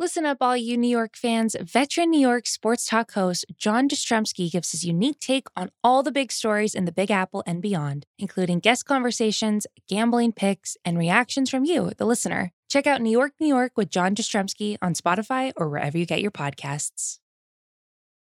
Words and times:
Listen 0.00 0.24
up, 0.24 0.38
all 0.40 0.56
you 0.56 0.78
New 0.78 0.88
York 0.88 1.14
fans. 1.14 1.54
Veteran 1.60 2.08
New 2.08 2.20
York 2.20 2.46
sports 2.46 2.86
talk 2.86 3.12
host 3.12 3.44
John 3.58 3.86
Jastremski 3.86 4.50
gives 4.50 4.72
his 4.72 4.82
unique 4.82 5.20
take 5.20 5.46
on 5.54 5.70
all 5.84 6.02
the 6.02 6.10
big 6.10 6.32
stories 6.32 6.74
in 6.74 6.86
the 6.86 6.90
Big 6.90 7.10
Apple 7.10 7.42
and 7.46 7.60
beyond, 7.60 8.06
including 8.18 8.60
guest 8.60 8.86
conversations, 8.86 9.66
gambling 9.90 10.32
picks, 10.32 10.78
and 10.86 10.96
reactions 10.96 11.50
from 11.50 11.66
you, 11.66 11.92
the 11.98 12.06
listener. 12.06 12.52
Check 12.70 12.86
out 12.86 13.02
New 13.02 13.10
York, 13.10 13.34
New 13.38 13.46
York 13.46 13.72
with 13.76 13.90
John 13.90 14.14
Jastremski 14.14 14.78
on 14.80 14.94
Spotify 14.94 15.52
or 15.54 15.68
wherever 15.68 15.98
you 15.98 16.06
get 16.06 16.22
your 16.22 16.30
podcasts. 16.30 17.19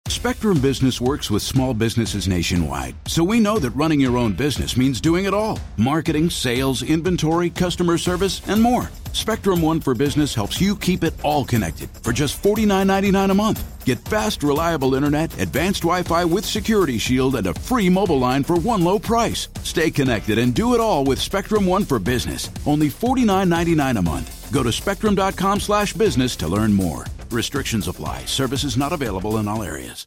Spectrum 0.08 0.60
Business 0.60 1.00
works 1.00 1.30
with 1.30 1.42
small 1.42 1.74
businesses 1.74 2.28
nationwide, 2.28 2.94
so 3.06 3.22
we 3.24 3.40
know 3.40 3.58
that 3.58 3.70
running 3.70 4.00
your 4.00 4.16
own 4.16 4.32
business 4.32 4.76
means 4.76 5.00
doing 5.00 5.24
it 5.24 5.34
all 5.34 5.58
marketing, 5.76 6.28
sales, 6.28 6.82
inventory, 6.82 7.50
customer 7.50 7.96
service, 7.96 8.42
and 8.48 8.60
more. 8.60 8.90
Spectrum 9.12 9.62
One 9.62 9.80
for 9.80 9.94
Business 9.94 10.34
helps 10.34 10.60
you 10.60 10.76
keep 10.76 11.04
it 11.04 11.14
all 11.24 11.44
connected 11.44 11.88
for 12.02 12.12
just 12.12 12.42
$49.99 12.42 13.30
a 13.30 13.34
month. 13.34 13.81
Get 13.84 13.98
fast, 13.98 14.42
reliable 14.42 14.94
internet, 14.94 15.32
advanced 15.40 15.82
Wi 15.82 16.02
Fi 16.02 16.24
with 16.24 16.44
Security 16.44 16.98
Shield, 16.98 17.36
and 17.36 17.46
a 17.46 17.54
free 17.54 17.88
mobile 17.88 18.18
line 18.18 18.44
for 18.44 18.56
one 18.56 18.82
low 18.84 18.98
price. 18.98 19.48
Stay 19.62 19.90
connected 19.90 20.38
and 20.38 20.54
do 20.54 20.74
it 20.74 20.80
all 20.80 21.04
with 21.04 21.20
Spectrum 21.20 21.66
One 21.66 21.84
for 21.84 21.98
Business. 21.98 22.50
Only 22.66 22.88
$49.99 22.88 23.98
a 23.98 24.02
month. 24.02 24.52
Go 24.52 24.62
to 24.62 24.70
spectrum.com 24.70 25.60
slash 25.60 25.94
business 25.94 26.36
to 26.36 26.48
learn 26.48 26.72
more. 26.72 27.06
Restrictions 27.30 27.88
apply. 27.88 28.24
Services 28.26 28.76
not 28.76 28.92
available 28.92 29.38
in 29.38 29.48
all 29.48 29.62
areas. 29.62 30.06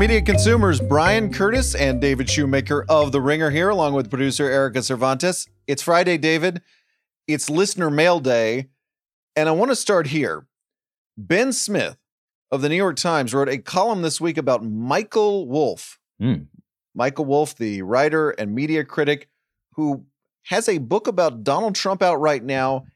Media 0.00 0.22
consumers. 0.22 0.80
Bryan 0.80 1.30
Curtis 1.30 1.74
and 1.74 2.00
David 2.00 2.30
Shoemaker 2.30 2.86
of 2.88 3.12
The 3.12 3.20
Ringer 3.20 3.50
here, 3.50 3.68
along 3.68 3.92
with 3.92 4.08
producer 4.08 4.48
Erika 4.48 4.82
Cervantes. 4.82 5.46
It's 5.66 5.82
Friday, 5.82 6.16
David. 6.16 6.62
It's 7.28 7.50
listener 7.50 7.90
mail 7.90 8.18
day. 8.18 8.70
And 9.36 9.46
I 9.46 9.52
want 9.52 9.72
to 9.72 9.76
start 9.76 10.06
here. 10.06 10.46
Ben 11.18 11.52
Smith 11.52 11.98
of 12.50 12.62
the 12.62 12.70
New 12.70 12.76
York 12.76 12.96
Times 12.96 13.34
wrote 13.34 13.50
a 13.50 13.58
column 13.58 14.00
this 14.00 14.22
week 14.22 14.38
about 14.38 14.64
Michael 14.64 15.46
Wolff. 15.46 15.98
Mm. 16.18 16.46
Michael 16.94 17.26
Wolff, 17.26 17.54
the 17.54 17.82
writer 17.82 18.30
and 18.30 18.54
media 18.54 18.86
critic 18.86 19.28
who 19.74 20.06
has 20.44 20.66
a 20.66 20.78
book 20.78 21.08
about 21.08 21.44
Donald 21.44 21.74
Trump 21.74 22.02
out 22.02 22.16
right 22.16 22.42
now 22.42 22.86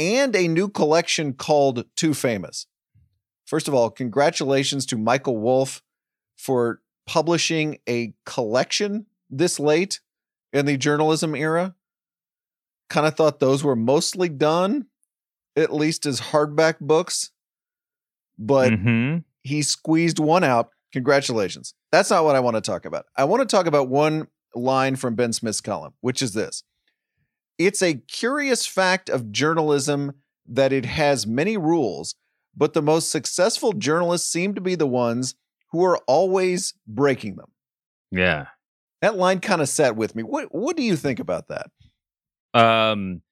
and 0.00 0.34
a 0.34 0.48
new 0.48 0.68
collection 0.68 1.32
called 1.32 1.84
Too 1.94 2.12
Famous. 2.12 2.66
First 3.46 3.68
of 3.68 3.74
all, 3.74 3.88
congratulations 3.88 4.84
to 4.86 4.98
Michael 4.98 5.36
Wolff 5.38 5.80
for 6.40 6.80
publishing 7.06 7.78
a 7.88 8.14
collection 8.24 9.04
this 9.28 9.60
late 9.60 10.00
in 10.52 10.64
the 10.64 10.76
journalism 10.76 11.34
era. 11.34 11.74
Kind 12.88 13.06
of 13.06 13.14
thought 13.14 13.40
those 13.40 13.62
were 13.62 13.76
mostly 13.76 14.28
done, 14.28 14.86
at 15.54 15.72
least 15.72 16.06
as 16.06 16.20
hardback 16.20 16.80
books, 16.80 17.30
but 18.38 18.72
Mhm. 18.72 19.24
he 19.42 19.62
squeezed 19.62 20.18
one 20.18 20.42
out. 20.42 20.70
Congratulations. 20.92 21.74
That's 21.92 22.10
not 22.10 22.24
what 22.24 22.36
I 22.36 22.40
want 22.40 22.56
to 22.56 22.60
talk 22.60 22.84
about. 22.84 23.06
I 23.16 23.24
want 23.24 23.42
to 23.42 23.56
talk 23.56 23.66
about 23.66 23.88
one 23.88 24.28
line 24.54 24.96
from 24.96 25.14
Ben 25.14 25.32
Smith's 25.32 25.60
column, 25.60 25.94
which 26.00 26.22
is 26.22 26.32
this 26.32 26.64
It's 27.58 27.82
a 27.82 27.94
curious 27.94 28.64
fact 28.66 29.10
of 29.10 29.30
journalism 29.30 30.14
that 30.46 30.72
it 30.72 30.86
has 30.86 31.26
many 31.26 31.58
rules, 31.58 32.14
but 32.56 32.72
the 32.72 32.80
most 32.80 33.10
successful 33.10 33.74
journalists 33.74 34.32
seem 34.32 34.54
to 34.54 34.62
be 34.62 34.74
the 34.74 34.86
ones 34.86 35.34
who 35.72 35.84
are 35.84 35.98
always 36.06 36.74
breaking 36.86 37.36
them. 37.36 37.50
Yeah. 38.10 38.46
That 39.02 39.16
line 39.16 39.40
kind 39.40 39.62
of 39.62 39.68
sat 39.68 39.96
with 39.96 40.14
me. 40.14 40.22
What 40.22 40.54
what 40.54 40.76
do 40.76 40.82
you 40.82 40.96
think 40.96 41.20
about 41.20 41.48
that? 41.48 41.70
Um 42.54 43.22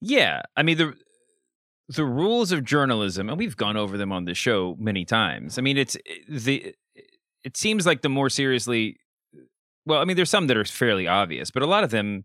yeah, 0.00 0.42
I 0.56 0.62
mean 0.62 0.78
the 0.78 0.94
the 1.88 2.04
rules 2.04 2.52
of 2.52 2.64
journalism 2.64 3.28
and 3.28 3.38
we've 3.38 3.56
gone 3.56 3.76
over 3.76 3.96
them 3.96 4.12
on 4.12 4.24
the 4.24 4.34
show 4.34 4.76
many 4.78 5.04
times. 5.04 5.58
I 5.58 5.62
mean 5.62 5.78
it's 5.78 5.96
the 6.28 6.74
it 7.44 7.56
seems 7.56 7.86
like 7.86 8.02
the 8.02 8.08
more 8.08 8.28
seriously 8.28 8.98
well, 9.86 10.00
I 10.00 10.04
mean 10.04 10.16
there's 10.16 10.30
some 10.30 10.48
that 10.48 10.56
are 10.56 10.64
fairly 10.64 11.06
obvious, 11.06 11.50
but 11.50 11.62
a 11.62 11.66
lot 11.66 11.84
of 11.84 11.90
them 11.90 12.24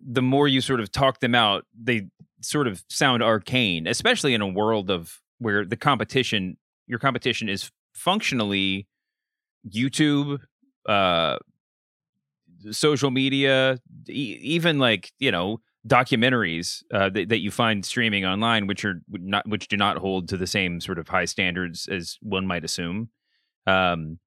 the 0.00 0.22
more 0.22 0.46
you 0.46 0.60
sort 0.60 0.80
of 0.80 0.92
talk 0.92 1.20
them 1.20 1.34
out, 1.34 1.66
they 1.76 2.06
sort 2.40 2.68
of 2.68 2.84
sound 2.88 3.22
arcane, 3.22 3.86
especially 3.86 4.32
in 4.32 4.40
a 4.40 4.46
world 4.46 4.90
of 4.90 5.18
where 5.38 5.64
the 5.64 5.76
competition 5.76 6.56
your 6.86 6.98
competition 6.98 7.48
is 7.48 7.70
functionally 7.98 8.86
YouTube, 9.68 10.38
uh 10.88 11.38
social 12.70 13.10
media, 13.10 13.78
e- 14.08 14.38
even 14.42 14.78
like 14.78 15.12
you 15.18 15.30
know 15.30 15.60
documentaries 15.86 16.82
uh, 16.92 17.08
that, 17.08 17.28
that 17.28 17.38
you 17.38 17.50
find 17.50 17.84
streaming 17.84 18.24
online, 18.24 18.66
which 18.66 18.84
are 18.84 19.00
not 19.08 19.48
which 19.48 19.68
do 19.68 19.76
not 19.76 19.98
hold 19.98 20.28
to 20.28 20.36
the 20.36 20.46
same 20.46 20.80
sort 20.80 20.98
of 20.98 21.08
high 21.08 21.24
standards 21.24 21.88
as 21.88 22.18
one 22.20 22.46
might 22.46 22.64
assume. 22.64 23.08
Um, 23.66 24.18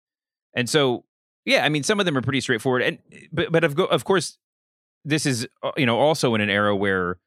and 0.56 0.70
so, 0.70 1.06
yeah, 1.46 1.66
I 1.66 1.70
mean, 1.70 1.84
some 1.84 2.00
of 2.00 2.06
them 2.06 2.18
are 2.18 2.22
pretty 2.22 2.42
straightforward, 2.42 2.84
and 2.84 2.98
but 3.32 3.52
but 3.52 3.64
of 3.64 3.76
go- 3.76 3.86
of 3.86 4.04
course, 4.04 4.38
this 5.06 5.26
is 5.26 5.48
uh, 5.64 5.72
you 5.78 5.86
know 5.86 5.98
also 5.98 6.36
in 6.36 6.42
an 6.42 6.50
era 6.50 6.76
where 6.76 7.18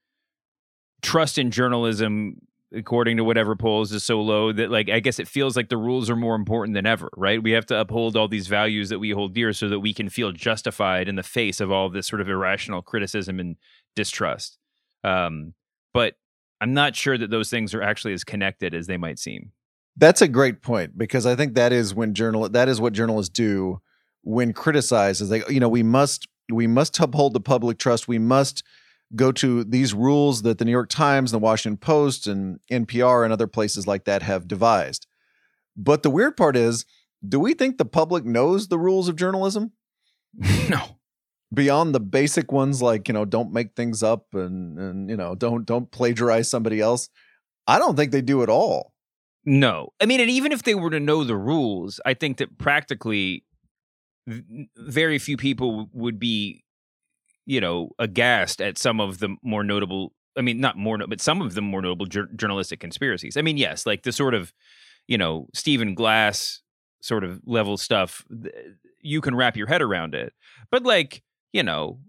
trust 1.02 1.38
in 1.38 1.50
journalism 1.50 2.36
according 2.74 3.16
to 3.16 3.24
whatever 3.24 3.56
polls 3.56 3.92
is 3.92 4.04
so 4.04 4.20
low 4.20 4.52
that 4.52 4.70
like 4.70 4.88
i 4.88 5.00
guess 5.00 5.18
it 5.18 5.28
feels 5.28 5.56
like 5.56 5.68
the 5.68 5.76
rules 5.76 6.10
are 6.10 6.16
more 6.16 6.34
important 6.34 6.74
than 6.74 6.86
ever 6.86 7.08
right? 7.16 7.42
We 7.42 7.52
have 7.52 7.66
to 7.66 7.78
uphold 7.78 8.16
all 8.16 8.28
these 8.28 8.46
values 8.46 8.88
that 8.88 8.98
we 8.98 9.10
hold 9.10 9.34
dear 9.34 9.52
so 9.52 9.68
that 9.68 9.80
we 9.80 9.94
can 9.94 10.08
feel 10.08 10.32
justified 10.32 11.08
in 11.08 11.16
the 11.16 11.22
face 11.22 11.60
of 11.60 11.70
all 11.70 11.88
this 11.88 12.06
sort 12.06 12.20
of 12.20 12.28
irrational 12.28 12.82
criticism 12.82 13.40
and 13.40 13.56
distrust. 13.94 14.58
Um, 15.02 15.54
but 15.92 16.14
i'm 16.60 16.74
not 16.74 16.96
sure 16.96 17.18
that 17.18 17.30
those 17.30 17.50
things 17.50 17.74
are 17.74 17.82
actually 17.82 18.14
as 18.14 18.24
connected 18.24 18.74
as 18.74 18.86
they 18.86 18.96
might 18.96 19.18
seem. 19.18 19.52
That's 19.96 20.22
a 20.22 20.28
great 20.28 20.60
point 20.62 20.98
because 20.98 21.24
I 21.24 21.36
think 21.36 21.54
that 21.54 21.72
is 21.72 21.94
when 21.94 22.14
journal 22.14 22.48
that 22.48 22.68
is 22.68 22.80
what 22.80 22.92
journalists 22.92 23.32
do 23.32 23.80
when 24.22 24.52
criticized 24.52 25.20
is 25.20 25.30
like 25.30 25.48
you 25.48 25.60
know 25.60 25.68
we 25.68 25.82
must 25.82 26.26
we 26.52 26.66
must 26.66 26.98
uphold 26.98 27.32
the 27.32 27.40
public 27.40 27.78
trust. 27.78 28.08
We 28.08 28.18
must 28.18 28.62
go 29.14 29.32
to 29.32 29.64
these 29.64 29.94
rules 29.94 30.42
that 30.42 30.58
the 30.58 30.64
New 30.64 30.70
York 30.70 30.88
Times 30.88 31.32
and 31.32 31.40
the 31.40 31.44
Washington 31.44 31.76
Post 31.76 32.26
and 32.26 32.58
NPR 32.70 33.24
and 33.24 33.32
other 33.32 33.46
places 33.46 33.86
like 33.86 34.04
that 34.04 34.22
have 34.22 34.48
devised. 34.48 35.06
But 35.76 36.02
the 36.02 36.10
weird 36.10 36.36
part 36.36 36.56
is 36.56 36.84
do 37.26 37.40
we 37.40 37.54
think 37.54 37.78
the 37.78 37.84
public 37.84 38.24
knows 38.24 38.68
the 38.68 38.78
rules 38.78 39.08
of 39.08 39.16
journalism 39.16 39.72
no 40.68 40.98
beyond 41.52 41.94
the 41.94 42.00
basic 42.00 42.52
ones 42.52 42.82
like 42.82 43.08
you 43.08 43.14
know 43.14 43.24
don't 43.24 43.52
make 43.52 43.74
things 43.74 44.02
up 44.02 44.26
and 44.34 44.78
and 44.78 45.08
you 45.08 45.16
know 45.16 45.34
don't 45.34 45.64
don't 45.64 45.90
plagiarize 45.90 46.50
somebody 46.50 46.80
else 46.80 47.08
I 47.66 47.78
don't 47.78 47.96
think 47.96 48.12
they 48.12 48.22
do 48.22 48.42
at 48.42 48.48
all. 48.48 48.92
No. 49.44 49.90
I 50.00 50.06
mean, 50.06 50.20
and 50.20 50.30
even 50.30 50.52
if 50.52 50.62
they 50.62 50.74
were 50.74 50.90
to 50.90 51.00
know 51.00 51.24
the 51.24 51.36
rules, 51.36 52.00
I 52.04 52.14
think 52.14 52.38
that 52.38 52.58
practically 52.58 53.44
very 54.26 55.18
few 55.18 55.36
people 55.36 55.88
would 55.92 56.18
be, 56.18 56.64
you 57.46 57.60
know, 57.60 57.90
aghast 57.98 58.60
at 58.60 58.78
some 58.78 59.00
of 59.00 59.18
the 59.18 59.36
more 59.42 59.64
notable, 59.64 60.12
I 60.36 60.40
mean, 60.40 60.60
not 60.60 60.76
more, 60.76 60.98
but 60.98 61.20
some 61.20 61.40
of 61.40 61.54
the 61.54 61.62
more 61.62 61.82
notable 61.82 62.06
jour- 62.06 62.30
journalistic 62.36 62.80
conspiracies. 62.80 63.36
I 63.36 63.42
mean, 63.42 63.56
yes, 63.56 63.86
like 63.86 64.02
the 64.02 64.12
sort 64.12 64.34
of, 64.34 64.52
you 65.06 65.18
know, 65.18 65.48
Stephen 65.54 65.94
Glass 65.94 66.62
sort 67.00 67.24
of 67.24 67.40
level 67.44 67.76
stuff, 67.76 68.24
you 69.00 69.20
can 69.20 69.34
wrap 69.34 69.56
your 69.56 69.66
head 69.66 69.82
around 69.82 70.14
it. 70.14 70.32
But 70.70 70.84
like, 70.84 71.22
you 71.52 71.62
know, 71.62 72.00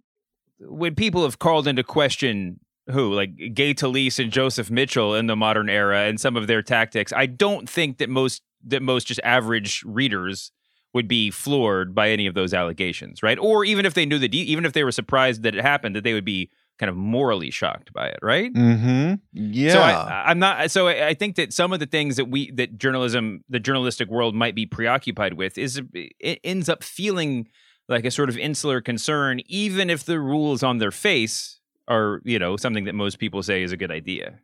when 0.60 0.96
people 0.96 1.24
have 1.24 1.40
called 1.40 1.68
into 1.68 1.84
question 1.84 2.60
who 2.92 3.14
like 3.14 3.36
Gay 3.54 3.74
Talese 3.74 4.24
and 4.24 4.32
Joseph 4.32 4.70
Mitchell 4.70 5.16
in 5.16 5.28
the 5.28 5.36
modern 5.36 5.70
era 5.70 6.02
and 6.02 6.20
some 6.20 6.38
of 6.38 6.48
their 6.48 6.62
tactics, 6.62 7.12
I 7.12 7.26
don't 7.26 7.70
think 7.70 7.98
that 7.98 8.10
most 8.10 8.42
that 8.68 8.82
most 8.82 9.08
just 9.08 9.20
average 9.24 9.84
readers 9.86 10.52
would 10.96 11.08
be 11.10 11.30
floored 11.30 11.94
by 11.94 12.10
any 12.10 12.26
of 12.26 12.36
those 12.36 12.54
allegations, 12.54 13.22
right? 13.22 13.38
Or 13.38 13.66
even 13.66 13.86
if 13.86 13.94
they 13.94 14.06
knew 14.06 14.18
that, 14.18 14.34
even 14.34 14.64
if 14.64 14.72
they 14.72 14.86
were 14.86 14.94
surprised 14.94 15.44
that 15.44 15.54
it 15.54 15.62
happened, 15.62 15.94
that 15.98 16.06
they 16.06 16.14
would 16.14 16.24
be 16.24 16.50
kind 16.80 16.90
of 16.90 16.96
morally 16.96 17.52
shocked 17.52 17.92
by 17.92 18.08
it, 18.08 18.20
right? 18.22 18.54
Mm-hmm. 18.54 19.16
Yeah. 19.34 19.74
So 19.74 19.82
I, 19.82 20.24
I'm 20.28 20.40
not. 20.40 20.72
So 20.72 20.88
I 20.88 21.08
I 21.08 21.14
think 21.14 21.36
that 21.36 21.52
some 21.52 21.74
of 21.74 21.82
the 21.82 21.86
things 21.86 22.16
that 22.16 22.26
we 22.26 22.50
that 22.52 22.78
journalism, 22.78 23.44
the 23.50 23.60
journalistic 23.60 24.10
world, 24.10 24.36
might 24.36 24.56
be 24.56 24.66
preoccupied 24.66 25.34
with 25.34 25.58
is 25.58 25.82
it 25.94 26.40
ends 26.46 26.70
up 26.70 26.82
feeling 26.82 27.50
like 27.90 28.06
a 28.06 28.12
sort 28.12 28.30
of 28.30 28.38
insular 28.38 28.80
concern, 28.80 29.42
even 29.48 29.90
if 29.90 30.06
the 30.06 30.18
rules 30.20 30.64
on 30.64 30.78
their 30.78 30.92
face 30.92 31.60
are 31.90 32.22
you 32.24 32.40
know 32.40 32.56
something 32.56 32.86
that 32.86 32.96
most 32.96 33.20
people 33.20 33.44
say 33.44 33.64
is 33.64 33.74
a 33.74 33.78
good 33.78 33.92
idea. 33.92 34.40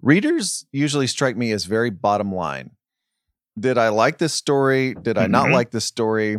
Readers 0.00 0.64
usually 0.70 1.08
strike 1.08 1.36
me 1.36 1.50
as 1.50 1.64
very 1.64 1.90
bottom 1.90 2.32
line. 2.32 2.70
Did 3.58 3.78
I 3.78 3.88
like 3.88 4.18
this 4.18 4.34
story? 4.34 4.94
Did 4.94 5.18
I 5.18 5.26
not 5.26 5.46
Mhm. 5.46 5.52
like 5.52 5.70
this 5.70 5.84
story? 5.84 6.38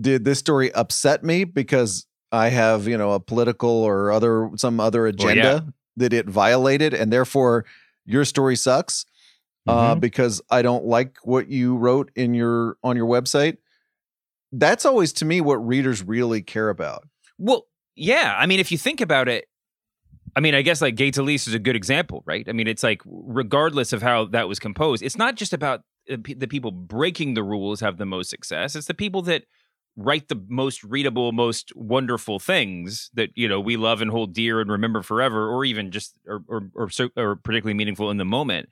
Did 0.00 0.24
this 0.24 0.38
story 0.38 0.72
upset 0.72 1.24
me 1.24 1.44
because 1.44 2.06
I 2.32 2.48
have, 2.48 2.86
you 2.88 2.98
know, 2.98 3.12
a 3.12 3.20
political 3.20 3.70
or 3.70 4.10
other 4.12 4.50
some 4.56 4.78
other 4.80 5.06
agenda 5.06 5.66
that 5.96 6.12
it 6.12 6.26
violated 6.28 6.92
and 6.92 7.12
therefore 7.12 7.64
your 8.04 8.24
story 8.24 8.56
sucks 8.56 9.06
uh, 9.66 9.94
Mhm. 9.96 10.00
because 10.00 10.40
I 10.50 10.62
don't 10.62 10.84
like 10.84 11.16
what 11.24 11.48
you 11.48 11.76
wrote 11.76 12.10
in 12.14 12.34
your 12.34 12.76
on 12.84 12.96
your 12.96 13.06
website? 13.06 13.56
That's 14.52 14.84
always 14.86 15.12
to 15.14 15.24
me 15.24 15.40
what 15.40 15.56
readers 15.56 16.02
really 16.02 16.40
care 16.42 16.68
about. 16.68 17.08
Well, 17.38 17.66
yeah. 17.96 18.36
I 18.38 18.46
mean, 18.46 18.60
if 18.60 18.70
you 18.70 18.78
think 18.78 19.00
about 19.00 19.28
it, 19.28 19.48
I 20.36 20.40
mean, 20.40 20.54
I 20.54 20.62
guess 20.62 20.80
like 20.82 20.94
Gay 20.94 21.10
Talese 21.10 21.48
is 21.48 21.54
a 21.54 21.58
good 21.58 21.74
example, 21.76 22.22
right? 22.26 22.46
I 22.48 22.52
mean, 22.52 22.66
it's 22.68 22.82
like 22.82 23.00
regardless 23.06 23.92
of 23.92 24.02
how 24.02 24.26
that 24.26 24.48
was 24.48 24.58
composed, 24.58 25.02
it's 25.02 25.16
not 25.16 25.34
just 25.34 25.52
about 25.52 25.80
Uh, 26.10 26.16
the 26.36 26.48
people 26.48 26.70
breaking 26.70 27.34
the 27.34 27.42
rules 27.42 27.80
have 27.80 27.98
the 27.98 28.06
most 28.06 28.30
success. 28.30 28.74
It's 28.74 28.86
the 28.86 28.94
people 28.94 29.22
that 29.22 29.44
write 29.96 30.28
the 30.28 30.40
most 30.48 30.84
readable, 30.84 31.32
most 31.32 31.72
wonderful 31.74 32.38
things 32.38 33.10
that 33.14 33.30
you 33.34 33.48
know 33.48 33.60
we 33.60 33.76
love 33.76 34.00
and 34.02 34.10
hold 34.10 34.34
dear 34.34 34.60
and 34.60 34.70
remember 34.70 35.02
forever, 35.02 35.48
or 35.48 35.64
even 35.64 35.90
just 35.90 36.14
or 36.26 36.42
or 36.48 36.70
or, 36.74 36.88
or 37.16 37.36
particularly 37.36 37.74
meaningful 37.74 38.10
in 38.10 38.16
the 38.16 38.24
moment. 38.24 38.68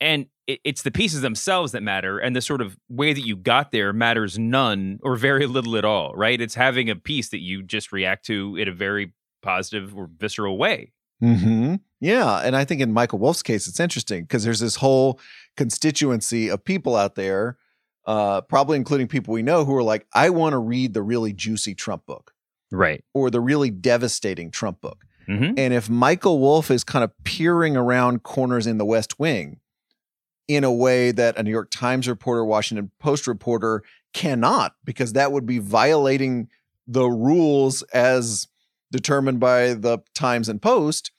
And 0.00 0.26
it, 0.46 0.60
it's 0.64 0.82
the 0.82 0.90
pieces 0.90 1.22
themselves 1.22 1.72
that 1.72 1.82
matter, 1.82 2.18
and 2.18 2.36
the 2.36 2.42
sort 2.42 2.60
of 2.60 2.76
way 2.88 3.12
that 3.12 3.26
you 3.26 3.36
got 3.36 3.72
there 3.72 3.92
matters 3.92 4.38
none 4.38 4.98
or 5.02 5.16
very 5.16 5.46
little 5.46 5.76
at 5.76 5.84
all, 5.84 6.14
right? 6.14 6.40
It's 6.40 6.54
having 6.54 6.90
a 6.90 6.96
piece 6.96 7.30
that 7.30 7.40
you 7.40 7.62
just 7.62 7.92
react 7.92 8.26
to 8.26 8.56
in 8.56 8.68
a 8.68 8.72
very 8.72 9.14
positive 9.42 9.96
or 9.96 10.08
visceral 10.16 10.58
way. 10.58 10.93
Mm-hmm. 11.22 11.76
Yeah. 12.00 12.38
And 12.38 12.54
I 12.54 12.64
think 12.64 12.80
in 12.80 12.92
Michael 12.92 13.18
Wolff's 13.18 13.42
case, 13.42 13.66
it's 13.66 13.80
interesting 13.80 14.22
because 14.24 14.44
there's 14.44 14.60
this 14.60 14.76
whole 14.76 15.18
constituency 15.56 16.48
of 16.48 16.64
people 16.64 16.96
out 16.96 17.14
there, 17.14 17.56
uh, 18.06 18.42
probably 18.42 18.76
including 18.76 19.08
people 19.08 19.32
we 19.32 19.42
know, 19.42 19.64
who 19.64 19.74
are 19.74 19.82
like, 19.82 20.06
I 20.12 20.30
want 20.30 20.52
to 20.52 20.58
read 20.58 20.92
the 20.94 21.02
really 21.02 21.32
juicy 21.32 21.74
Trump 21.74 22.04
book 22.06 22.32
Right. 22.70 23.02
or 23.14 23.30
the 23.30 23.40
really 23.40 23.70
devastating 23.70 24.50
Trump 24.50 24.80
book. 24.80 25.04
Mm-hmm. 25.28 25.54
And 25.56 25.72
if 25.72 25.88
Michael 25.88 26.38
Wolf 26.38 26.70
is 26.70 26.84
kind 26.84 27.02
of 27.04 27.12
peering 27.24 27.76
around 27.76 28.22
corners 28.22 28.66
in 28.66 28.76
the 28.76 28.84
West 28.84 29.18
Wing 29.18 29.60
in 30.48 30.64
a 30.64 30.72
way 30.72 31.10
that 31.10 31.38
a 31.38 31.42
New 31.42 31.50
York 31.50 31.70
Times 31.70 32.06
reporter, 32.06 32.44
Washington 32.44 32.90
Post 32.98 33.26
reporter 33.26 33.82
cannot, 34.12 34.74
because 34.84 35.14
that 35.14 35.32
would 35.32 35.46
be 35.46 35.58
violating 35.58 36.48
the 36.86 37.06
rules 37.06 37.80
as 37.94 38.48
determined 38.90 39.40
by 39.40 39.74
the 39.74 39.98
Times 40.14 40.48
and 40.48 40.60
Post, 40.62 41.10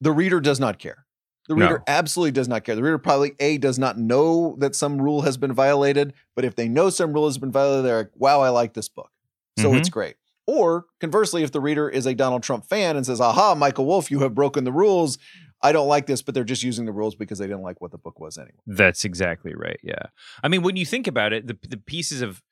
the 0.00 0.12
reader 0.12 0.40
does 0.40 0.60
not 0.60 0.78
care. 0.78 1.06
The 1.48 1.56
No. 1.56 1.62
reader 1.62 1.82
absolutely 1.88 2.32
does 2.32 2.48
not 2.48 2.64
care. 2.64 2.76
The 2.76 2.82
reader 2.82 2.98
probably 2.98 3.32
A 3.40 3.56
does 3.58 3.78
not 3.78 3.98
know 3.98 4.56
that 4.58 4.74
some 4.74 5.00
rule 5.00 5.22
has 5.22 5.36
been 5.36 5.52
violated, 5.52 6.12
but 6.36 6.44
if 6.44 6.54
they 6.56 6.68
know 6.68 6.90
some 6.90 7.12
rule 7.12 7.26
has 7.26 7.38
been 7.38 7.50
violated, 7.50 7.86
they're 7.86 7.96
like, 7.98 8.10
wow, 8.14 8.40
I 8.42 8.50
like 8.50 8.74
this 8.74 8.88
book. 8.88 9.10
So 9.58 9.70
Mhm. 9.72 9.78
it's 9.78 9.88
great. 9.88 10.16
Or 10.46 10.86
conversely, 11.00 11.42
if 11.42 11.52
the 11.52 11.60
reader 11.60 11.88
is 11.88 12.06
a 12.06 12.14
Donald 12.14 12.42
Trump 12.42 12.64
fan 12.66 12.96
and 12.96 13.04
says, 13.04 13.20
aha, 13.20 13.54
Michael 13.54 13.86
Wolff, 13.86 14.10
you 14.10 14.20
have 14.20 14.34
broken 14.34 14.64
the 14.64 14.72
rules. 14.72 15.18
I 15.62 15.72
don't 15.72 15.88
like 15.88 16.06
this, 16.06 16.22
but 16.22 16.34
they're 16.34 16.44
just 16.44 16.62
using 16.62 16.84
the 16.86 16.92
rules 16.92 17.14
because 17.16 17.38
they 17.38 17.46
didn't 17.46 17.62
like 17.62 17.80
what 17.80 17.90
the 17.90 17.98
book 17.98 18.20
was 18.20 18.38
anyway. 18.38 18.60
That's 18.66 19.04
exactly 19.04 19.54
right. 19.54 19.80
Yeah. 19.82 20.06
I 20.42 20.48
mean, 20.48 20.62
when 20.62 20.76
you 20.76 20.86
think 20.86 21.06
about 21.06 21.32
it, 21.32 21.46
the 21.46 21.58
the 21.68 21.76
pieces 21.78 22.22
of 22.22 22.42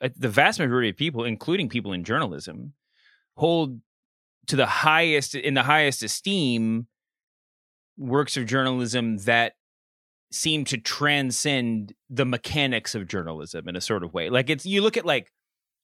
uh, 0.00 0.08
the 0.16 0.28
vast 0.30 0.58
majority 0.58 0.88
of 0.88 0.96
people, 0.96 1.24
including 1.24 1.68
people 1.68 1.92
in 1.92 2.02
journalism, 2.04 2.72
hold 3.40 3.80
to 4.46 4.54
the 4.54 4.66
highest 4.66 5.34
in 5.34 5.54
the 5.54 5.62
highest 5.62 6.02
esteem 6.02 6.86
works 7.96 8.36
of 8.36 8.44
journalism 8.44 9.16
that 9.18 9.54
seem 10.30 10.64
to 10.66 10.76
transcend 10.76 11.94
the 12.10 12.26
mechanics 12.26 12.94
of 12.94 13.08
journalism 13.08 13.66
in 13.66 13.76
a 13.76 13.80
sort 13.80 14.04
of 14.04 14.12
way. 14.12 14.28
Like 14.28 14.50
it's 14.50 14.66
you 14.66 14.82
look 14.82 14.98
at 14.98 15.06
like 15.06 15.32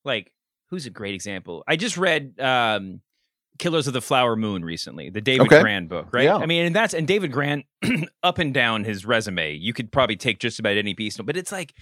like 0.04 0.30
who's 0.68 0.84
a 0.84 0.90
great 0.90 1.14
example? 1.14 1.64
I 1.66 1.76
just 1.76 1.96
read 1.96 2.38
um 2.38 3.00
Killers 3.58 3.86
of 3.86 3.94
the 3.94 4.02
Flower 4.02 4.36
Moon 4.36 4.62
recently, 4.62 5.08
the 5.08 5.22
David 5.22 5.46
Okay. 5.46 5.62
Grann 5.62 5.86
book, 5.86 6.08
right? 6.12 6.24
Yeah. 6.24 6.36
I 6.36 6.44
mean, 6.44 6.66
and 6.66 6.76
that's 6.76 6.92
and 6.92 7.08
David 7.08 7.32
Grann 7.32 7.64
up 8.22 8.38
and 8.38 8.52
down 8.52 8.84
his 8.84 9.06
resume, 9.06 9.54
you 9.54 9.72
could 9.72 9.90
probably 9.90 10.16
take 10.16 10.40
just 10.40 10.58
about 10.58 10.76
any 10.76 10.92
piece, 10.92 11.16
but 11.16 11.38
it's 11.38 11.52
like 11.52 11.72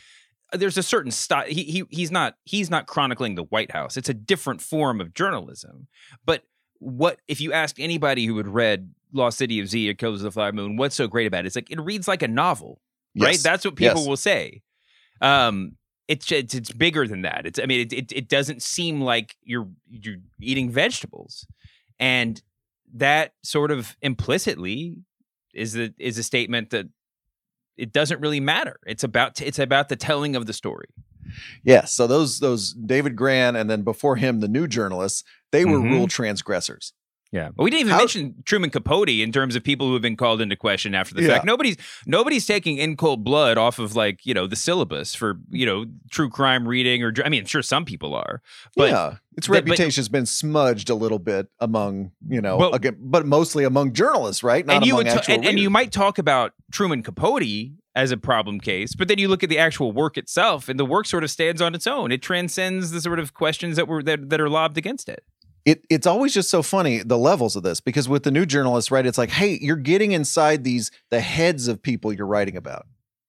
there's 0.56 0.79
a 0.79 0.83
certain 0.83 1.11
style. 1.11 1.47
He, 1.47 1.65
he 1.65 1.85
he's 1.91 2.11
not 2.11 2.37
he's 2.45 2.71
not 2.71 2.87
chronicling 2.87 3.35
the 3.35 3.45
White 3.45 3.71
House. 3.73 3.97
It's 3.97 4.09
a 4.09 4.15
different 4.15 4.61
form 4.61 5.01
of 5.01 5.15
journalism. 5.15 5.89
But 6.25 6.43
what 6.79 7.21
if 7.29 7.41
you 7.41 7.53
ask 7.53 7.79
anybody 7.79 8.27
who 8.27 8.37
had 8.37 8.49
read 8.49 8.93
Lost 9.12 9.39
City 9.39 9.61
of 9.61 9.69
Z 9.69 9.89
or 9.89 9.95
Killers 9.95 10.21
of 10.21 10.25
the 10.25 10.31
Flower 10.33 10.53
Moon, 10.53 10.77
what's 10.77 10.95
so 10.97 11.06
great 11.06 11.27
about 11.27 11.45
it? 11.45 11.47
It's 11.47 11.56
like 11.56 11.71
it 11.71 11.81
reads 11.81 12.09
like 12.09 12.23
a 12.23 12.29
novel, 12.29 12.81
right? 13.19 13.39
That's 13.43 13.65
what 13.65 13.77
people 13.77 14.01
Yes. 14.01 14.09
will 14.09 14.17
say. 14.17 14.62
Um, 15.21 15.77
it's, 16.09 16.31
it's 16.31 16.55
it's 16.55 16.73
bigger 16.73 17.06
than 17.09 17.23
that. 17.23 17.47
It's 17.47 17.59
I 17.59 17.67
mean 17.67 17.81
it, 17.81 17.93
it 17.93 18.12
it 18.12 18.29
doesn't 18.29 18.62
seem 18.62 19.01
like 19.01 19.37
you're 19.43 19.69
you're 19.89 20.17
eating 20.41 20.71
vegetables, 20.71 21.47
and 21.99 22.43
that 22.95 23.33
sort 23.43 23.71
of 23.71 23.97
implicitly 24.03 24.97
is 25.55 25.73
the 25.73 25.95
is 25.99 26.19
a 26.19 26.23
statement 26.23 26.71
that 26.71 26.87
it 27.76 27.93
doesn't 27.93 28.21
really 28.21 28.41
matter. 28.41 28.79
It's 28.87 29.05
about 29.05 29.41
it's 29.41 29.59
about 29.59 29.88
the 29.88 29.97
telling 29.97 30.37
of 30.37 30.47
the 30.47 30.53
story. 30.53 30.87
Yes. 31.65 31.93
So 31.93 32.06
those 32.06 32.38
those 32.38 32.73
David 32.75 33.17
Grann 33.17 33.56
and 33.56 33.69
then 33.69 33.82
before 33.82 34.17
him 34.17 34.41
the 34.41 34.49
new 34.49 34.67
journalists, 34.69 35.25
they 35.53 35.65
were 35.65 35.79
Mhm. 35.79 35.91
rule 35.91 36.06
transgressors. 36.06 36.93
Yeah, 37.35 37.49
but 37.57 37.65
we 37.65 37.71
didn't 37.71 37.81
even 37.81 37.93
How- 37.95 37.99
mention 37.99 38.37
Truman 38.45 38.71
Capote 38.71 39.09
in 39.09 39.33
terms 39.33 39.57
of 39.57 39.65
people 39.65 39.89
who 39.89 39.95
have 39.95 40.03
been 40.03 40.15
called 40.17 40.41
into 40.41 40.55
question 40.55 40.95
after 40.95 41.17
the 41.17 41.23
Yeah. 41.23 41.29
fact. 41.31 41.45
Nobody's 41.45 41.77
nobody's 42.07 42.47
taking 42.47 42.79
in 42.79 42.97
cold 42.97 43.25
blood 43.25 43.59
off 43.59 43.81
of 43.81 43.97
like 43.97 44.25
you 44.25 44.33
know 44.35 44.47
the 44.47 44.55
syllabus 44.55 45.17
for 45.17 45.41
you 45.51 45.67
know 45.67 45.87
true 46.13 46.31
crime 46.31 46.69
reading 46.69 47.03
or 47.03 47.13
I 47.25 47.29
mean 47.29 47.45
sure 47.45 47.61
some 47.61 47.85
people 47.85 48.15
are, 48.15 48.41
but 48.77 48.91
yeah, 48.91 49.15
its 49.37 49.49
but- 49.49 49.55
but- 49.55 49.65
reputation 49.71 50.01
has 50.01 50.09
been 50.09 50.27
smudged 50.27 50.89
a 50.91 50.95
little 50.95 51.19
bit 51.19 51.49
among 51.59 52.13
you 52.29 52.41
know, 52.41 52.57
But- 52.57 52.77
again, 52.77 52.97
but 53.01 53.27
mostly 53.27 53.65
among 53.65 53.95
journalists, 53.95 54.45
right? 54.45 54.65
Not 54.65 54.77
and 54.77 54.87
you 54.87 54.95
would 54.95 55.07
ta- 55.09 55.15
actual 55.17 55.35
and, 55.35 55.45
and 55.45 55.59
you 55.59 55.71
might 55.71 55.91
talk 55.91 56.19
about 56.19 56.53
Truman 56.71 57.03
Capote 57.03 57.73
as 57.97 58.13
a 58.13 58.17
problem 58.17 58.61
case, 58.61 58.95
but 58.95 59.09
then 59.09 59.19
you 59.19 59.27
look 59.27 59.43
at 59.43 59.49
the 59.49 59.59
actual 59.59 59.91
work 59.91 60.17
itself, 60.17 60.69
and 60.69 60.79
the 60.79 60.85
work 60.85 61.07
sort 61.07 61.25
of 61.25 61.31
stands 61.33 61.61
on 61.61 61.75
its 61.75 61.87
own. 61.89 62.13
It 62.13 62.23
transcends 62.23 62.93
the 62.93 63.01
sort 63.01 63.19
of 63.19 63.35
questions 63.35 63.75
that 63.75 63.89
were 63.89 64.05
that, 64.05 64.31
that 64.31 64.41
are 64.41 64.49
lobbed 64.49 64.79
against 64.79 65.08
it. 65.08 65.25
It 65.65 65.85
it's 65.91 66.06
always 66.06 66.35
just 66.35 66.51
so 66.51 66.63
funny 66.63 66.99
the 66.99 67.19
levels 67.19 67.56
of 67.56 67.63
this 67.63 67.81
because 67.81 68.09
with 68.09 68.23
the 68.25 68.31
new 68.31 68.47
journalists, 68.47 68.91
right? 68.91 69.06
It's 69.06 69.19
like, 69.19 69.31
hey, 69.31 69.59
you're 69.61 69.77
getting 69.77 70.13
inside 70.13 70.65
these 70.65 70.91
the 71.11 71.21
heads 71.21 71.69
of 71.69 71.83
people 71.83 72.13
you're 72.13 72.27
writing 72.27 72.56
about. 72.56 72.87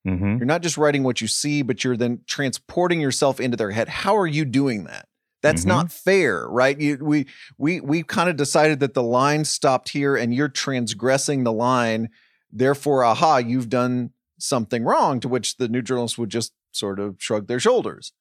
Mm-hmm. 0.08 0.38
You're 0.38 0.46
not 0.46 0.62
just 0.62 0.78
writing 0.78 1.04
what 1.04 1.20
you 1.22 1.28
see, 1.28 1.62
but 1.64 1.84
you're 1.84 1.98
then 1.98 2.22
transporting 2.28 3.02
yourself 3.02 3.40
into 3.40 3.58
their 3.58 3.72
head. 3.72 3.90
How 3.90 4.16
are 4.18 4.28
you 4.28 4.46
doing 4.46 4.84
that? 4.84 5.08
That's 5.42 5.64
Mhm. 5.64 5.68
not 5.68 5.92
fair, 5.92 6.48
right? 6.48 6.80
You, 6.80 6.98
we 7.02 7.26
we 7.58 7.80
we 7.82 8.04
kind 8.04 8.30
of 8.30 8.36
decided 8.36 8.80
that 8.82 8.94
the 8.94 9.04
line 9.04 9.46
stopped 9.46 9.90
here, 9.90 10.16
and 10.16 10.34
you're 10.34 10.50
transgressing 10.50 11.44
the 11.44 11.52
line. 11.54 12.10
Therefore, 12.52 13.04
aha, 13.04 13.38
you've 13.38 13.70
done 13.70 14.12
something 14.40 14.84
wrong. 14.84 15.20
To 15.22 15.28
which 15.28 15.58
the 15.58 15.68
new 15.68 15.82
journalists 15.82 16.18
would 16.18 16.30
just 16.30 16.54
sort 16.72 17.00
of 17.00 17.16
shrug 17.20 17.48
their 17.48 17.60
shoulders. 17.60 18.12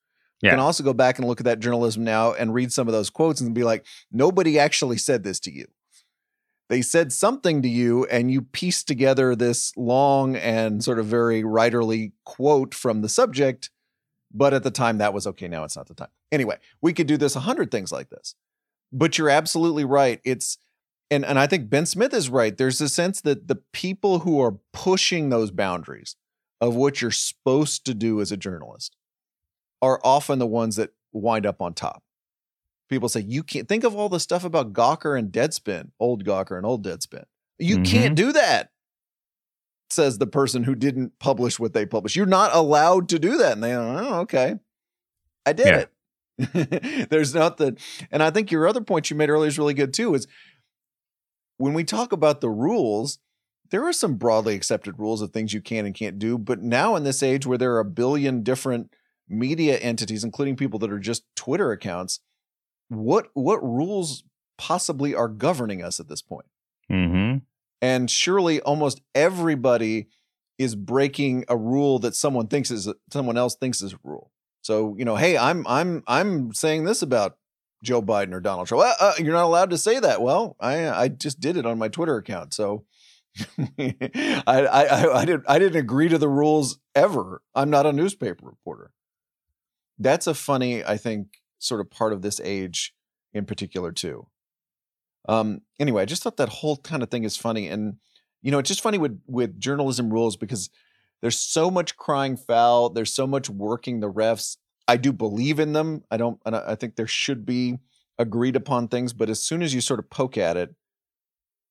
You 0.44 0.50
can 0.50 0.60
also 0.60 0.84
go 0.84 0.92
back 0.92 1.18
and 1.18 1.26
look 1.26 1.40
at 1.40 1.44
that 1.44 1.60
journalism 1.60 2.04
now 2.04 2.32
and 2.32 2.52
read 2.52 2.72
some 2.72 2.86
of 2.88 2.92
those 2.92 3.10
quotes 3.10 3.40
and 3.40 3.54
be 3.54 3.64
like, 3.64 3.86
nobody 4.12 4.58
actually 4.58 4.98
said 4.98 5.24
this 5.24 5.40
to 5.40 5.52
you. 5.52 5.66
They 6.68 6.82
said 6.82 7.12
something 7.12 7.62
to 7.62 7.68
you, 7.68 8.06
and 8.06 8.30
you 8.30 8.42
pieced 8.42 8.88
together 8.88 9.36
this 9.36 9.76
long 9.76 10.34
and 10.34 10.82
sort 10.82 10.98
of 10.98 11.06
very 11.06 11.42
writerly 11.42 12.12
quote 12.24 12.74
from 12.74 13.02
the 13.02 13.08
subject. 13.08 13.70
But 14.32 14.54
at 14.54 14.64
the 14.64 14.70
time, 14.70 14.98
that 14.98 15.14
was 15.14 15.26
okay. 15.28 15.46
Now 15.46 15.64
it's 15.64 15.76
not 15.76 15.86
the 15.86 15.94
time. 15.94 16.08
Anyway, 16.32 16.58
we 16.80 16.92
could 16.92 17.06
do 17.06 17.16
this 17.16 17.36
a 17.36 17.40
hundred 17.40 17.70
things 17.70 17.92
like 17.92 18.08
this. 18.08 18.34
But 18.92 19.18
you're 19.18 19.30
absolutely 19.30 19.84
right. 19.84 20.20
It's 20.24 20.58
and 21.10 21.24
and 21.24 21.38
I 21.38 21.46
think 21.46 21.70
Ben 21.70 21.86
Smith 21.86 22.14
is 22.14 22.28
right. 22.30 22.56
There's 22.56 22.80
a 22.80 22.88
sense 22.88 23.20
that 23.20 23.46
the 23.46 23.62
people 23.72 24.20
who 24.20 24.40
are 24.40 24.58
pushing 24.72 25.28
those 25.28 25.50
boundaries 25.50 26.16
of 26.60 26.74
what 26.74 27.02
you're 27.02 27.10
supposed 27.10 27.84
to 27.86 27.94
do 27.94 28.20
as 28.20 28.32
a 28.32 28.36
journalist 28.36 28.96
are 29.84 30.00
often 30.04 30.38
the 30.38 30.46
ones 30.46 30.76
that 30.76 30.90
wind 31.12 31.46
up 31.46 31.60
on 31.60 31.74
top. 31.74 32.02
People 32.88 33.08
say, 33.08 33.20
you 33.20 33.42
can't 33.42 33.68
think 33.68 33.84
of 33.84 33.94
all 33.94 34.08
the 34.08 34.20
stuff 34.20 34.44
about 34.44 34.72
Gawker 34.72 35.18
and 35.18 35.32
Deadspin, 35.32 35.90
old 35.98 36.24
Gawker 36.24 36.56
and 36.56 36.66
old 36.66 36.84
Deadspin. 36.84 37.24
You 37.58 37.78
Mhm. 37.78 37.86
can't 37.86 38.14
do 38.16 38.32
that, 38.32 38.70
says 39.90 40.18
the 40.18 40.26
person 40.26 40.64
who 40.64 40.74
didn't 40.74 41.18
publish 41.18 41.58
what 41.58 41.72
they 41.72 41.86
published. 41.86 42.16
You're 42.16 42.26
not 42.26 42.54
allowed 42.54 43.08
to 43.10 43.18
do 43.18 43.36
that. 43.38 43.52
And 43.52 43.62
they, 43.62 43.74
oh, 43.74 44.20
okay. 44.20 44.58
I 45.46 45.52
did 45.52 45.66
Yeah. 45.66 45.78
it. 45.78 45.90
There's 47.10 47.34
not 47.34 47.58
the, 47.58 47.76
and 48.10 48.22
I 48.22 48.30
think 48.30 48.50
your 48.50 48.66
other 48.66 48.80
point 48.80 49.08
you 49.10 49.16
made 49.16 49.30
earlier 49.30 49.48
is 49.48 49.58
really 49.58 49.74
good 49.74 49.94
too, 49.94 50.14
is 50.14 50.26
when 51.58 51.74
we 51.74 51.84
talk 51.84 52.12
about 52.12 52.40
the 52.40 52.50
rules, 52.50 53.18
there 53.70 53.84
are 53.84 53.92
some 53.92 54.14
broadly 54.16 54.54
accepted 54.54 54.98
rules 54.98 55.22
of 55.22 55.32
things 55.32 55.54
you 55.54 55.60
can 55.60 55.86
and 55.86 55.94
can't 55.94 56.18
do. 56.18 56.36
But 56.36 56.60
now, 56.60 56.96
in 56.96 57.04
this 57.04 57.22
age 57.22 57.46
where 57.46 57.58
there 57.58 57.74
are 57.74 57.80
a 57.80 57.84
billion 57.84 58.42
different 58.42 58.92
media 59.28 59.76
entities, 59.78 60.24
including 60.24 60.56
people 60.56 60.78
that 60.80 60.92
are 60.92 60.98
just 60.98 61.24
Twitter 61.36 61.72
accounts, 61.72 62.20
what 62.88 63.28
what 63.34 63.62
rules 63.62 64.24
possibly 64.58 65.14
are 65.14 65.28
governing 65.28 65.82
us 65.82 66.00
at 66.00 66.08
this 66.08 66.22
point? 66.22 66.46
Mm-hmm. 66.90 67.38
And 67.82 68.10
surely, 68.10 68.60
almost 68.60 69.00
everybody 69.14 70.08
is 70.58 70.76
breaking 70.76 71.44
a 71.48 71.56
rule 71.56 71.98
that 71.98 72.14
someone 72.14 72.46
thinks 72.46 72.70
is 72.70 72.92
someone 73.12 73.36
else 73.36 73.56
thinks 73.56 73.82
is 73.82 73.94
a 73.94 73.98
rule. 74.02 74.30
So 74.62 74.94
you 74.98 75.04
know, 75.04 75.16
hey, 75.16 75.36
I'm 75.36 75.66
I'm 75.66 76.02
I'm 76.06 76.54
saying 76.54 76.84
this 76.84 77.02
about 77.02 77.36
Joe 77.82 78.02
Biden 78.02 78.32
or 78.32 78.40
Donald 78.40 78.66
Trump. 78.66 78.84
Uh, 78.84 78.94
uh, 78.98 79.12
you're 79.18 79.34
not 79.34 79.44
allowed 79.44 79.70
to 79.70 79.78
say 79.78 79.98
that. 80.00 80.22
Well, 80.22 80.56
I 80.60 80.88
I 80.88 81.08
just 81.08 81.40
did 81.40 81.56
it 81.56 81.66
on 81.66 81.78
my 81.78 81.88
Twitter 81.88 82.16
account, 82.16 82.54
so 82.54 82.84
I, 83.78 84.42
I 84.46 85.20
I 85.20 85.24
didn't 85.24 85.44
I 85.48 85.58
didn't 85.58 85.78
agree 85.78 86.08
to 86.08 86.18
the 86.18 86.28
rules 86.28 86.78
ever. 86.94 87.42
I'm 87.54 87.70
not 87.70 87.86
a 87.86 87.92
newspaper 87.92 88.46
reporter. 88.46 88.92
That's 89.98 90.26
a 90.26 90.34
funny, 90.34 90.84
I 90.84 90.96
think, 90.96 91.40
sort 91.58 91.80
of 91.80 91.90
part 91.90 92.12
of 92.12 92.22
this 92.22 92.40
age 92.40 92.94
in 93.32 93.44
particular 93.44 93.92
too. 93.92 94.26
Um. 95.28 95.62
Anyway, 95.80 96.02
I 96.02 96.04
just 96.04 96.22
thought 96.22 96.36
that 96.36 96.48
whole 96.50 96.76
kind 96.78 97.02
of 97.02 97.10
thing 97.10 97.24
is 97.24 97.36
funny, 97.36 97.68
and 97.68 97.96
you 98.42 98.50
know, 98.50 98.58
it's 98.58 98.68
just 98.68 98.82
funny 98.82 98.98
with 98.98 99.20
with 99.26 99.58
journalism 99.58 100.12
rules 100.12 100.36
because 100.36 100.68
there's 101.22 101.38
so 101.38 101.70
much 101.70 101.96
crying 101.96 102.36
foul. 102.36 102.90
There's 102.90 103.14
so 103.14 103.26
much 103.26 103.48
working 103.48 104.00
the 104.00 104.12
refs. 104.12 104.58
I 104.86 104.98
do 104.98 105.12
believe 105.12 105.58
in 105.58 105.72
them. 105.72 106.04
I 106.10 106.18
don't. 106.18 106.38
and 106.44 106.54
I 106.54 106.74
think 106.74 106.96
there 106.96 107.06
should 107.06 107.46
be 107.46 107.78
agreed 108.18 108.56
upon 108.56 108.88
things, 108.88 109.12
but 109.14 109.30
as 109.30 109.42
soon 109.42 109.62
as 109.62 109.72
you 109.74 109.80
sort 109.80 109.98
of 109.98 110.10
poke 110.10 110.36
at 110.36 110.58
it, 110.58 110.74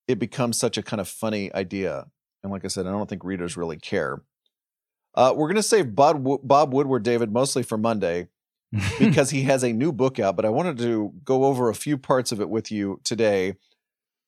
it 0.07 0.19
becomes 0.19 0.57
such 0.57 0.77
a 0.77 0.83
kind 0.83 0.99
of 0.99 1.07
funny 1.07 1.53
idea. 1.53 2.05
And 2.41 2.51
like 2.51 2.65
I 2.65 2.67
said, 2.67 2.87
I 2.87 2.91
don't 2.91 3.07
think 3.07 3.23
readers 3.23 3.55
really 3.55 3.77
care. 3.77 4.21
Uh, 5.15 5.33
we're 5.35 5.47
going 5.47 5.55
to 5.55 5.63
save 5.63 5.95
Bob, 5.95 6.25
Bob 6.43 6.73
Woodward, 6.73 7.03
David, 7.03 7.31
mostly 7.31 7.63
for 7.63 7.77
Monday 7.77 8.27
because 8.99 9.29
he 9.29 9.43
has 9.43 9.63
a 9.63 9.71
new 9.71 9.91
book 9.91 10.19
out. 10.19 10.35
But 10.35 10.45
I 10.45 10.49
wanted 10.49 10.77
to 10.79 11.13
go 11.23 11.45
over 11.45 11.69
a 11.69 11.75
few 11.75 11.97
parts 11.97 12.31
of 12.31 12.41
it 12.41 12.49
with 12.49 12.71
you 12.71 12.99
today. 13.03 13.55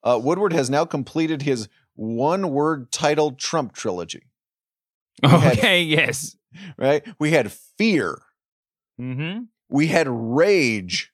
Uh, 0.04 0.20
Woodward 0.22 0.54
has 0.54 0.70
now 0.70 0.86
completed 0.86 1.42
his 1.42 1.68
one 1.96 2.52
word 2.52 2.92
titled 2.92 3.40
Trump 3.40 3.74
trilogy. 3.74 4.24
okay, 5.24 5.80
had, 5.80 5.88
yes. 5.88 6.36
Right? 6.78 7.04
We 7.20 7.32
had 7.32 7.52
fear. 7.52 8.22
Mm-hmm. 9.00 9.44
We 9.70 9.88
had 9.88 10.08
rage. 10.08 11.12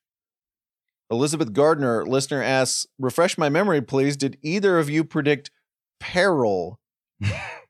Elizabeth 1.09 1.53
Gardner, 1.53 2.05
listener 2.05 2.41
asks, 2.41 2.85
refresh 2.97 3.37
my 3.37 3.49
memory, 3.49 3.81
please. 3.81 4.15
Did 4.15 4.37
either 4.41 4.79
of 4.79 4.89
you 4.89 5.03
predict 5.03 5.51
peril 5.99 6.79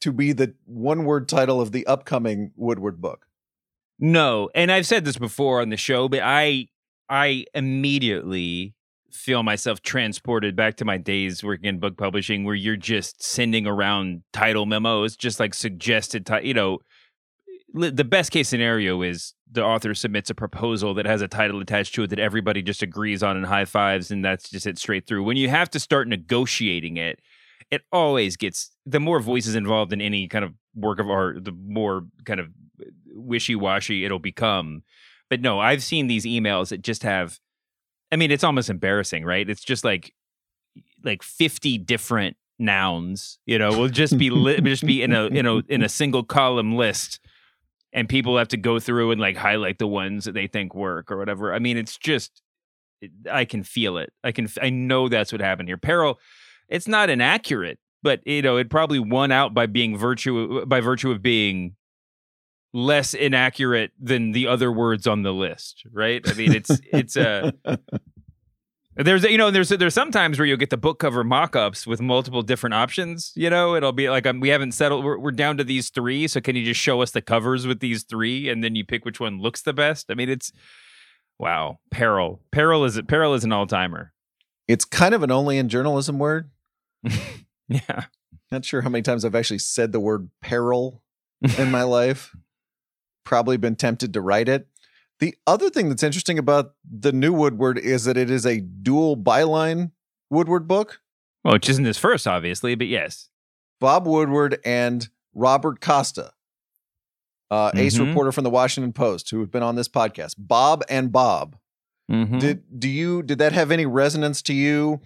to 0.00 0.12
be 0.12 0.32
the 0.32 0.54
one 0.66 1.04
word 1.04 1.28
title 1.28 1.60
of 1.60 1.72
the 1.72 1.86
upcoming 1.86 2.52
Woodward 2.56 3.00
book? 3.00 3.26
No. 3.98 4.50
And 4.54 4.72
I've 4.72 4.86
said 4.86 5.04
this 5.04 5.18
before 5.18 5.60
on 5.60 5.68
the 5.68 5.76
show, 5.76 6.08
but 6.08 6.20
I 6.22 6.68
I 7.08 7.44
immediately 7.54 8.74
feel 9.12 9.42
myself 9.42 9.82
transported 9.82 10.54
back 10.54 10.76
to 10.76 10.84
my 10.84 10.96
days 10.96 11.42
working 11.42 11.68
in 11.68 11.80
book 11.80 11.96
publishing 11.96 12.44
where 12.44 12.54
you're 12.54 12.76
just 12.76 13.22
sending 13.22 13.66
around 13.66 14.22
title 14.32 14.66
memos, 14.66 15.16
just 15.16 15.40
like 15.40 15.52
suggested, 15.52 16.24
ti- 16.24 16.46
you 16.46 16.54
know, 16.54 16.78
the 17.72 18.04
best 18.04 18.32
case 18.32 18.48
scenario 18.48 19.02
is 19.02 19.34
the 19.50 19.62
author 19.62 19.94
submits 19.94 20.30
a 20.30 20.34
proposal 20.34 20.94
that 20.94 21.06
has 21.06 21.22
a 21.22 21.28
title 21.28 21.60
attached 21.60 21.94
to 21.94 22.02
it 22.02 22.10
that 22.10 22.18
everybody 22.18 22.62
just 22.62 22.82
agrees 22.82 23.22
on 23.22 23.36
and 23.36 23.46
high 23.46 23.64
fives 23.64 24.10
and 24.10 24.24
that's 24.24 24.50
just 24.50 24.66
it 24.66 24.78
straight 24.78 25.06
through 25.06 25.22
when 25.22 25.36
you 25.36 25.48
have 25.48 25.70
to 25.70 25.78
start 25.78 26.08
negotiating 26.08 26.96
it 26.96 27.20
it 27.70 27.82
always 27.92 28.36
gets 28.36 28.70
the 28.86 29.00
more 29.00 29.20
voices 29.20 29.54
involved 29.54 29.92
in 29.92 30.00
any 30.00 30.28
kind 30.28 30.44
of 30.44 30.54
work 30.74 30.98
of 31.00 31.08
art 31.08 31.44
the 31.44 31.52
more 31.52 32.02
kind 32.24 32.40
of 32.40 32.46
uh, 32.80 32.84
wishy-washy 33.14 34.04
it'll 34.04 34.18
become 34.18 34.82
but 35.28 35.40
no 35.40 35.58
i've 35.58 35.82
seen 35.82 36.06
these 36.06 36.24
emails 36.24 36.68
that 36.68 36.82
just 36.82 37.02
have 37.02 37.38
i 38.12 38.16
mean 38.16 38.30
it's 38.30 38.44
almost 38.44 38.70
embarrassing 38.70 39.24
right 39.24 39.48
it's 39.48 39.64
just 39.64 39.84
like 39.84 40.12
like 41.04 41.22
50 41.22 41.78
different 41.78 42.36
nouns 42.58 43.38
you 43.46 43.58
know 43.58 43.70
will 43.70 43.88
just 43.88 44.18
be 44.18 44.28
li- 44.30 44.60
just 44.60 44.84
be 44.84 45.02
in 45.02 45.12
a 45.12 45.30
you 45.30 45.42
know 45.42 45.62
in 45.68 45.82
a 45.82 45.88
single 45.88 46.22
column 46.22 46.76
list 46.76 47.20
and 47.92 48.08
people 48.08 48.38
have 48.38 48.48
to 48.48 48.56
go 48.56 48.78
through 48.78 49.10
and 49.10 49.20
like 49.20 49.36
highlight 49.36 49.78
the 49.78 49.86
ones 49.86 50.24
that 50.24 50.32
they 50.32 50.46
think 50.46 50.74
work 50.74 51.10
or 51.10 51.18
whatever. 51.18 51.52
I 51.52 51.58
mean, 51.58 51.76
it's 51.76 51.96
just 51.96 52.42
I 53.30 53.44
can 53.44 53.62
feel 53.62 53.98
it. 53.98 54.12
I 54.22 54.32
can 54.32 54.48
I 54.60 54.70
know 54.70 55.08
that's 55.08 55.32
what 55.32 55.40
happened 55.40 55.68
here. 55.68 55.78
Peril, 55.78 56.18
it's 56.70 56.88
not 56.88 57.10
inaccurate, 57.10 57.78
but 58.02 58.20
you 58.26 58.42
know, 58.42 58.56
it 58.56 58.70
probably 58.70 58.98
won 58.98 59.30
out 59.32 59.52
by 59.52 59.66
being 59.66 59.98
virtue 59.98 60.64
by 60.66 60.80
virtue 60.80 61.10
of 61.10 61.20
being 61.22 61.76
less 62.72 63.12
inaccurate 63.12 63.90
than 64.00 64.32
the 64.32 64.46
other 64.46 64.72
words 64.72 65.06
on 65.06 65.22
the 65.22 65.32
list, 65.32 65.82
right? 65.92 66.26
I 66.26 66.34
mean, 66.34 66.52
it's 66.52 66.70
it's 66.92 67.16
a 67.16 67.52
There's 68.96 69.22
you 69.24 69.38
know 69.38 69.50
there's 69.50 69.68
there's 69.70 69.94
sometimes 69.94 70.38
where 70.38 70.44
you'll 70.44 70.58
get 70.58 70.70
the 70.70 70.76
book 70.76 70.98
cover 70.98 71.22
mock-ups 71.22 71.86
with 71.86 72.02
multiple 72.02 72.42
different 72.42 72.74
options. 72.74 73.32
You 73.34 73.48
know, 73.48 73.74
it'll 73.76 73.92
be 73.92 74.10
like 74.10 74.26
um, 74.26 74.40
we 74.40 74.48
haven't 74.48 74.72
settled. 74.72 75.04
We're, 75.04 75.18
we're 75.18 75.30
down 75.30 75.56
to 75.58 75.64
these 75.64 75.90
three. 75.90 76.26
So 76.26 76.40
can 76.40 76.56
you 76.56 76.64
just 76.64 76.80
show 76.80 77.00
us 77.00 77.12
the 77.12 77.22
covers 77.22 77.66
with 77.66 77.80
these 77.80 78.02
three, 78.02 78.48
and 78.48 78.64
then 78.64 78.74
you 78.74 78.84
pick 78.84 79.04
which 79.04 79.20
one 79.20 79.40
looks 79.40 79.62
the 79.62 79.72
best? 79.72 80.10
I 80.10 80.14
mean, 80.14 80.28
it's 80.28 80.52
wow. 81.38 81.78
Peril, 81.90 82.40
peril 82.50 82.84
is 82.84 83.00
peril 83.08 83.32
is 83.32 83.44
an 83.44 83.52
all 83.52 83.66
timer. 83.66 84.12
It's 84.66 84.84
kind 84.84 85.14
of 85.14 85.22
an 85.22 85.30
only 85.30 85.56
in 85.56 85.68
journalism 85.68 86.18
word. 86.18 86.50
yeah, 87.68 88.04
not 88.50 88.64
sure 88.64 88.82
how 88.82 88.88
many 88.88 89.02
times 89.02 89.24
I've 89.24 89.34
actually 89.34 89.58
said 89.58 89.92
the 89.92 90.00
word 90.00 90.30
peril 90.40 91.02
in 91.58 91.70
my 91.70 91.82
life. 91.82 92.34
Probably 93.24 93.56
been 93.56 93.76
tempted 93.76 94.12
to 94.14 94.20
write 94.20 94.48
it. 94.48 94.66
The 95.20 95.34
other 95.46 95.68
thing 95.68 95.88
that's 95.88 96.02
interesting 96.02 96.38
about 96.38 96.72
the 96.90 97.12
new 97.12 97.32
Woodward 97.32 97.78
is 97.78 98.04
that 98.04 98.16
it 98.16 98.30
is 98.30 98.46
a 98.46 98.60
dual 98.60 99.16
byline 99.16 99.92
Woodward 100.30 100.66
book. 100.66 101.00
Well, 101.44 101.54
which 101.54 101.68
isn't 101.68 101.84
his 101.84 101.98
first, 101.98 102.26
obviously, 102.26 102.74
but 102.74 102.86
yes. 102.86 103.28
Bob 103.80 104.06
Woodward 104.06 104.58
and 104.64 105.08
Robert 105.34 105.80
Costa, 105.80 106.32
uh, 107.50 107.68
mm-hmm. 107.68 107.78
ace 107.78 107.98
reporter 107.98 108.32
from 108.32 108.44
the 108.44 108.50
Washington 108.50 108.92
Post, 108.92 109.30
who 109.30 109.40
have 109.40 109.50
been 109.50 109.62
on 109.62 109.74
this 109.74 109.88
podcast. 109.88 110.34
Bob 110.38 110.82
and 110.88 111.12
Bob. 111.12 111.56
Mm-hmm. 112.10 112.38
Did 112.38 112.80
do 112.80 112.88
you 112.88 113.22
did 113.22 113.38
that 113.38 113.52
have 113.52 113.70
any 113.70 113.86
resonance 113.86 114.42
to 114.42 114.54
you? 114.54 115.00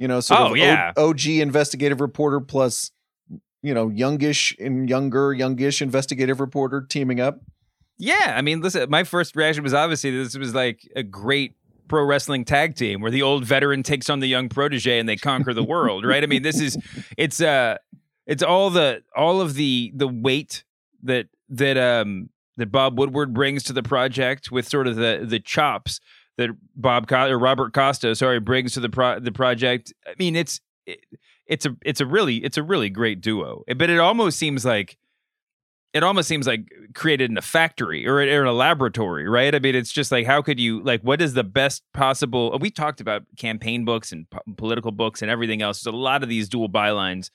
You 0.00 0.08
know, 0.08 0.20
sort 0.20 0.40
oh, 0.40 0.46
of 0.52 0.56
yeah. 0.56 0.92
o- 0.96 1.10
OG 1.10 1.26
investigative 1.26 2.00
reporter 2.00 2.40
plus, 2.40 2.90
you 3.60 3.74
know, 3.74 3.90
youngish 3.90 4.56
and 4.58 4.88
younger, 4.88 5.34
youngish 5.34 5.82
investigative 5.82 6.40
reporter 6.40 6.80
teaming 6.80 7.20
up. 7.20 7.38
Yeah, 7.98 8.32
I 8.34 8.40
mean, 8.40 8.62
listen, 8.62 8.88
my 8.88 9.04
first 9.04 9.36
reaction 9.36 9.62
was 9.62 9.74
obviously 9.74 10.10
this 10.10 10.38
was 10.38 10.54
like 10.54 10.90
a 10.96 11.02
great 11.02 11.54
pro 11.86 12.02
wrestling 12.02 12.46
tag 12.46 12.76
team 12.76 13.02
where 13.02 13.10
the 13.10 13.20
old 13.20 13.44
veteran 13.44 13.82
takes 13.82 14.08
on 14.08 14.20
the 14.20 14.26
young 14.26 14.48
protege 14.48 14.98
and 14.98 15.06
they 15.06 15.16
conquer 15.16 15.52
the 15.52 15.62
world, 15.62 16.06
right? 16.06 16.22
I 16.22 16.26
mean, 16.26 16.42
this 16.42 16.58
is 16.58 16.78
it's 17.18 17.42
uh 17.42 17.76
it's 18.26 18.42
all 18.42 18.70
the 18.70 19.02
all 19.14 19.42
of 19.42 19.52
the 19.52 19.92
the 19.94 20.08
weight 20.08 20.64
that 21.02 21.26
that 21.50 21.76
um 21.76 22.30
that 22.56 22.72
Bob 22.72 22.98
Woodward 22.98 23.34
brings 23.34 23.64
to 23.64 23.74
the 23.74 23.82
project 23.82 24.50
with 24.50 24.66
sort 24.66 24.86
of 24.86 24.96
the 24.96 25.26
the 25.28 25.40
chops 25.40 26.00
that 26.40 26.50
Bob 26.74 27.06
Co- 27.06 27.30
or 27.30 27.38
Robert 27.38 27.72
Costa, 27.72 28.14
sorry, 28.16 28.40
brings 28.40 28.72
to 28.72 28.80
the 28.80 28.88
pro- 28.88 29.20
the 29.20 29.32
project. 29.32 29.92
I 30.06 30.14
mean, 30.18 30.34
it's 30.34 30.60
it, 30.86 31.00
it's 31.46 31.66
a 31.66 31.76
it's 31.84 32.00
a 32.00 32.06
really 32.06 32.36
it's 32.38 32.56
a 32.56 32.62
really 32.62 32.90
great 32.90 33.20
duo. 33.20 33.62
But 33.68 33.90
it 33.90 33.98
almost 33.98 34.38
seems 34.38 34.64
like 34.64 34.98
it 35.92 36.02
almost 36.02 36.28
seems 36.28 36.46
like 36.46 36.70
created 36.94 37.30
in 37.30 37.38
a 37.38 37.42
factory 37.42 38.06
or 38.06 38.20
in 38.20 38.46
a 38.46 38.52
laboratory, 38.52 39.28
right? 39.28 39.54
I 39.54 39.58
mean, 39.58 39.74
it's 39.74 39.90
just 39.90 40.12
like, 40.12 40.24
how 40.24 40.40
could 40.40 40.60
you, 40.60 40.80
like, 40.84 41.02
what 41.02 41.20
is 41.20 41.34
the 41.34 41.42
best 41.42 41.82
possible? 41.92 42.56
We 42.60 42.70
talked 42.70 43.00
about 43.00 43.22
campaign 43.36 43.84
books 43.84 44.12
and 44.12 44.30
po- 44.30 44.42
political 44.56 44.92
books 44.92 45.20
and 45.20 45.30
everything 45.30 45.62
else. 45.62 45.82
There's 45.82 45.92
a 45.92 45.96
lot 45.96 46.22
of 46.22 46.28
these 46.28 46.48
dual 46.48 46.68
bylines, 46.68 47.30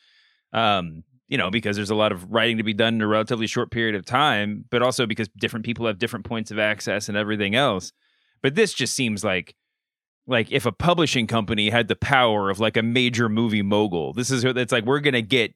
um, 0.54 1.04
you 1.28 1.38
know, 1.38 1.52
because 1.52 1.76
there's 1.76 1.90
a 1.90 1.96
lot 1.96 2.14
of 2.14 2.32
writing 2.32 2.56
to 2.58 2.64
be 2.64 2.74
done 2.74 2.96
in 2.96 3.02
a 3.02 3.08
relatively 3.08 3.48
short 3.48 3.72
period 3.72 3.94
of 3.94 4.06
time, 4.06 4.64
but 4.70 4.82
also 4.82 5.06
because 5.06 5.28
different 5.38 5.66
people 5.66 5.86
have 5.88 6.00
different 6.00 6.24
points 6.24 6.50
of 6.50 6.58
access 6.58 7.10
and 7.10 7.18
everything 7.18 7.56
else. 7.56 7.92
But 8.42 8.56
this 8.56 8.74
just 8.74 8.94
seems 8.94 9.24
like, 9.24 9.56
like 10.28 10.52
if 10.52 10.66
a 10.66 10.72
publishing 10.72 11.28
company 11.28 11.70
had 11.70 11.88
the 11.88 11.96
power 11.96 12.50
of 12.50 12.60
like 12.60 12.78
a 12.78 12.84
major 12.84 13.30
movie 13.30 13.62
mogul, 13.62 14.14
this 14.14 14.32
is 14.32 14.44
it's 14.44 14.72
like 14.72 14.86
we're 14.86 15.00
gonna 15.00 15.22
get 15.22 15.54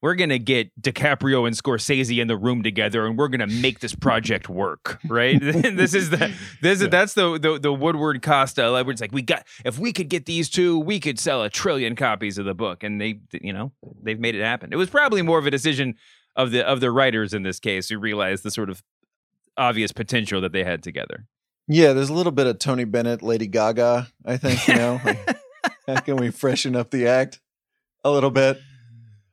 we're 0.00 0.14
gonna 0.14 0.38
get 0.38 0.70
DiCaprio 0.80 1.46
and 1.46 1.56
Scorsese 1.56 2.20
in 2.20 2.28
the 2.28 2.36
room 2.36 2.62
together, 2.62 3.06
and 3.06 3.18
we're 3.18 3.28
gonna 3.28 3.48
make 3.48 3.80
this 3.80 3.94
project 3.94 4.48
work, 4.48 5.00
right? 5.08 5.38
this 5.40 5.94
is 5.94 6.10
the 6.10 6.32
this 6.62 6.80
yeah. 6.80 6.88
that's 6.88 7.14
the, 7.14 7.38
the 7.38 7.58
the 7.58 7.72
Woodward 7.72 8.22
Costa. 8.22 8.84
It's 8.88 9.00
like 9.00 9.12
we 9.12 9.22
got 9.22 9.46
if 9.64 9.78
we 9.78 9.92
could 9.92 10.08
get 10.08 10.26
these 10.26 10.48
two, 10.48 10.78
we 10.78 11.00
could 11.00 11.18
sell 11.18 11.42
a 11.42 11.50
trillion 11.50 11.96
copies 11.96 12.38
of 12.38 12.44
the 12.44 12.54
book, 12.54 12.82
and 12.82 13.00
they 13.00 13.20
you 13.32 13.52
know 13.52 13.72
they've 14.02 14.20
made 14.20 14.34
it 14.34 14.42
happen. 14.42 14.72
It 14.72 14.76
was 14.76 14.90
probably 14.90 15.22
more 15.22 15.38
of 15.38 15.46
a 15.46 15.50
decision 15.50 15.94
of 16.36 16.52
the 16.52 16.66
of 16.66 16.80
the 16.80 16.90
writers 16.90 17.34
in 17.34 17.42
this 17.42 17.58
case 17.58 17.88
who 17.88 17.98
realized 17.98 18.44
the 18.44 18.50
sort 18.50 18.70
of 18.70 18.82
obvious 19.56 19.90
potential 19.90 20.40
that 20.40 20.52
they 20.52 20.62
had 20.62 20.82
together. 20.82 21.26
Yeah, 21.68 21.92
there's 21.92 22.08
a 22.08 22.14
little 22.14 22.32
bit 22.32 22.46
of 22.46 22.58
Tony 22.58 22.84
Bennett, 22.84 23.22
Lady 23.22 23.46
Gaga. 23.46 24.08
I 24.24 24.36
think 24.36 24.66
you 24.66 24.74
know. 24.74 25.00
Like, 25.04 25.36
How 25.86 26.00
can 26.00 26.16
we 26.16 26.30
freshen 26.30 26.76
up 26.76 26.90
the 26.90 27.06
act 27.06 27.40
a 28.04 28.10
little 28.10 28.30
bit? 28.30 28.58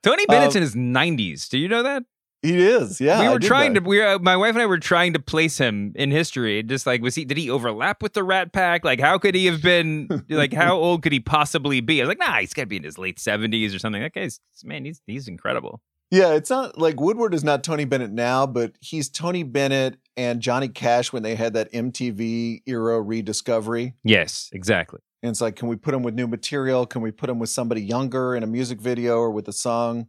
Tony 0.03 0.25
Bennett's 0.25 0.55
Um, 0.55 0.59
in 0.59 0.63
his 0.63 0.75
90s. 0.75 1.49
Do 1.49 1.57
you 1.57 1.67
know 1.67 1.83
that? 1.83 2.03
He 2.41 2.57
is. 2.59 3.01
Yeah. 3.01 3.21
we 3.21 3.29
were 3.29 3.39
trying 3.39 3.73
to. 3.73 3.79
We 3.79 3.99
were, 3.99 4.19
my 4.19 4.37
wife 4.37 4.53
and 4.53 4.61
I 4.61 4.67
were 4.67 4.77
trying 4.77 5.13
to 5.13 5.19
place 5.19 5.57
him 5.57 5.93
in 5.95 6.11
history. 6.11 6.61
Just 6.61 6.85
like 6.85 7.01
was 7.01 7.15
he? 7.15 7.25
Did 7.25 7.37
he 7.37 7.49
overlap 7.49 8.03
with 8.03 8.13
the 8.13 8.23
Rat 8.23 8.53
Pack? 8.53 8.85
Like 8.85 8.99
how 8.99 9.17
could 9.17 9.33
he 9.33 9.47
have 9.47 9.63
been? 9.63 10.25
like 10.29 10.53
how 10.53 10.77
old 10.77 11.01
could 11.01 11.11
he 11.11 11.19
possibly 11.19 11.81
be? 11.81 12.01
I 12.01 12.05
was 12.05 12.09
like, 12.09 12.19
nah, 12.19 12.37
he's 12.39 12.53
got 12.53 12.63
to 12.63 12.67
be 12.67 12.77
in 12.77 12.83
his 12.83 12.99
late 12.99 13.17
70s 13.17 13.75
or 13.75 13.79
something. 13.79 14.01
That 14.01 14.13
guy's 14.13 14.39
man. 14.63 14.85
He's 14.85 15.01
he's 15.07 15.27
incredible. 15.27 15.81
Yeah, 16.11 16.33
it's 16.33 16.49
not 16.49 16.77
like 16.77 16.99
Woodward 16.99 17.33
is 17.33 17.43
not 17.43 17.63
Tony 17.63 17.85
Bennett 17.85 18.11
now, 18.11 18.45
but 18.45 18.73
he's 18.79 19.09
Tony 19.09 19.43
Bennett 19.43 19.97
and 20.15 20.39
Johnny 20.39 20.67
Cash 20.67 21.11
when 21.11 21.23
they 21.23 21.35
had 21.35 21.53
that 21.53 21.71
MTV 21.71 22.61
era 22.65 23.01
rediscovery. 23.01 23.95
Yes, 24.03 24.49
exactly. 24.53 24.99
And 25.23 25.31
it's 25.31 25.41
like, 25.41 25.55
can 25.55 25.67
we 25.67 25.75
put 25.75 25.93
him 25.93 26.03
with 26.03 26.13
new 26.13 26.27
material? 26.27 26.85
Can 26.85 27.01
we 27.01 27.11
put 27.11 27.29
him 27.29 27.39
with 27.39 27.49
somebody 27.49 27.81
younger 27.81 28.35
in 28.35 28.43
a 28.43 28.47
music 28.47 28.79
video 28.79 29.17
or 29.17 29.31
with 29.31 29.47
a 29.47 29.53
song? 29.53 30.07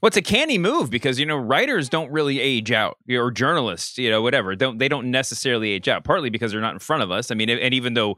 Well, 0.00 0.08
it's 0.08 0.16
a 0.16 0.22
canny 0.22 0.58
move 0.58 0.90
because 0.90 1.18
you 1.18 1.26
know 1.26 1.36
writers 1.36 1.88
don't 1.88 2.10
really 2.12 2.40
age 2.40 2.70
out, 2.70 2.98
or 3.10 3.30
journalists, 3.30 3.98
you 3.98 4.10
know, 4.10 4.22
whatever. 4.22 4.54
Don't 4.54 4.78
they 4.78 4.88
don't 4.88 5.10
necessarily 5.10 5.70
age 5.70 5.88
out? 5.88 6.04
Partly 6.04 6.30
because 6.30 6.52
they're 6.52 6.60
not 6.60 6.74
in 6.74 6.78
front 6.78 7.02
of 7.02 7.10
us. 7.10 7.30
I 7.30 7.34
mean, 7.34 7.50
and 7.50 7.74
even 7.74 7.94
though 7.94 8.16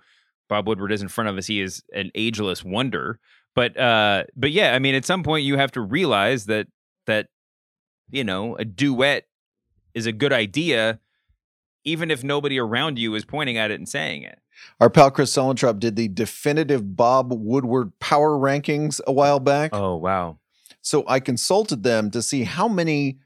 Bob 0.49 0.69
Woodward 0.69 0.93
is 0.93 1.03
in 1.03 1.09
front 1.09 1.31
of 1.31 1.39
us, 1.39 1.47
he 1.47 1.61
is 1.61 1.83
an 1.95 2.11
ageless 2.15 2.63
wonder. 2.63 3.19
But 3.55 3.79
uh, 3.79 4.25
but 4.37 4.51
yeah, 4.51 4.75
I 4.75 4.79
mean, 4.79 4.95
at 4.95 5.05
some 5.05 5.23
point 5.23 5.47
you 5.47 5.57
have 5.57 5.73
to 5.73 5.81
realize 5.81 6.47
that 6.47 6.67
that 7.07 7.29
you 8.11 8.25
know 8.25 8.57
a 8.57 8.65
duet 8.65 9.27
is 9.95 10.07
a 10.07 10.13
good 10.13 10.33
idea, 10.33 11.01
even 11.85 12.11
if 12.11 12.25
nobody 12.25 12.59
around 12.59 12.99
you 12.99 13.15
is 13.15 13.25
pointing 13.25 13.57
at 13.57 13.71
it 13.71 13.75
and 13.75 13.89
saying 13.89 14.23
it. 14.23 14.39
Our 14.81 14.91
pal 14.91 15.11
Chris 15.11 15.35
Suellentrop 15.35 15.79
did 15.79 15.97
the 15.97 16.09
definitive 16.09 16.97
Bob 16.97 17.33
Woodward 17.33 17.99
power 17.99 18.31
rankings 18.31 19.01
a 19.07 19.13
while 19.13 19.41
back. 19.41 19.71
Oh 19.75 19.97
wow! 19.97 20.39
So 20.81 21.05
I 21.09 21.21
consulted 21.21 21.83
them 21.83 22.11
to 22.11 22.23
see 22.23 22.45
how 22.45 22.69
many 22.69 23.19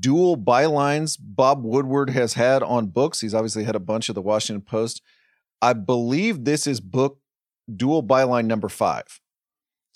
dual 0.00 0.36
bylines 0.36 1.18
Bob 1.20 1.62
Woodward 1.64 2.10
has 2.10 2.34
had 2.34 2.62
on 2.62 2.86
books. 2.86 3.20
He's 3.20 3.34
obviously 3.34 3.64
had 3.64 3.76
a 3.76 3.80
bunch 3.80 4.08
of 4.08 4.14
the 4.14 4.22
Washington 4.22 4.62
Post. 4.62 5.02
I 5.60 5.72
believe 5.72 6.44
this 6.44 6.66
is 6.66 6.80
book 6.80 7.18
dual 7.74 8.02
byline 8.02 8.46
number 8.46 8.68
five. 8.68 9.20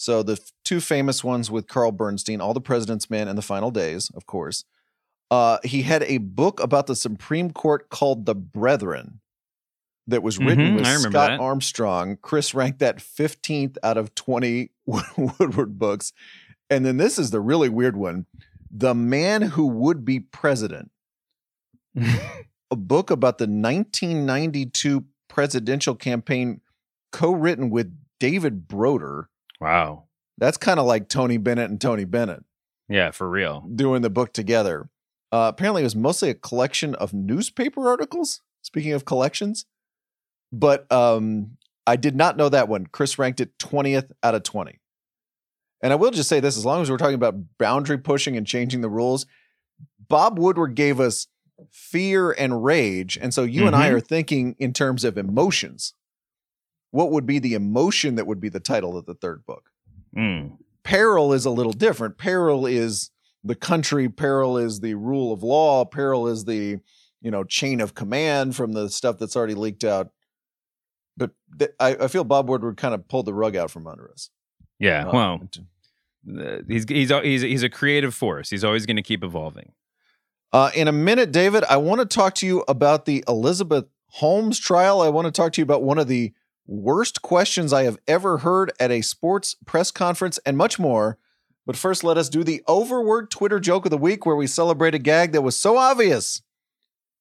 So 0.00 0.22
the 0.22 0.32
f- 0.32 0.50
two 0.64 0.80
famous 0.80 1.22
ones 1.22 1.50
with 1.50 1.66
Carl 1.66 1.92
Bernstein, 1.92 2.40
All 2.40 2.54
the 2.54 2.60
President's 2.60 3.10
Men 3.10 3.28
and 3.28 3.36
The 3.36 3.42
Final 3.42 3.70
Days, 3.70 4.10
of 4.14 4.24
course. 4.24 4.64
Uh, 5.30 5.58
he 5.62 5.82
had 5.82 6.02
a 6.04 6.16
book 6.16 6.58
about 6.62 6.86
the 6.86 6.96
Supreme 6.96 7.50
Court 7.50 7.90
called 7.90 8.24
The 8.24 8.34
Brethren 8.34 9.20
that 10.06 10.22
was 10.22 10.38
written 10.38 10.68
Mhm, 10.68 10.74
with 10.76 10.86
Scott 10.86 11.12
that. 11.12 11.40
Armstrong. 11.40 12.16
Chris 12.22 12.54
ranked 12.54 12.78
that 12.78 12.96
15th 12.96 13.76
out 13.82 13.98
of 13.98 14.14
20 14.14 14.70
Woodward 14.86 15.78
books. 15.78 16.14
And 16.70 16.86
then 16.86 16.96
this 16.96 17.18
is 17.18 17.30
the 17.30 17.40
really 17.40 17.68
weird 17.68 17.96
one 17.96 18.24
The 18.70 18.94
Man 18.94 19.42
Who 19.42 19.66
Would 19.66 20.04
Be 20.06 20.18
President, 20.20 20.90
a 22.70 22.76
book 22.76 23.10
about 23.10 23.36
the 23.36 23.44
1992 23.46 25.04
presidential 25.28 25.94
campaign 25.94 26.62
co 27.12 27.32
written 27.32 27.68
with 27.68 27.94
David 28.18 28.66
Broder. 28.66 29.28
Wow! 29.60 30.04
That's 30.38 30.56
kind 30.56 30.80
of 30.80 30.86
like 30.86 31.08
Tony 31.08 31.36
Bennett 31.36 31.70
and 31.70 31.80
Tony 31.80 32.04
Bennett 32.04 32.44
Yeah, 32.88 33.10
for 33.10 33.28
real. 33.28 33.68
doing 33.74 34.02
the 34.02 34.10
book 34.10 34.32
together. 34.32 34.88
Uh, 35.32 35.50
apparently, 35.52 35.82
it 35.82 35.84
was 35.84 35.94
mostly 35.96 36.30
a 36.30 36.34
collection 36.34 36.94
of 36.96 37.12
newspaper 37.12 37.88
articles. 37.88 38.40
Speaking 38.62 38.92
of 38.92 39.04
collections, 39.06 39.64
but 40.52 40.90
um, 40.92 41.56
I 41.86 41.96
did 41.96 42.14
not 42.14 42.36
know 42.36 42.48
that 42.50 42.68
one. 42.68 42.86
Chris 42.86 43.18
ranked 43.18 43.40
it 43.40 43.56
20th 43.58 44.10
out 44.22 44.34
of 44.34 44.42
20. 44.42 44.78
And 45.82 45.92
I 45.94 45.96
will 45.96 46.10
just 46.10 46.28
say 46.28 46.40
this 46.40 46.58
as 46.58 46.66
long 46.66 46.82
as 46.82 46.90
we're 46.90 46.98
talking 46.98 47.14
about 47.14 47.56
boundary 47.58 47.96
pushing 47.96 48.36
and 48.36 48.46
changing 48.46 48.82
the 48.82 48.90
rules, 48.90 49.24
Bob 50.08 50.38
Woodward 50.38 50.74
gave 50.74 51.00
us 51.00 51.26
fear 51.70 52.32
and 52.32 52.62
rage. 52.62 53.16
And 53.18 53.32
so 53.32 53.44
you 53.44 53.66
and 53.66 53.74
I 53.74 53.88
Mhm. 53.88 53.94
are 53.94 54.00
thinking 54.00 54.56
in 54.58 54.74
terms 54.74 55.04
of 55.04 55.16
emotions. 55.16 55.94
What 56.90 57.10
would 57.12 57.26
be 57.26 57.38
the 57.38 57.54
emotion 57.54 58.16
that 58.16 58.26
would 58.26 58.40
be 58.40 58.48
the 58.48 58.60
title 58.60 58.96
of 58.96 59.06
the 59.06 59.14
third 59.14 59.44
book? 59.46 59.70
Mm. 60.16 60.58
peril 60.82 61.32
is 61.32 61.44
a 61.44 61.50
little 61.50 61.72
different. 61.72 62.18
Peril 62.18 62.66
is 62.66 63.10
the 63.44 63.54
country, 63.54 64.08
peril 64.08 64.58
is 64.58 64.80
the 64.80 64.94
rule 64.94 65.32
of 65.32 65.42
law, 65.44 65.84
peril 65.84 66.26
is 66.26 66.44
the, 66.44 66.80
you 67.22 67.30
know, 67.30 67.44
chain 67.44 67.80
of 67.80 67.94
command 67.94 68.56
from 68.56 68.72
the 68.72 68.88
stuff 68.90 69.18
that's 69.18 69.36
already 69.36 69.54
leaked 69.54 69.84
out. 69.84 70.10
But 71.16 71.30
th- 71.58 71.70
I, 71.78 71.94
I 71.94 72.08
feel 72.08 72.24
Bob 72.24 72.48
Woodward 72.48 72.76
kind 72.76 72.94
of 72.94 73.06
pulled 73.06 73.26
the 73.26 73.34
rug 73.34 73.54
out 73.54 73.70
from 73.70 73.86
under 73.86 74.10
us. 74.10 74.30
Yeah. 74.80 75.06
Uh, 75.06 75.12
well, 75.12 75.48
he's 76.66 76.84
he's 76.88 77.10
he's 77.10 77.42
he's 77.42 77.62
a 77.62 77.68
creative 77.68 78.14
force. 78.14 78.50
He's 78.50 78.64
always 78.64 78.86
going 78.86 78.96
to 78.96 79.02
keep 79.02 79.22
evolving. 79.22 79.72
Uh, 80.52 80.70
in 80.74 80.88
a 80.88 80.92
minute, 80.92 81.30
David, 81.30 81.62
I 81.70 81.76
want 81.76 82.00
to 82.00 82.06
talk 82.06 82.34
to 82.36 82.46
you 82.46 82.64
about 82.66 83.04
the 83.04 83.22
Elizabeth 83.28 83.84
Holmes 84.08 84.58
trial. 84.58 85.00
I 85.02 85.08
want 85.08 85.26
to 85.26 85.30
talk 85.30 85.52
to 85.52 85.60
you 85.60 85.62
about 85.62 85.84
one 85.84 85.98
of 85.98 86.08
the 86.08 86.32
worst 86.70 87.20
questions 87.20 87.72
I 87.72 87.82
have 87.82 87.98
ever 88.06 88.38
heard 88.38 88.72
at 88.78 88.92
a 88.92 89.02
sports 89.02 89.56
press 89.66 89.90
conference 89.90 90.38
and 90.46 90.56
much 90.56 90.78
more. 90.78 91.18
But 91.66 91.76
first, 91.76 92.04
let 92.04 92.16
us 92.16 92.28
do 92.28 92.44
the 92.44 92.62
overword 92.68 93.30
Twitter 93.30 93.60
joke 93.60 93.84
of 93.84 93.90
the 93.90 93.98
week 93.98 94.24
where 94.24 94.36
we 94.36 94.46
celebrate 94.46 94.94
a 94.94 94.98
gag 94.98 95.32
that 95.32 95.42
was 95.42 95.56
so 95.56 95.76
obvious 95.76 96.42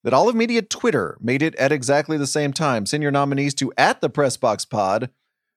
that 0.04 0.14
all 0.14 0.30
of 0.30 0.36
media 0.36 0.62
Twitter 0.62 1.18
made 1.20 1.42
it 1.42 1.56
at 1.56 1.72
exactly 1.72 2.18
the 2.18 2.28
same 2.28 2.54
time. 2.54 2.86
Send 2.86 3.04
your 3.04 3.12
nominees 3.12 3.54
to 3.56 3.74
at 3.78 4.02
the 4.02 4.10
Pressbox 4.10 4.70
Pod, 4.70 5.10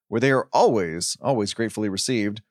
where 0.09 0.21
they 0.21 0.33
are 0.33 0.49
always, 0.53 1.17
always 1.21 1.55
gratefully 1.55 1.89
received. 1.89 2.43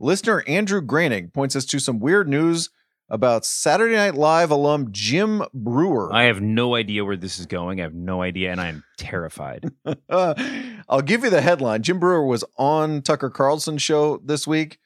Listener 0.00 0.42
Andrew 0.46 0.80
Graning 0.80 1.32
points 1.32 1.56
us 1.56 1.64
to 1.66 1.80
some 1.80 1.98
weird 1.98 2.28
news 2.28 2.70
about 3.08 3.44
Saturday 3.44 3.96
Night 3.96 4.14
Live 4.14 4.50
alum 4.50 4.88
Jim 4.92 5.42
Breuer. 5.54 6.12
I 6.12 6.24
have 6.24 6.40
no 6.40 6.74
idea 6.74 7.04
where 7.04 7.16
this 7.16 7.38
is 7.38 7.46
going. 7.46 7.80
I 7.80 7.84
have 7.84 7.94
no 7.94 8.22
idea, 8.22 8.52
and 8.52 8.60
I 8.60 8.68
am 8.68 8.84
terrified. 8.98 9.70
I'll 10.10 11.02
give 11.02 11.24
you 11.24 11.30
the 11.30 11.40
headline. 11.40 11.82
Jim 11.82 11.98
Breuer 11.98 12.24
was 12.24 12.44
on 12.56 13.02
Tucker 13.02 13.30
Carlson's 13.30 13.82
show 13.82 14.18
this 14.18 14.46
week, 14.46 14.78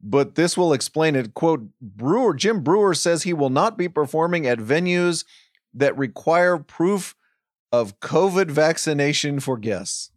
but 0.00 0.34
this 0.34 0.56
will 0.56 0.72
explain 0.72 1.16
it. 1.16 1.34
Quote 1.34 1.68
Breuer, 1.80 2.34
Jim 2.34 2.62
Breuer 2.62 2.94
says 2.94 3.22
he 3.22 3.32
will 3.32 3.50
not 3.50 3.78
be 3.78 3.88
performing 3.88 4.46
at 4.46 4.58
venues 4.58 5.24
that 5.72 5.96
require 5.96 6.58
proof 6.58 7.16
of 7.72 7.98
COVID 8.00 8.50
vaccination 8.50 9.40
for 9.40 9.56
guests. 9.56 10.10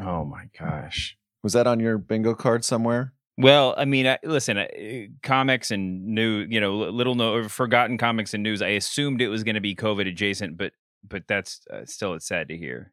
oh 0.00 0.24
my 0.24 0.48
gosh. 0.58 1.16
Was 1.42 1.52
that 1.52 1.66
on 1.66 1.78
your 1.78 1.96
bingo 1.96 2.34
card 2.34 2.64
somewhere? 2.64 3.12
Well, 3.38 3.74
I 3.76 3.84
mean, 3.84 4.06
I, 4.06 4.18
listen, 4.22 4.56
I, 4.58 5.08
comics 5.22 5.70
and 5.70 6.06
new, 6.06 6.46
you 6.48 6.60
know, 6.60 6.76
little 6.76 7.14
no 7.14 7.48
forgotten 7.48 7.98
comics 7.98 8.32
and 8.32 8.42
news. 8.42 8.62
I 8.62 8.68
assumed 8.68 9.20
it 9.20 9.28
was 9.28 9.44
going 9.44 9.56
to 9.56 9.60
be 9.60 9.74
COVID 9.74 10.08
adjacent, 10.08 10.56
but 10.56 10.72
but 11.06 11.28
that's 11.28 11.60
uh, 11.72 11.84
still 11.84 12.14
it's 12.14 12.26
sad 12.26 12.48
to 12.48 12.56
hear. 12.56 12.92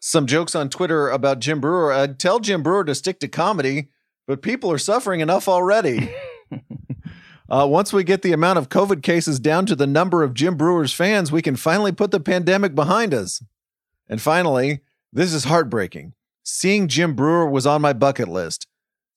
Some 0.00 0.26
jokes 0.26 0.54
on 0.54 0.68
Twitter 0.68 1.10
about 1.10 1.40
Jim 1.40 1.60
Breuer. 1.60 1.92
I'd 1.92 2.18
tell 2.18 2.40
Jim 2.40 2.62
Breuer 2.62 2.84
to 2.84 2.94
stick 2.94 3.20
to 3.20 3.28
comedy, 3.28 3.90
but 4.26 4.42
people 4.42 4.72
are 4.72 4.78
suffering 4.78 5.20
enough 5.20 5.48
already. 5.48 6.12
Uh, 7.52 7.66
once 7.66 7.92
we 7.92 8.02
get 8.02 8.22
the 8.22 8.32
amount 8.32 8.58
of 8.58 8.70
COVID 8.70 9.02
cases 9.02 9.38
down 9.38 9.66
to 9.66 9.76
the 9.76 9.86
number 9.86 10.22
of 10.22 10.32
Jim 10.32 10.56
Breuer's 10.56 10.94
fans, 10.94 11.30
we 11.30 11.42
can 11.42 11.54
finally 11.54 11.92
put 11.92 12.10
the 12.10 12.18
pandemic 12.18 12.74
behind 12.74 13.12
us. 13.12 13.44
And 14.08 14.22
finally, 14.22 14.80
this 15.12 15.34
is 15.34 15.44
heartbreaking. 15.44 16.14
Seeing 16.42 16.88
Jim 16.88 17.14
Breuer 17.14 17.46
was 17.46 17.66
on 17.66 17.82
my 17.82 17.92
bucket 17.92 18.28
list. 18.28 18.66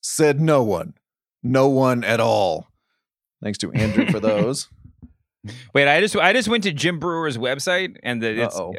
Said 0.07 0.39
no 0.39 0.61
one. 0.61 0.93
No 1.41 1.67
one 1.67 2.03
at 2.03 2.19
all. 2.19 2.67
Thanks 3.41 3.57
to 3.57 3.71
Andrew 3.71 4.05
for 4.11 4.19
those. 4.19 4.69
Wait, 5.73 5.87
I 5.87 5.99
just 5.99 6.15
I 6.15 6.31
just 6.31 6.47
went 6.47 6.63
to 6.65 6.71
Jim 6.71 6.99
Breuer's 6.99 7.39
website, 7.39 7.97
and 8.03 8.21
the 8.21 8.43
it's, 8.43 8.55
Uh-oh. 8.55 8.75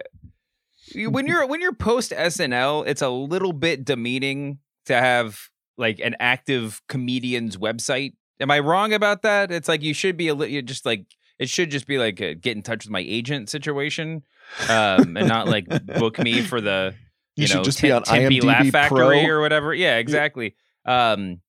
when 1.10 1.26
you're 1.26 1.44
when 1.44 1.60
you're 1.60 1.74
post 1.74 2.12
SNL, 2.12 2.86
it's 2.86 3.02
a 3.02 3.08
little 3.08 3.52
bit 3.52 3.84
demeaning 3.84 4.60
to 4.84 4.94
have 4.94 5.48
like 5.76 5.98
an 5.98 6.14
active 6.20 6.80
comedian's 6.88 7.56
website. 7.56 8.14
Am 8.38 8.52
I 8.52 8.60
wrong 8.60 8.92
about 8.92 9.22
that? 9.22 9.50
It's 9.50 9.68
like 9.68 9.82
you 9.82 9.94
should 9.94 10.16
be 10.16 10.28
a 10.28 10.34
little 10.34 10.62
just 10.62 10.86
like 10.86 11.06
it 11.40 11.48
should 11.48 11.72
just 11.72 11.88
be 11.88 11.98
like 11.98 12.20
a 12.20 12.36
get 12.36 12.56
in 12.56 12.62
touch 12.62 12.84
with 12.84 12.92
my 12.92 13.04
agent 13.04 13.50
situation, 13.50 14.22
um, 14.68 15.16
and 15.16 15.26
not 15.26 15.48
like 15.48 15.66
book 15.98 16.20
me 16.20 16.40
for 16.42 16.60
the 16.60 16.94
You, 17.36 17.42
you, 17.42 17.46
should 17.48 17.56
know 17.56 17.64
just 17.64 17.78
Tem- 17.80 17.88
be 17.88 17.92
on 17.92 18.02
Tempe 18.04 18.40
Laugh 18.40 18.64
IMDb 18.64 18.72
Factory 18.72 18.98
Pro. 18.98 19.26
or 19.26 19.40
whatever. 19.40 19.74
Yeah, 19.74 19.96
exactly. 19.96 20.54
Um, 20.86 21.40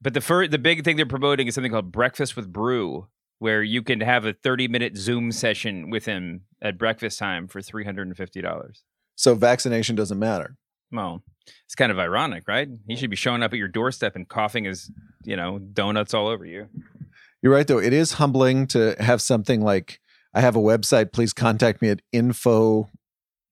but 0.00 0.14
the 0.14 0.20
first, 0.20 0.50
the 0.50 0.58
big 0.58 0.84
thing 0.84 0.96
they're 0.96 1.06
promoting 1.06 1.46
is 1.46 1.54
something 1.54 1.72
called 1.72 1.92
Breakfast 1.92 2.36
with 2.36 2.52
Brew, 2.52 3.06
where 3.38 3.62
you 3.62 3.82
can 3.82 4.00
have 4.00 4.24
a 4.24 4.32
30 4.32 4.68
minute 4.68 4.96
Zoom 4.96 5.30
session 5.32 5.90
with 5.90 6.06
him 6.06 6.42
at 6.60 6.76
breakfast 6.76 7.18
time 7.18 7.46
for 7.46 7.60
$350. 7.60 8.82
So 9.14 9.34
vaccination 9.34 9.94
doesn't 9.94 10.18
matter. 10.18 10.56
Well, 10.90 11.22
it's 11.64 11.74
kind 11.74 11.92
of 11.92 11.98
ironic, 11.98 12.44
right? 12.46 12.68
He 12.86 12.96
should 12.96 13.10
be 13.10 13.16
showing 13.16 13.42
up 13.42 13.52
at 13.52 13.58
your 13.58 13.68
doorstep 13.68 14.16
and 14.16 14.28
coughing 14.28 14.64
his, 14.64 14.90
you 15.24 15.36
know, 15.36 15.58
donuts 15.58 16.14
all 16.14 16.26
over 16.26 16.44
you. 16.44 16.68
You're 17.40 17.52
right, 17.52 17.66
though. 17.66 17.78
It 17.78 17.92
is 17.92 18.12
humbling 18.12 18.66
to 18.68 18.94
have 19.00 19.22
something 19.22 19.62
like 19.62 20.00
I 20.34 20.40
have 20.40 20.56
a 20.56 20.60
website. 20.60 21.12
Please 21.12 21.32
contact 21.32 21.82
me 21.82 21.88
at 21.88 22.02
info 22.12 22.90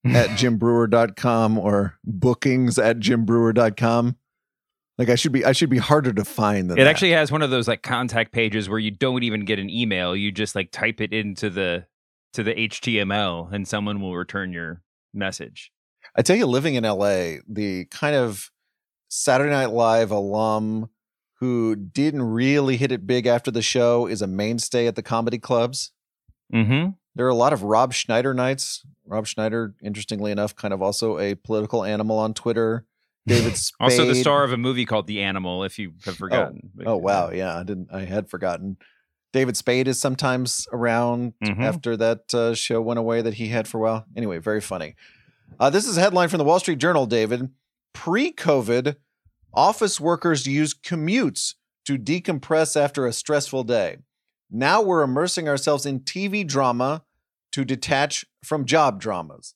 at 0.05 0.29
jimbreuer.com 0.37 1.57
or 1.57 1.95
bookings 2.03 2.77
at 2.79 2.99
jimbreuer.com. 2.99 4.15
Like 4.97 5.09
I 5.09 5.15
should 5.15 5.31
be 5.31 5.43
I 5.45 5.51
should 5.53 5.69
be 5.69 5.77
harder 5.77 6.13
to 6.13 6.25
find 6.25 6.69
than 6.69 6.77
It 6.77 6.83
that. 6.83 6.89
actually 6.89 7.11
has 7.11 7.31
one 7.31 7.41
of 7.41 7.49
those 7.49 7.67
like 7.67 7.81
contact 7.81 8.31
pages 8.31 8.69
where 8.69 8.79
you 8.79 8.91
don't 8.91 9.23
even 9.23 9.45
get 9.45 9.57
an 9.59 9.69
email. 9.69 10.15
You 10.15 10.31
just 10.31 10.55
like 10.55 10.71
type 10.71 11.01
it 11.01 11.13
into 11.13 11.49
the 11.49 11.85
to 12.33 12.43
the 12.43 12.53
HTML 12.53 13.51
and 13.51 13.67
someone 13.67 13.99
will 14.01 14.15
return 14.15 14.53
your 14.53 14.81
message. 15.13 15.71
I 16.15 16.21
tell 16.21 16.35
you, 16.35 16.45
living 16.45 16.75
in 16.75 16.83
LA, 16.83 17.37
the 17.47 17.85
kind 17.89 18.15
of 18.15 18.51
Saturday 19.09 19.51
Night 19.51 19.71
Live 19.71 20.11
alum 20.11 20.89
who 21.39 21.75
didn't 21.75 22.21
really 22.21 22.77
hit 22.77 22.91
it 22.91 23.07
big 23.07 23.25
after 23.25 23.49
the 23.49 23.61
show 23.61 24.05
is 24.07 24.21
a 24.21 24.27
mainstay 24.27 24.87
at 24.87 24.95
the 24.95 25.01
comedy 25.01 25.39
clubs. 25.39 25.91
Mm-hmm. 26.53 26.91
There 27.15 27.25
are 27.25 27.29
a 27.29 27.35
lot 27.35 27.51
of 27.51 27.63
Rob 27.63 27.93
Schneider 27.93 28.33
nights. 28.33 28.83
Rob 29.05 29.25
Schneider, 29.25 29.73
interestingly 29.83 30.31
enough, 30.31 30.55
kind 30.55 30.73
of 30.73 30.81
also 30.81 31.17
a 31.17 31.35
political 31.35 31.83
animal 31.83 32.19
on 32.19 32.33
Twitter. 32.33 32.85
David 33.27 33.55
Spade. 33.57 33.75
Also 33.79 34.05
the 34.05 34.15
star 34.15 34.43
of 34.43 34.51
a 34.51 34.57
movie 34.57 34.85
called 34.85 35.07
The 35.07 35.21
Animal, 35.21 35.63
if 35.63 35.77
you 35.77 35.93
have 36.05 36.17
forgotten. 36.17 36.71
But, 36.73 36.87
Oh 36.87 36.97
wow, 36.97 37.29
yeah, 37.31 37.55
I 37.57 37.63
didn't. 37.63 37.89
I 37.93 38.01
had 38.05 38.29
forgotten. 38.29 38.77
David 39.33 39.55
Spade 39.55 39.87
is 39.87 39.99
sometimes 39.99 40.67
around 40.73 41.33
Mhm. 41.43 41.61
after 41.63 41.95
that 41.97 42.33
uh, 42.33 42.53
show 42.53 42.81
went 42.81 42.99
away 42.99 43.21
that 43.21 43.35
he 43.35 43.47
had 43.47 43.67
for 43.67 43.77
a 43.77 43.81
while. 43.81 44.05
Anyway, 44.15 44.39
very 44.39 44.59
funny. 44.59 44.95
Uh, 45.59 45.69
this 45.69 45.85
is 45.87 45.97
a 45.97 46.01
headline 46.01 46.27
from 46.29 46.39
the 46.39 46.43
Wall 46.43 46.59
Street 46.59 46.79
Journal. 46.79 47.05
David, 47.05 47.49
pre-COVID, 47.93 48.95
office 49.53 49.99
workers 49.99 50.47
use 50.47 50.73
commutes 50.73 51.55
to 51.85 51.97
decompress 51.97 52.75
after 52.79 53.05
a 53.05 53.13
stressful 53.13 53.63
day. 53.63 53.97
Now 54.49 54.81
we're 54.81 55.03
immersing 55.03 55.47
ourselves 55.47 55.85
in 55.85 56.01
TV 56.01 56.43
drama 56.45 57.03
to 57.51 57.63
detach 57.63 58.25
from 58.43 58.65
job 58.65 58.99
dramas. 58.99 59.55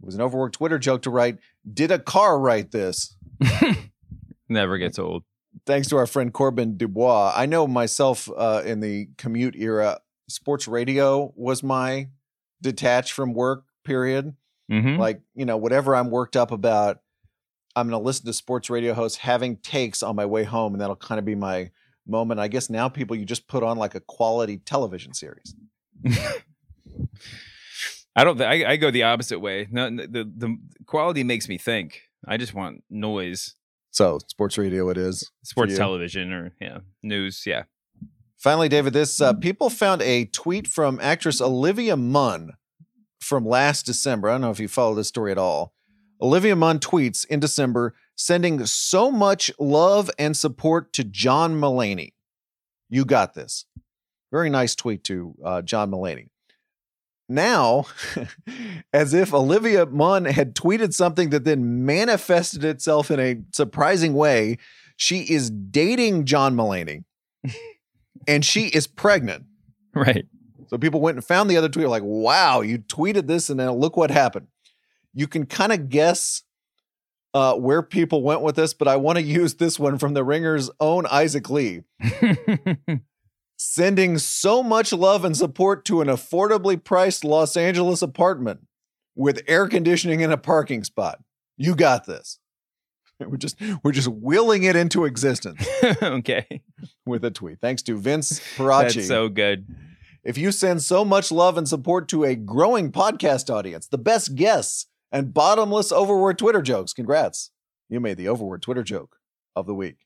It 0.00 0.06
was 0.06 0.14
an 0.14 0.20
overworked 0.20 0.56
Twitter 0.56 0.78
joke 0.78 1.02
to 1.02 1.10
write, 1.10 1.38
"Did 1.72 1.90
a 1.90 1.98
car 1.98 2.38
write 2.38 2.70
this?" 2.70 3.16
Never 4.48 4.78
gets 4.78 4.98
old. 4.98 5.24
thanks 5.64 5.88
to 5.88 5.96
our 5.96 6.06
friend 6.06 6.32
Corbin 6.32 6.76
Dubois. 6.76 7.32
I 7.34 7.46
know 7.46 7.66
myself 7.66 8.28
uh, 8.36 8.62
in 8.64 8.80
the 8.80 9.08
commute 9.18 9.56
era, 9.56 10.00
sports 10.28 10.68
radio 10.68 11.32
was 11.34 11.62
my 11.62 12.08
detached 12.62 13.12
from 13.12 13.32
work 13.34 13.64
period. 13.84 14.34
Mm-hmm. 14.70 15.00
Like, 15.00 15.20
you 15.34 15.44
know, 15.44 15.56
whatever 15.56 15.94
I'm 15.96 16.10
worked 16.10 16.36
up 16.36 16.50
about, 16.50 17.00
I'm 17.74 17.88
going 17.88 18.00
to 18.00 18.04
listen 18.04 18.26
to 18.26 18.32
sports 18.32 18.70
radio 18.70 18.94
hosts 18.94 19.18
having 19.18 19.56
takes 19.58 20.02
on 20.02 20.16
my 20.16 20.26
way 20.26 20.44
home, 20.44 20.74
and 20.74 20.80
that'll 20.80 20.96
kind 20.96 21.18
of 21.18 21.24
be 21.24 21.34
my 21.34 21.70
moment. 22.06 22.40
I 22.40 22.48
guess 22.48 22.70
now 22.70 22.88
people, 22.88 23.16
you 23.16 23.24
just 23.24 23.48
put 23.48 23.62
on 23.62 23.76
like 23.78 23.94
a 23.94 24.00
quality 24.00 24.58
television 24.58 25.12
series. 25.14 25.54
I 28.16 28.24
don't. 28.24 28.40
I, 28.40 28.64
I 28.64 28.76
go 28.76 28.90
the 28.90 29.02
opposite 29.02 29.40
way. 29.40 29.68
No, 29.70 29.90
the 29.90 30.30
the 30.36 30.56
quality 30.86 31.22
makes 31.22 31.48
me 31.48 31.58
think. 31.58 32.00
I 32.26 32.38
just 32.38 32.54
want 32.54 32.82
noise. 32.88 33.54
So, 33.90 34.18
sports 34.28 34.58
radio 34.58 34.88
it 34.88 34.98
is. 34.98 35.30
Sports 35.44 35.76
television 35.76 36.32
or 36.32 36.52
yeah, 36.60 36.78
news. 37.02 37.44
Yeah. 37.46 37.64
Finally, 38.38 38.68
David, 38.68 38.92
this 38.92 39.20
uh, 39.20 39.34
people 39.34 39.70
found 39.70 40.02
a 40.02 40.26
tweet 40.26 40.66
from 40.66 40.98
actress 41.02 41.40
Olivia 41.40 41.96
Munn 41.96 42.52
from 43.20 43.46
last 43.46 43.84
December. 43.86 44.28
I 44.28 44.32
don't 44.32 44.42
know 44.42 44.50
if 44.50 44.60
you 44.60 44.68
follow 44.68 44.94
this 44.94 45.08
story 45.08 45.32
at 45.32 45.38
all. 45.38 45.74
Olivia 46.20 46.56
Munn 46.56 46.78
tweets 46.78 47.26
in 47.26 47.40
December 47.40 47.94
sending 48.14 48.64
so 48.66 49.10
much 49.10 49.50
love 49.58 50.10
and 50.18 50.36
support 50.36 50.92
to 50.94 51.04
John 51.04 51.60
Mulaney. 51.60 52.12
You 52.88 53.04
got 53.04 53.34
this. 53.34 53.66
Very 54.32 54.48
nice 54.48 54.74
tweet 54.74 55.04
to 55.04 55.34
uh, 55.44 55.62
John 55.62 55.90
Mulaney. 55.90 56.28
Now, 57.28 57.86
as 58.92 59.12
if 59.14 59.34
Olivia 59.34 59.86
Munn 59.86 60.26
had 60.26 60.54
tweeted 60.54 60.94
something 60.94 61.30
that 61.30 61.44
then 61.44 61.84
manifested 61.84 62.64
itself 62.64 63.10
in 63.10 63.18
a 63.18 63.38
surprising 63.52 64.14
way, 64.14 64.58
she 64.96 65.20
is 65.22 65.50
dating 65.50 66.24
John 66.24 66.54
Mulaney 66.54 67.04
and 68.28 68.44
she 68.44 68.66
is 68.68 68.86
pregnant. 68.86 69.44
Right. 69.94 70.26
So 70.68 70.78
people 70.78 71.00
went 71.00 71.16
and 71.16 71.24
found 71.24 71.48
the 71.50 71.56
other 71.56 71.68
tweet, 71.68 71.88
like, 71.88 72.02
wow, 72.04 72.60
you 72.60 72.78
tweeted 72.78 73.26
this, 73.26 73.48
and 73.50 73.58
now 73.58 73.72
look 73.72 73.96
what 73.96 74.10
happened. 74.10 74.48
You 75.14 75.26
can 75.26 75.46
kind 75.46 75.72
of 75.72 75.88
guess 75.88 76.42
uh, 77.34 77.54
where 77.54 77.82
people 77.82 78.22
went 78.22 78.40
with 78.40 78.56
this, 78.56 78.74
but 78.74 78.88
I 78.88 78.96
want 78.96 79.18
to 79.18 79.22
use 79.40 79.54
this 79.54 79.78
one 79.78 79.98
from 79.98 80.14
the 80.14 80.24
Ringer's 80.24 80.70
own 80.80 81.06
Isaac 81.06 81.48
Lee, 81.50 81.82
sending 83.56 84.18
so 84.18 84.62
much 84.62 84.92
love 84.92 85.24
and 85.24 85.36
support 85.36 85.84
to 85.86 86.00
an 86.00 86.08
affordably 86.08 86.82
priced 86.82 87.24
Los 87.24 87.56
Angeles 87.56 88.02
apartment 88.02 88.60
with 89.14 89.42
air 89.46 89.66
conditioning 89.66 90.22
and 90.22 90.32
a 90.32 90.36
parking 90.36 90.84
spot. 90.84 91.20
You 91.56 91.74
got 91.74 92.06
this. 92.06 92.38
We're 93.18 93.38
just 93.38 93.56
we're 93.82 93.92
just 93.92 94.08
willing 94.08 94.64
it 94.64 94.76
into 94.76 95.06
existence 95.06 95.66
okay. 96.02 96.60
with 97.06 97.24
a 97.24 97.30
tweet. 97.30 97.60
Thanks 97.62 97.82
to 97.84 97.96
Vince 97.96 98.40
Parachi. 98.56 98.94
That's 98.94 99.08
so 99.08 99.30
good. 99.30 99.66
If 100.22 100.36
you 100.36 100.52
send 100.52 100.82
so 100.82 101.02
much 101.02 101.32
love 101.32 101.56
and 101.56 101.66
support 101.66 102.08
to 102.08 102.24
a 102.24 102.34
growing 102.34 102.92
podcast 102.92 103.48
audience, 103.48 103.86
the 103.86 103.96
best 103.96 104.34
guests, 104.34 104.86
and 105.10 105.32
bottomless 105.32 105.92
overword 105.92 106.36
Twitter 106.36 106.60
jokes, 106.60 106.92
congrats. 106.92 107.52
You 107.88 108.00
made 108.00 108.18
the 108.18 108.28
overword 108.28 108.60
Twitter 108.60 108.82
joke 108.82 109.16
of 109.54 109.66
the 109.66 109.74
week. 109.74 110.05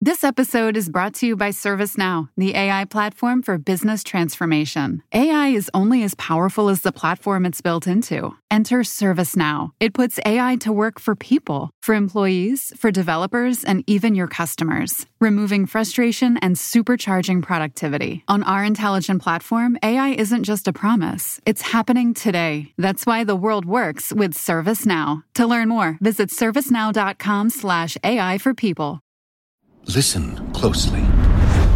This 0.00 0.22
episode 0.22 0.76
is 0.76 0.88
brought 0.88 1.14
to 1.14 1.26
you 1.26 1.34
by 1.34 1.48
ServiceNow, 1.48 2.28
the 2.36 2.54
AI 2.54 2.84
platform 2.84 3.42
for 3.42 3.58
business 3.58 4.04
transformation. 4.04 5.02
AI 5.12 5.48
is 5.48 5.68
only 5.74 6.04
as 6.04 6.14
powerful 6.14 6.68
as 6.68 6.82
the 6.82 6.92
platform 6.92 7.44
it's 7.44 7.60
built 7.60 7.88
into. 7.88 8.36
Enter 8.48 8.82
ServiceNow. 8.84 9.70
It 9.80 9.94
puts 9.94 10.20
AI 10.24 10.54
to 10.60 10.70
work 10.70 11.00
for 11.00 11.16
people, 11.16 11.70
for 11.82 11.96
employees, 11.96 12.72
for 12.76 12.92
developers, 12.92 13.64
and 13.64 13.82
even 13.88 14.14
your 14.14 14.28
customers, 14.28 15.04
removing 15.18 15.66
frustration 15.66 16.36
and 16.36 16.54
supercharging 16.54 17.42
productivity. 17.42 18.22
On 18.28 18.44
our 18.44 18.64
intelligent 18.64 19.20
platform, 19.20 19.76
AI 19.82 20.10
isn't 20.10 20.44
just 20.44 20.68
a 20.68 20.72
promise, 20.72 21.40
it's 21.44 21.72
happening 21.72 22.14
today. 22.14 22.72
That's 22.78 23.04
why 23.04 23.24
the 23.24 23.34
world 23.34 23.64
works 23.64 24.12
with 24.12 24.34
ServiceNow. 24.34 25.24
To 25.34 25.44
learn 25.44 25.70
more, 25.70 25.98
visit 26.00 26.30
servicenow.com/slash 26.30 27.98
AI 28.04 28.38
for 28.38 28.54
people. 28.54 29.02
Listen 29.94 30.36
closely. 30.52 31.00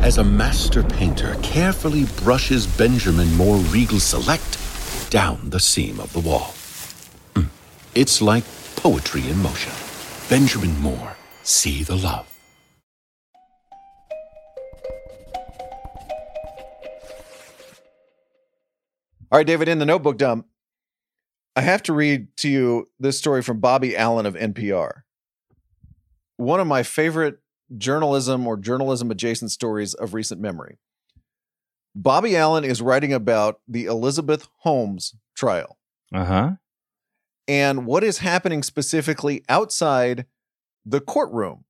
As 0.03 0.18
a 0.18 0.25
master 0.25 0.83
painter 0.83 1.35
carefully 1.42 2.05
brushes 2.18 2.66
Benjamin 2.66 3.35
Moore 3.37 3.57
Regal 3.57 3.98
Select 3.98 4.59
down 5.11 5.48
the 5.48 5.59
seam 5.59 5.98
of 5.98 6.12
the 6.12 6.20
wall. 6.20 6.53
Mm. 7.33 7.48
It's 7.94 8.20
like 8.20 8.44
poetry 8.77 9.27
in 9.31 9.38
motion. 9.38 9.72
Benjamin 10.29 10.79
Moore, 10.79 11.16
see 11.42 11.83
the 11.85 11.96
love. 11.96 12.29
All 19.31 19.38
right, 19.38 19.46
David, 19.46 19.68
in 19.68 19.79
the 19.79 19.87
notebook 19.87 20.18
dump, 20.18 20.46
I 21.57 21.62
have 21.62 21.83
to 21.85 21.94
read 21.94 22.37
to 22.37 22.51
you 22.51 22.90
this 23.01 23.16
story 23.16 23.40
from 23.40 23.61
Bobby 23.61 23.96
Allyn 23.96 24.27
of 24.27 24.35
NPR. 24.35 25.05
One 26.37 26.61
of 26.61 26.66
my 26.66 26.83
favorite 26.83 27.38
journalism 27.79 28.47
or 28.47 28.57
journalism 28.57 29.11
adjacent 29.11 29.51
stories 29.51 29.95
of 29.95 30.15
recent 30.15 30.41
memory. 30.41 30.79
Bobby 31.95 32.37
Allyn 32.37 32.65
is 32.65 32.81
writing 32.81 33.13
about 33.13 33.61
the 33.69 33.85
Elizabeth 33.87 34.49
Holmes 34.61 35.15
trial 35.37 35.79
Uh 36.13 36.25
huh. 36.25 36.51
and 37.47 37.87
what 37.87 38.03
is 38.05 38.19
happening 38.19 38.63
specifically 38.63 39.45
outside 39.49 40.27
the 40.85 41.01
courtroom. 41.01 41.65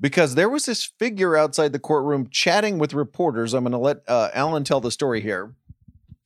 Because 0.00 0.34
there 0.34 0.48
was 0.48 0.66
this 0.66 0.84
figure 0.98 1.36
outside 1.36 1.72
the 1.72 1.78
courtroom 1.78 2.28
chatting 2.28 2.78
with 2.78 2.92
reporters. 2.92 3.54
I'm 3.54 3.62
going 3.62 3.72
to 3.72 3.78
let 3.78 3.98
uh, 4.08 4.30
Allyn 4.34 4.64
tell 4.64 4.80
the 4.80 4.90
story 4.90 5.20
here. 5.20 5.54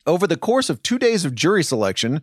Over 0.06 0.26
the 0.26 0.36
course 0.38 0.70
of 0.70 0.82
two 0.82 0.98
days 0.98 1.24
of 1.26 1.34
jury 1.34 1.62
selection, 1.62 2.22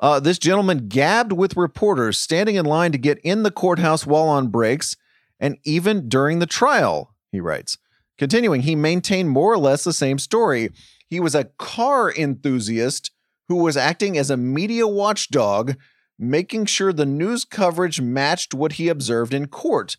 uh, 0.00 0.18
this 0.18 0.38
gentleman 0.38 0.88
gabbed 0.88 1.32
with 1.32 1.56
reporters 1.58 2.16
standing 2.16 2.56
in 2.56 2.64
line 2.64 2.90
to 2.92 2.98
get 2.98 3.18
in 3.18 3.42
the 3.42 3.50
courthouse 3.50 4.06
while 4.06 4.28
on 4.28 4.48
breaks 4.48 4.96
and 5.40 5.58
even 5.64 6.08
during 6.08 6.38
the 6.38 6.46
trial, 6.46 7.14
he 7.32 7.40
writes. 7.40 7.78
Continuing, 8.16 8.62
he 8.62 8.76
maintained 8.76 9.30
more 9.30 9.52
or 9.52 9.58
less 9.58 9.84
the 9.84 9.92
same 9.92 10.18
story. 10.18 10.70
He 11.08 11.18
was 11.20 11.34
a 11.34 11.50
car 11.58 12.12
enthusiast 12.12 13.10
who 13.48 13.56
was 13.56 13.76
acting 13.76 14.16
as 14.16 14.30
a 14.30 14.36
media 14.36 14.86
watchdog, 14.86 15.74
making 16.18 16.66
sure 16.66 16.92
the 16.92 17.06
news 17.06 17.44
coverage 17.44 18.00
matched 18.00 18.54
what 18.54 18.74
he 18.74 18.88
observed 18.88 19.34
in 19.34 19.48
court. 19.48 19.96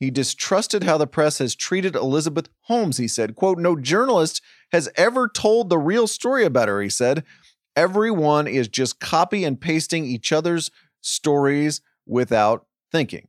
He 0.00 0.10
distrusted 0.10 0.82
how 0.82 0.98
the 0.98 1.06
press 1.06 1.38
has 1.38 1.54
treated 1.54 1.94
Elizabeth 1.94 2.48
Holmes, 2.62 2.96
he 2.96 3.06
said. 3.06 3.36
Quote, 3.36 3.58
no 3.58 3.76
journalist 3.76 4.42
has 4.72 4.88
ever 4.96 5.28
told 5.28 5.68
the 5.68 5.78
real 5.78 6.08
story 6.08 6.44
about 6.44 6.68
her, 6.68 6.82
he 6.82 6.88
said. 6.88 7.22
Everyone 7.76 8.48
is 8.48 8.66
just 8.66 8.98
copy 8.98 9.44
and 9.44 9.60
pasting 9.60 10.04
each 10.04 10.32
other's 10.32 10.72
stories 11.02 11.82
without 12.04 12.66
thinking. 12.90 13.28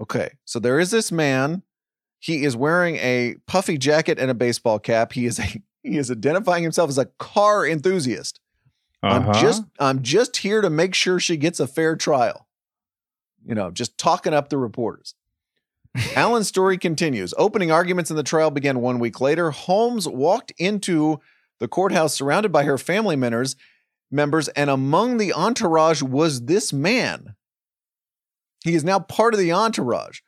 Okay, 0.00 0.32
so 0.44 0.58
there 0.58 0.80
is 0.80 0.90
this 0.90 1.12
man. 1.12 1.62
He 2.18 2.44
is 2.44 2.56
wearing 2.56 2.96
a 2.96 3.36
puffy 3.46 3.78
jacket 3.78 4.18
and 4.18 4.30
a 4.30 4.34
baseball 4.34 4.78
cap. 4.78 5.12
He 5.12 5.26
is 5.26 5.38
a 5.38 5.42
he 5.82 5.98
is 5.98 6.10
identifying 6.10 6.62
himself 6.62 6.88
as 6.88 6.98
a 6.98 7.06
car 7.18 7.66
enthusiast. 7.66 8.40
Uh-huh. 9.02 9.14
I'm 9.14 9.34
just 9.34 9.64
I'm 9.78 10.02
just 10.02 10.38
here 10.38 10.60
to 10.62 10.70
make 10.70 10.94
sure 10.94 11.20
she 11.20 11.36
gets 11.36 11.60
a 11.60 11.66
fair 11.66 11.96
trial. 11.96 12.48
You 13.46 13.54
know, 13.54 13.70
just 13.70 13.98
talking 13.98 14.32
up 14.32 14.48
the 14.48 14.56
reporters. 14.56 15.14
Allyn's 16.16 16.48
story 16.48 16.78
continues. 16.78 17.34
Opening 17.36 17.70
arguments 17.70 18.10
in 18.10 18.16
the 18.16 18.22
trial 18.22 18.50
began 18.50 18.80
one 18.80 18.98
week 18.98 19.20
later. 19.20 19.50
Holmes 19.50 20.08
walked 20.08 20.52
into 20.58 21.20
the 21.60 21.68
courthouse 21.68 22.14
surrounded 22.14 22.50
by 22.50 22.64
her 22.64 22.78
family 22.78 23.14
members, 23.14 23.54
members, 24.10 24.48
and 24.48 24.70
among 24.70 25.18
the 25.18 25.32
entourage 25.32 26.02
was 26.02 26.46
this 26.46 26.72
man. 26.72 27.34
He 28.64 28.74
is 28.74 28.82
now 28.82 28.98
part 28.98 29.34
of 29.34 29.40
the 29.40 29.52
entourage. 29.52 30.20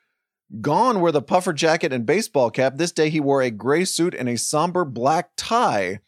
Gone 0.60 1.00
were 1.00 1.10
the 1.10 1.22
puffer 1.22 1.54
jacket 1.54 1.92
and 1.92 2.06
baseball 2.06 2.50
cap. 2.50 2.76
This 2.76 2.92
day 2.92 3.08
he 3.08 3.18
wore 3.18 3.42
a 3.42 3.50
gray 3.50 3.84
suit 3.84 4.14
and 4.14 4.28
a 4.28 4.36
somber 4.36 4.84
black 4.84 5.30
tie. 5.36 6.00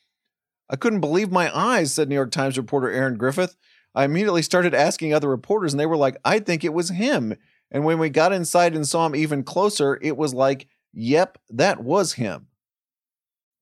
I 0.71 0.77
couldn't 0.77 1.01
believe 1.01 1.33
my 1.33 1.51
eyes, 1.57 1.93
said 1.93 2.09
New 2.09 2.15
York 2.15 2.31
Times 2.31 2.59
reporter 2.59 2.91
Erin 2.91 3.17
Griffith. 3.17 3.57
I 3.95 4.05
immediately 4.05 4.43
started 4.43 4.75
asking 4.75 5.15
other 5.15 5.29
reporters, 5.29 5.73
and 5.73 5.81
they 5.81 5.87
were 5.87 5.97
like, 5.97 6.19
I 6.25 6.39
think 6.39 6.63
it 6.63 6.75
was 6.75 6.91
him. 6.91 7.35
And 7.71 7.85
when 7.85 7.99
we 7.99 8.11
got 8.11 8.33
inside 8.33 8.77
and 8.77 8.87
saw 8.87 9.07
him 9.07 9.17
even 9.17 9.43
closer, 9.43 9.99
it 10.03 10.17
was 10.17 10.35
like, 10.35 10.69
yep, 10.93 11.39
that 11.49 11.83
was 11.83 12.13
him. 12.13 12.49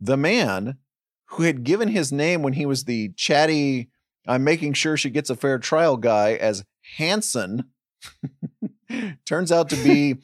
The 0.00 0.16
man 0.16 0.78
who 1.26 1.44
had 1.44 1.64
given 1.64 1.88
his 1.88 2.12
name 2.12 2.42
when 2.42 2.52
he 2.54 2.66
was 2.66 2.84
the 2.84 3.10
chatty, 3.16 3.88
I'm 4.26 4.44
making 4.44 4.74
sure 4.74 4.96
she 4.96 5.10
gets 5.10 5.30
a 5.30 5.36
fair 5.36 5.58
trial 5.58 5.96
guy 5.96 6.34
as 6.34 6.64
Hanson 6.96 7.70
turns 9.24 9.50
out 9.52 9.68
to 9.70 9.76
be 9.76 10.16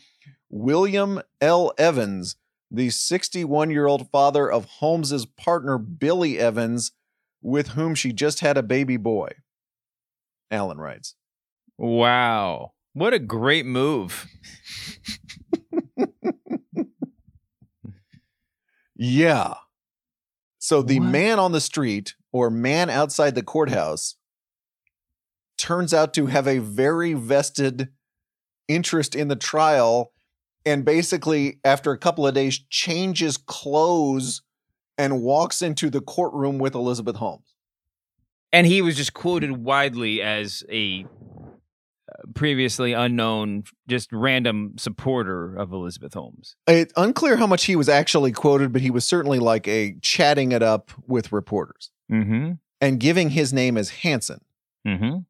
William 0.51 1.21
L. 1.41 1.73
Evans, 1.79 2.37
the 2.71 2.91
61 2.91 3.71
year 3.71 3.87
old 3.87 4.11
father 4.11 4.51
of 4.51 4.65
Holmes's 4.65 5.27
partner, 5.27 5.79
Billy 5.79 6.39
Evans, 6.39 6.93
with 7.41 7.69
whom 7.69 7.95
she 7.95 8.13
just 8.13 8.41
had 8.41 8.57
a 8.57 8.63
baby 8.63 8.97
boy. 8.97 9.31
Allyn 10.51 10.79
writes. 10.79 11.15
Wow. 11.79 12.73
What 12.93 13.15
a 13.15 13.19
great 13.19 13.65
move. 13.67 14.27
Yeah. 18.95 19.55
So 20.59 20.83
the 20.83 21.01
What? 21.01 21.09
man 21.09 21.39
on 21.39 21.53
the 21.53 21.61
street 21.61 22.15
or 22.31 22.51
man 22.51 22.89
outside 22.91 23.35
the 23.35 23.43
courthouse 23.43 24.17
turns 25.59 25.93
out 25.93 26.15
to 26.15 26.27
have 26.27 26.47
a 26.47 26.59
very 26.59 27.13
vested 27.15 27.89
interest 28.69 29.15
in 29.15 29.29
the 29.29 29.37
trial 29.37 30.13
and 30.65 30.85
basically 30.85 31.59
after 31.65 31.91
a 31.93 31.99
couple 31.99 32.27
of 32.27 32.35
days 32.35 32.59
changes 32.71 33.37
clothes 33.37 34.43
and 34.99 35.23
walks 35.23 35.63
into 35.63 35.91
the 35.91 36.01
courtroom 36.01 36.59
with 36.59 36.75
Elizabeth 36.75 37.17
Holmes. 37.17 37.55
And 38.53 38.67
he 38.67 38.83
was 38.83 38.97
just 38.97 39.15
quoted 39.15 39.51
widely 39.65 40.21
as 40.23 40.63
a 40.71 41.07
uh, 42.09 42.13
previously 42.35 42.93
unknown, 42.93 43.65
just 43.89 44.13
random 44.13 44.75
supporter 44.77 45.57
of 45.57 45.73
Elizabeth 45.73 46.13
Holmes. 46.15 46.55
It's 46.67 46.93
unclear 46.97 47.37
how 47.37 47.47
much 47.47 47.65
he 47.65 47.75
was 47.77 47.89
actually 47.89 48.31
quoted, 48.33 48.73
but 48.73 48.83
he 48.83 48.91
was 48.91 49.07
certainly 49.07 49.39
like 49.39 49.67
a 49.67 49.95
chatting 50.03 50.53
it 50.53 50.63
up 50.63 50.91
with 51.07 51.33
reporters 51.33 51.91
Mm-hmm. 52.11 52.53
and 52.83 53.01
giving 53.01 53.31
his 53.31 53.55
name 53.55 53.79
as 53.79 53.89
Hanson. 53.89 54.43
Mm-hmm. 54.87 55.21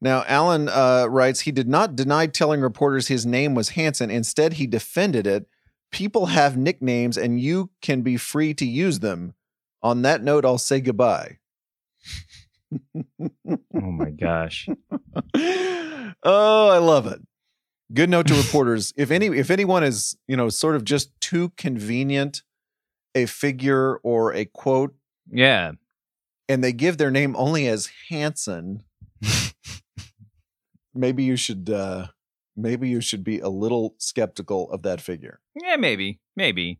Now, 0.00 0.24
Allyn 0.26 0.68
uh, 0.68 1.06
writes 1.08 1.40
he 1.40 1.52
did 1.52 1.68
not 1.68 1.96
deny 1.96 2.26
telling 2.26 2.60
reporters 2.60 3.08
his 3.08 3.24
name 3.24 3.54
was 3.54 3.70
Hanson. 3.70 4.10
Instead, 4.10 4.54
he 4.54 4.66
defended 4.66 5.26
it. 5.26 5.46
People 5.90 6.26
have 6.26 6.56
nicknames 6.56 7.16
and 7.16 7.40
you 7.40 7.70
can 7.80 8.02
be 8.02 8.16
free 8.16 8.52
to 8.54 8.66
use 8.66 8.98
them. 8.98 9.34
On 9.82 10.02
that 10.02 10.22
note, 10.22 10.44
I'll 10.44 10.58
say 10.58 10.80
goodbye. 10.80 11.38
Oh 13.74 13.90
my 13.92 14.10
gosh. 14.10 14.68
oh, 15.34 16.68
I 16.68 16.78
love 16.78 17.06
it. 17.06 17.20
Good 17.94 18.10
note 18.10 18.26
to 18.26 18.34
reporters. 18.34 18.92
If 18.96 19.10
any 19.12 19.26
if 19.26 19.50
anyone 19.50 19.84
is, 19.84 20.16
you 20.26 20.36
know, 20.36 20.48
sort 20.48 20.74
of 20.74 20.84
just 20.84 21.18
too 21.20 21.50
convenient 21.56 22.42
a 23.14 23.26
figure 23.26 23.96
or 23.98 24.34
a 24.34 24.44
quote 24.46 24.94
Yeah. 25.30 25.72
and 26.48 26.62
they 26.64 26.72
give 26.72 26.98
their 26.98 27.12
name 27.12 27.36
only 27.36 27.68
as 27.68 27.88
Hanson, 28.08 28.82
maybe 30.96 31.22
you 31.24 31.36
should 31.36 31.70
uh 31.70 32.06
maybe 32.56 32.88
you 32.88 33.00
should 33.00 33.22
be 33.24 33.38
a 33.40 33.48
little 33.48 33.94
skeptical 33.98 34.70
of 34.70 34.82
that 34.82 35.00
figure. 35.00 35.40
Yeah, 35.60 35.76
maybe. 35.76 36.20
Maybe. 36.34 36.78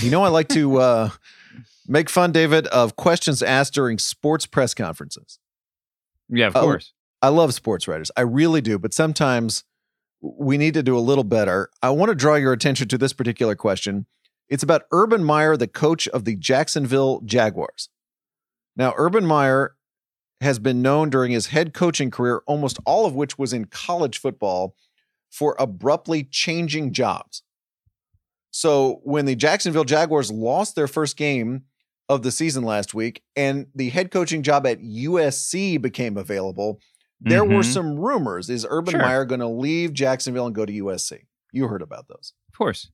You 0.00 0.10
know 0.10 0.22
I 0.22 0.28
like 0.28 0.48
to 0.48 0.76
uh 0.78 1.10
make 1.86 2.08
fun 2.10 2.32
David 2.32 2.66
of 2.68 2.96
questions 2.96 3.42
asked 3.42 3.74
during 3.74 3.98
sports 3.98 4.46
press 4.46 4.74
conferences. 4.74 5.38
Yeah, 6.28 6.48
of 6.48 6.56
Oh, 6.56 6.62
course. 6.62 6.92
I 7.22 7.28
love 7.28 7.54
sports 7.54 7.86
writers. 7.88 8.10
I 8.16 8.22
really 8.22 8.60
do, 8.60 8.78
but 8.78 8.92
sometimes 8.92 9.64
we 10.20 10.58
need 10.58 10.74
to 10.74 10.82
do 10.82 10.96
a 10.96 11.00
little 11.00 11.24
better. 11.24 11.70
I 11.82 11.90
want 11.90 12.08
to 12.10 12.14
draw 12.14 12.34
your 12.34 12.52
attention 12.52 12.88
to 12.88 12.98
this 12.98 13.12
particular 13.12 13.54
question. 13.54 14.06
It's 14.48 14.62
about 14.62 14.82
Urban 14.92 15.22
Meyer, 15.24 15.56
the 15.56 15.66
coach 15.68 16.08
of 16.08 16.24
the 16.24 16.36
Jacksonville 16.36 17.20
Jaguars. 17.24 17.88
Now, 18.76 18.92
Urban 18.96 19.24
Meyer 19.24 19.75
has 20.40 20.58
been 20.58 20.82
known 20.82 21.10
during 21.10 21.32
his 21.32 21.46
head 21.48 21.72
coaching 21.72 22.10
career, 22.10 22.42
almost 22.46 22.78
all 22.84 23.06
of 23.06 23.14
which 23.14 23.38
was 23.38 23.52
in 23.52 23.64
college 23.66 24.18
football, 24.18 24.74
for 25.30 25.56
abruptly 25.58 26.24
changing 26.24 26.92
jobs. 26.92 27.42
So, 28.50 29.00
when 29.04 29.26
the 29.26 29.34
Jacksonville 29.36 29.84
Jaguars 29.84 30.30
lost 30.30 30.74
their 30.76 30.86
first 30.88 31.16
game 31.16 31.64
of 32.08 32.22
the 32.22 32.30
season 32.30 32.62
last 32.64 32.94
week 32.94 33.22
and 33.34 33.66
the 33.74 33.90
head 33.90 34.10
coaching 34.10 34.42
job 34.42 34.66
at 34.66 34.80
USC 34.80 35.76
became 35.76 36.16
available, 36.16 36.80
there 37.20 37.44
were 37.44 37.62
Mhm. 37.62 37.72
some 37.72 37.98
rumors. 37.98 38.48
Is 38.48 38.66
Urban 38.68 38.92
Sure. 38.92 39.02
Meyer 39.02 39.24
going 39.24 39.40
to 39.40 39.48
leave 39.48 39.92
Jacksonville 39.92 40.46
and 40.46 40.54
go 40.54 40.64
to 40.64 40.72
USC? 40.72 41.26
You 41.52 41.66
heard 41.68 41.82
about 41.82 42.08
those. 42.08 42.32
Of 42.48 42.56
course. 42.56 42.90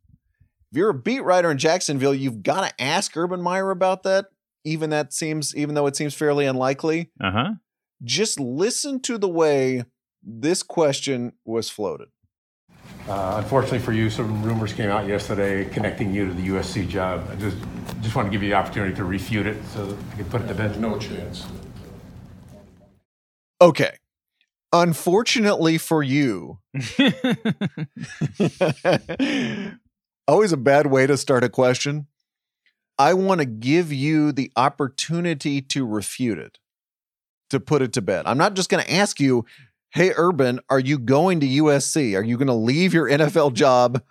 If 0.70 0.78
you're 0.78 0.90
a 0.90 0.94
beat 0.94 1.20
writer 1.20 1.50
in 1.50 1.58
Jacksonville, 1.58 2.14
you've 2.14 2.42
got 2.42 2.66
to 2.68 2.82
ask 2.82 3.16
Urban 3.16 3.42
Meyer 3.42 3.70
about 3.70 4.02
that. 4.04 4.26
Even 4.64 4.90
that 4.90 5.12
seems, 5.12 5.54
even 5.56 5.74
though 5.74 5.86
it 5.86 5.96
seems 5.96 6.14
fairly 6.14 6.46
unlikely, 6.46 7.10
Uh-huh. 7.20 7.54
just 8.04 8.38
listen 8.40 9.00
to 9.00 9.18
the 9.18 9.28
way 9.28 9.84
this 10.22 10.62
question 10.62 11.32
was 11.44 11.68
floated. 11.68 12.08
Uh, 13.08 13.40
unfortunately 13.42 13.80
for 13.80 13.92
you, 13.92 14.08
some 14.08 14.42
rumors 14.42 14.72
came 14.72 14.88
out 14.88 15.06
yesterday 15.08 15.64
connecting 15.64 16.14
you 16.14 16.28
to 16.28 16.34
the 16.34 16.48
USC 16.48 16.88
job. 16.88 17.26
I 17.30 17.34
just 17.36 17.56
just 18.00 18.14
want 18.14 18.26
to 18.26 18.30
give 18.32 18.42
you 18.42 18.48
the 18.50 18.54
opportunity 18.54 18.94
to 18.94 19.04
refute 19.04 19.46
it 19.46 19.56
so 19.74 19.86
that 19.86 19.98
I 20.12 20.16
can 20.16 20.24
put 20.26 20.42
it 20.42 20.48
to 20.48 20.54
bed. 20.54 20.80
No 20.80 20.98
chance. 20.98 21.44
Okay. 23.60 23.96
Unfortunately 24.72 25.78
for 25.78 26.02
you, 26.02 26.58
always 30.28 30.52
a 30.52 30.56
bad 30.56 30.86
way 30.86 31.06
to 31.06 31.16
start 31.16 31.44
a 31.44 31.48
question. 31.48 32.06
I 32.98 33.14
want 33.14 33.40
to 33.40 33.44
give 33.46 33.92
you 33.92 34.32
the 34.32 34.52
opportunity 34.56 35.60
to 35.62 35.86
refute 35.86 36.38
it, 36.38 36.58
to 37.50 37.60
put 37.60 37.82
it 37.82 37.92
to 37.94 38.02
bed. 38.02 38.24
I'm 38.26 38.38
not 38.38 38.54
just 38.54 38.68
going 38.68 38.84
to 38.84 38.92
ask 38.92 39.20
you, 39.20 39.44
hey, 39.90 40.12
Urban, 40.16 40.60
are 40.70 40.80
you 40.80 40.98
going 40.98 41.40
to 41.40 41.46
USC? 41.46 42.16
Are 42.16 42.22
you 42.22 42.36
going 42.36 42.48
to 42.48 42.54
leave 42.54 42.94
your 42.94 43.08
NFL 43.08 43.54
job 43.54 44.02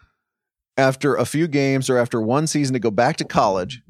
after 0.77 1.15
a 1.15 1.25
few 1.25 1.47
games 1.47 1.89
or 1.89 1.97
after 1.97 2.21
one 2.21 2.47
season 2.47 2.73
to 2.73 2.79
go 2.79 2.91
back 2.91 3.17
to 3.17 3.23
college? 3.23 3.81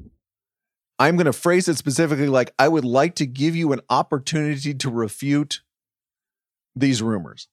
I'm 0.98 1.16
going 1.16 1.26
to 1.26 1.32
phrase 1.32 1.68
it 1.68 1.78
specifically 1.78 2.28
like 2.28 2.54
I 2.58 2.68
would 2.68 2.84
like 2.84 3.14
to 3.16 3.26
give 3.26 3.56
you 3.56 3.72
an 3.72 3.80
opportunity 3.90 4.74
to 4.74 4.90
refute 4.90 5.62
these 6.76 7.02
rumors. 7.02 7.48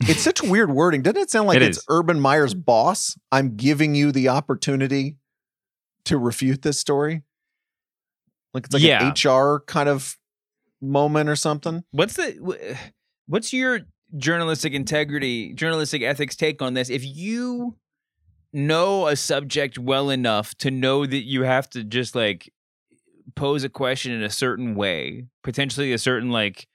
It's 0.00 0.22
such 0.22 0.42
weird 0.42 0.70
wording. 0.70 1.02
Doesn't 1.02 1.22
it 1.22 1.30
sound 1.30 1.46
like 1.46 1.56
It 1.56 1.62
it's 1.62 1.78
is. 1.78 1.84
Urban 1.88 2.18
Meyer's 2.18 2.54
boss? 2.54 3.16
I'm 3.30 3.56
giving 3.56 3.94
you 3.94 4.12
the 4.12 4.28
opportunity 4.28 5.16
to 6.04 6.18
refute 6.18 6.62
this 6.62 6.78
story. 6.78 7.22
Like 8.52 8.66
it's 8.66 8.74
like 8.74 8.82
Yeah. 8.82 9.06
an 9.06 9.12
HR 9.12 9.60
kind 9.66 9.88
of 9.88 10.16
moment 10.80 11.28
or 11.28 11.36
something. 11.36 11.84
What's 11.90 12.14
the 12.14 12.76
what's 13.26 13.52
your 13.52 13.80
journalistic 14.16 14.72
integrity, 14.74 15.54
journalistic 15.54 16.02
ethics 16.02 16.36
take 16.36 16.62
on 16.62 16.74
this? 16.74 16.90
If 16.90 17.04
you 17.04 17.76
know 18.52 19.08
a 19.08 19.16
subject 19.16 19.78
well 19.78 20.10
enough 20.10 20.54
to 20.56 20.70
know 20.70 21.04
that 21.06 21.24
you 21.24 21.42
have 21.42 21.68
to 21.70 21.82
just 21.82 22.14
like 22.14 22.52
pose 23.34 23.64
a 23.64 23.68
question 23.68 24.12
in 24.12 24.22
a 24.22 24.30
certain 24.30 24.74
way, 24.76 25.24
potentially 25.42 25.92
a 25.92 25.98
certain 25.98 26.30
like 26.30 26.68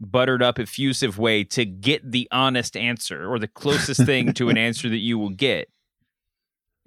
buttered 0.00 0.42
up, 0.42 0.58
effusive 0.58 1.18
way 1.18 1.44
to 1.44 1.64
get 1.64 2.10
the 2.10 2.26
honest 2.32 2.76
answer 2.76 3.30
or 3.30 3.38
the 3.38 3.46
closest 3.46 4.04
thing 4.04 4.32
to 4.32 4.48
an 4.48 4.56
answer 4.58 4.88
that 4.88 4.96
you 4.98 5.18
will 5.18 5.30
get. 5.30 5.68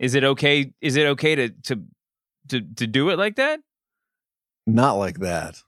Is 0.01 0.15
it 0.15 0.23
okay? 0.23 0.73
Is 0.81 0.95
it 0.95 1.05
okay 1.05 1.35
to 1.35 1.49
to 1.49 1.83
to 2.49 2.61
to 2.61 2.87
do 2.87 3.11
it 3.11 3.19
like 3.19 3.35
that? 3.35 3.59
Not 4.65 4.93
like 4.93 5.19
that. 5.19 5.61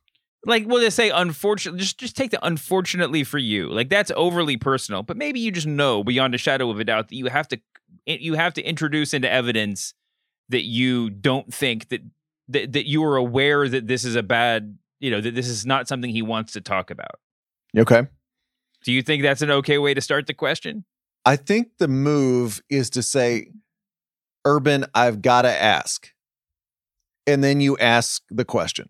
Like, 0.45 0.67
well, 0.67 0.81
they 0.81 0.89
say 0.89 1.11
unfortunately. 1.11 1.79
Just 1.79 1.99
just 1.99 2.17
take 2.17 2.31
the 2.31 2.45
unfortunately 2.45 3.23
for 3.23 3.37
you. 3.37 3.69
Like 3.69 3.89
that's 3.89 4.11
overly 4.15 4.57
personal, 4.57 5.03
but 5.03 5.17
maybe 5.17 5.39
you 5.39 5.51
just 5.51 5.67
know 5.67 6.03
beyond 6.03 6.33
a 6.33 6.39
shadow 6.39 6.71
of 6.71 6.79
a 6.79 6.83
doubt 6.83 7.09
that 7.09 7.15
you 7.15 7.27
have 7.27 7.47
to 7.49 7.61
you 8.05 8.33
have 8.33 8.55
to 8.55 8.61
introduce 8.63 9.13
into 9.13 9.31
evidence 9.31 9.93
that 10.49 10.63
you 10.63 11.11
don't 11.11 11.53
think 11.53 11.89
that 11.89 12.01
that, 12.49 12.73
that 12.73 12.89
you 12.89 13.03
are 13.05 13.15
aware 13.15 13.69
that 13.69 13.87
this 13.87 14.03
is 14.03 14.15
a 14.15 14.23
bad 14.23 14.79
you 14.99 15.11
know 15.11 15.21
that 15.21 15.35
this 15.35 15.47
is 15.47 15.63
not 15.63 15.87
something 15.87 16.09
he 16.09 16.23
wants 16.23 16.53
to 16.53 16.59
talk 16.59 16.91
about 16.91 17.19
Okay. 17.77 18.05
do 18.83 18.91
you 18.91 19.01
think 19.01 19.23
that's 19.23 19.41
an 19.41 19.51
okay 19.51 19.77
way 19.77 19.93
to 19.93 20.01
start 20.01 20.27
the 20.27 20.33
question 20.33 20.83
I 21.25 21.35
think 21.37 21.77
the 21.79 21.87
move 21.87 22.61
is 22.69 22.89
to 22.91 23.01
say, 23.01 23.47
Urban, 24.45 24.85
I've 24.93 25.21
got 25.21 25.43
to 25.43 25.49
ask. 25.63 26.09
And 27.25 27.43
then 27.43 27.61
you 27.61 27.77
ask 27.77 28.23
the 28.29 28.45
question. 28.45 28.89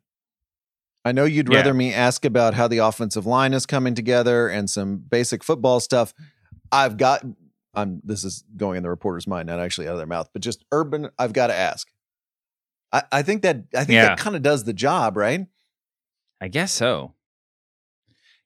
I 1.05 1.11
know 1.11 1.25
you'd 1.25 1.49
Yeah. 1.49 1.57
rather 1.57 1.73
me 1.73 1.93
ask 1.93 2.25
about 2.25 2.53
how 2.53 2.67
the 2.67 2.79
offensive 2.79 3.25
line 3.25 3.53
is 3.53 3.65
coming 3.65 3.93
together 3.93 4.47
and 4.49 4.69
some 4.69 4.97
basic 4.97 5.43
football 5.43 5.79
stuff. 5.79 6.13
I've 6.71 6.97
got, 6.97 7.23
I'm, 7.73 8.01
this 8.03 8.23
is 8.23 8.43
going 8.57 8.77
in 8.77 8.83
the 8.83 8.89
reporter's 8.89 9.27
mind, 9.27 9.47
not 9.47 9.59
actually 9.59 9.87
out 9.87 9.91
of 9.93 9.97
their 9.99 10.07
mouth, 10.07 10.29
but 10.33 10.41
just 10.41 10.63
Urban, 10.71 11.09
I've 11.19 11.33
got 11.33 11.47
to 11.47 11.53
ask. 11.55 11.87
I, 12.91 13.03
I 13.11 13.21
think 13.21 13.41
that, 13.43 13.63
I 13.75 13.83
think 13.83 13.95
Yeah. 13.97 14.09
that 14.09 14.17
kind 14.17 14.35
of 14.35 14.41
does 14.41 14.63
the 14.63 14.73
job, 14.73 15.17
right? 15.17 15.47
i 16.41 16.49
guess 16.49 16.73
so 16.73 17.13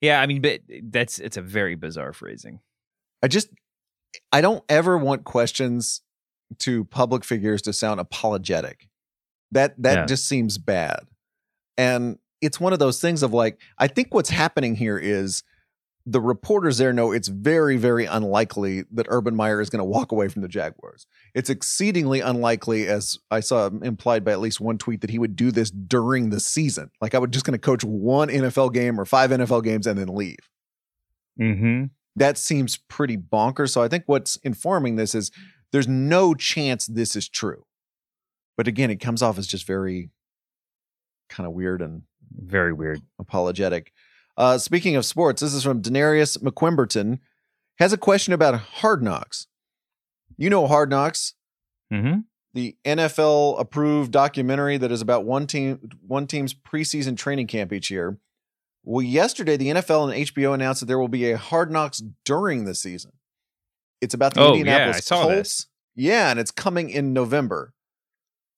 yeah 0.02 0.22
i 0.22 0.28
mean 0.28 0.40
but 0.40 0.60
that's 0.84 1.18
it's 1.18 1.36
a 1.38 1.42
very 1.42 1.74
bizarre 1.74 2.14
phrasing 2.14 2.60
I 3.24 3.28
just 3.28 3.50
I 4.32 4.42
don't 4.42 4.64
ever 4.70 5.00
want 5.00 5.24
questions 5.24 6.02
to 6.60 6.86
public 6.86 7.24
figures 7.24 7.62
to 7.64 7.74
sound 7.74 8.00
apologetic. 8.00 8.88
That 9.52 9.82
that 9.82 9.96
Yeah. 9.96 10.06
just 10.06 10.28
seems 10.28 10.58
bad. 10.58 11.02
And 11.78 12.18
it's 12.42 12.60
one 12.60 12.74
of 12.74 12.80
those 12.80 13.00
things 13.02 13.24
of 13.24 13.34
like 13.34 13.60
I 13.78 13.88
think 13.88 14.14
what's 14.14 14.30
happening 14.30 14.76
here 14.76 14.98
is 14.98 15.44
the 16.10 16.22
reporters 16.22 16.78
there 16.78 16.94
know 16.94 17.12
it's 17.12 17.28
very 17.28 17.76
very 17.76 18.06
unlikely 18.06 18.86
that 18.92 19.08
Urban 19.10 19.36
Meyer 19.36 19.60
is 19.60 19.70
going 19.70 19.80
to 19.80 19.86
walk 19.86 20.12
away 20.14 20.30
from 20.30 20.42
the 20.42 20.48
Jaguars. 20.48 21.06
It's 21.34 21.50
exceedingly 21.50 22.22
unlikely 22.22 22.88
as 22.88 23.18
I 23.30 23.42
saw 23.42 23.68
implied 23.68 24.24
by 24.24 24.32
at 24.32 24.40
least 24.40 24.62
one 24.62 24.78
tweet 24.78 25.02
that 25.02 25.10
he 25.10 25.20
would 25.20 25.36
do 25.36 25.52
this 25.52 25.70
during 25.70 26.30
the 26.30 26.40
season. 26.40 26.92
Like 27.02 27.14
I 27.14 27.20
would 27.20 27.34
just 27.34 27.46
going 27.46 27.54
to 27.54 27.60
coach 27.60 27.84
one 27.84 28.30
NFL 28.30 28.74
game 28.74 29.00
or 29.00 29.06
five 29.06 29.32
NFL 29.32 29.64
games 29.64 29.86
and 29.88 30.00
then 30.00 30.08
leave 30.16 30.38
mm-hmm 31.40 31.86
that 32.18 32.36
seems 32.36 32.78
pretty 32.78 33.16
bonkers. 33.16 33.70
So 33.70 33.84
I 33.84 33.88
think 33.88 34.06
what's 34.08 34.38
informing 34.38 34.96
this 34.96 35.14
is 35.14 35.30
there's 35.72 35.88
no 35.88 36.34
chance 36.34 36.86
this 36.86 37.16
is 37.16 37.28
true. 37.28 37.66
But 38.56 38.68
again, 38.68 38.90
it 38.90 38.98
comes 38.98 39.22
off 39.22 39.38
as 39.38 39.48
just 39.48 39.68
very 39.68 40.10
kind 41.30 41.46
of 41.46 41.54
weird 41.54 41.82
and 41.82 42.04
very 42.32 42.74
weird 42.74 43.02
apologetic. 43.20 43.94
Uh, 44.36 44.58
speaking 44.58 44.96
of 44.96 45.06
sports, 45.06 45.42
this 45.42 45.54
is 45.54 45.64
from 45.64 45.82
Denarius 45.82 46.38
McQuimberton. 46.38 47.20
Has 47.80 47.94
a 47.94 47.98
question 47.98 48.34
about 48.34 48.60
Hard 48.60 49.04
Knocks. 49.04 49.48
You 50.38 50.50
know 50.50 50.68
Hard 50.68 50.90
Knocks, 50.90 51.34
mm-hmm 51.92 52.20
the 52.58 52.76
NFL 52.86 53.60
approved 53.60 54.12
documentary 54.12 54.78
that 54.78 54.92
is 54.92 55.00
about 55.00 55.26
one 55.26 55.46
team 55.46 55.80
one 56.06 56.26
team's 56.26 56.56
preseason 56.56 57.16
training 57.16 57.46
camp 57.46 57.72
each 57.72 57.92
year. 57.92 58.18
Well, 58.84 59.04
yesterday 59.04 59.58
the 59.58 59.68
NFL 59.68 60.12
and 60.12 60.28
HBO 60.28 60.56
announced 60.56 60.80
that 60.80 60.88
there 60.88 60.98
will 60.98 61.08
be 61.08 61.30
a 61.30 61.38
Hard 61.38 61.72
Knocks 61.72 62.02
during 62.26 62.66
the 62.66 62.74
season. 62.74 63.12
It's 64.02 64.14
about 64.14 64.34
the 64.34 64.42
Oh, 64.42 64.54
yeah, 64.54 64.60
Indianapolis 64.60 65.06
saw 65.06 65.24
Colts. 65.24 65.68
Yeah, 65.96 66.30
and 66.32 66.40
it's 66.40 66.52
coming 66.52 66.90
in 66.90 67.14
November. 67.14 67.74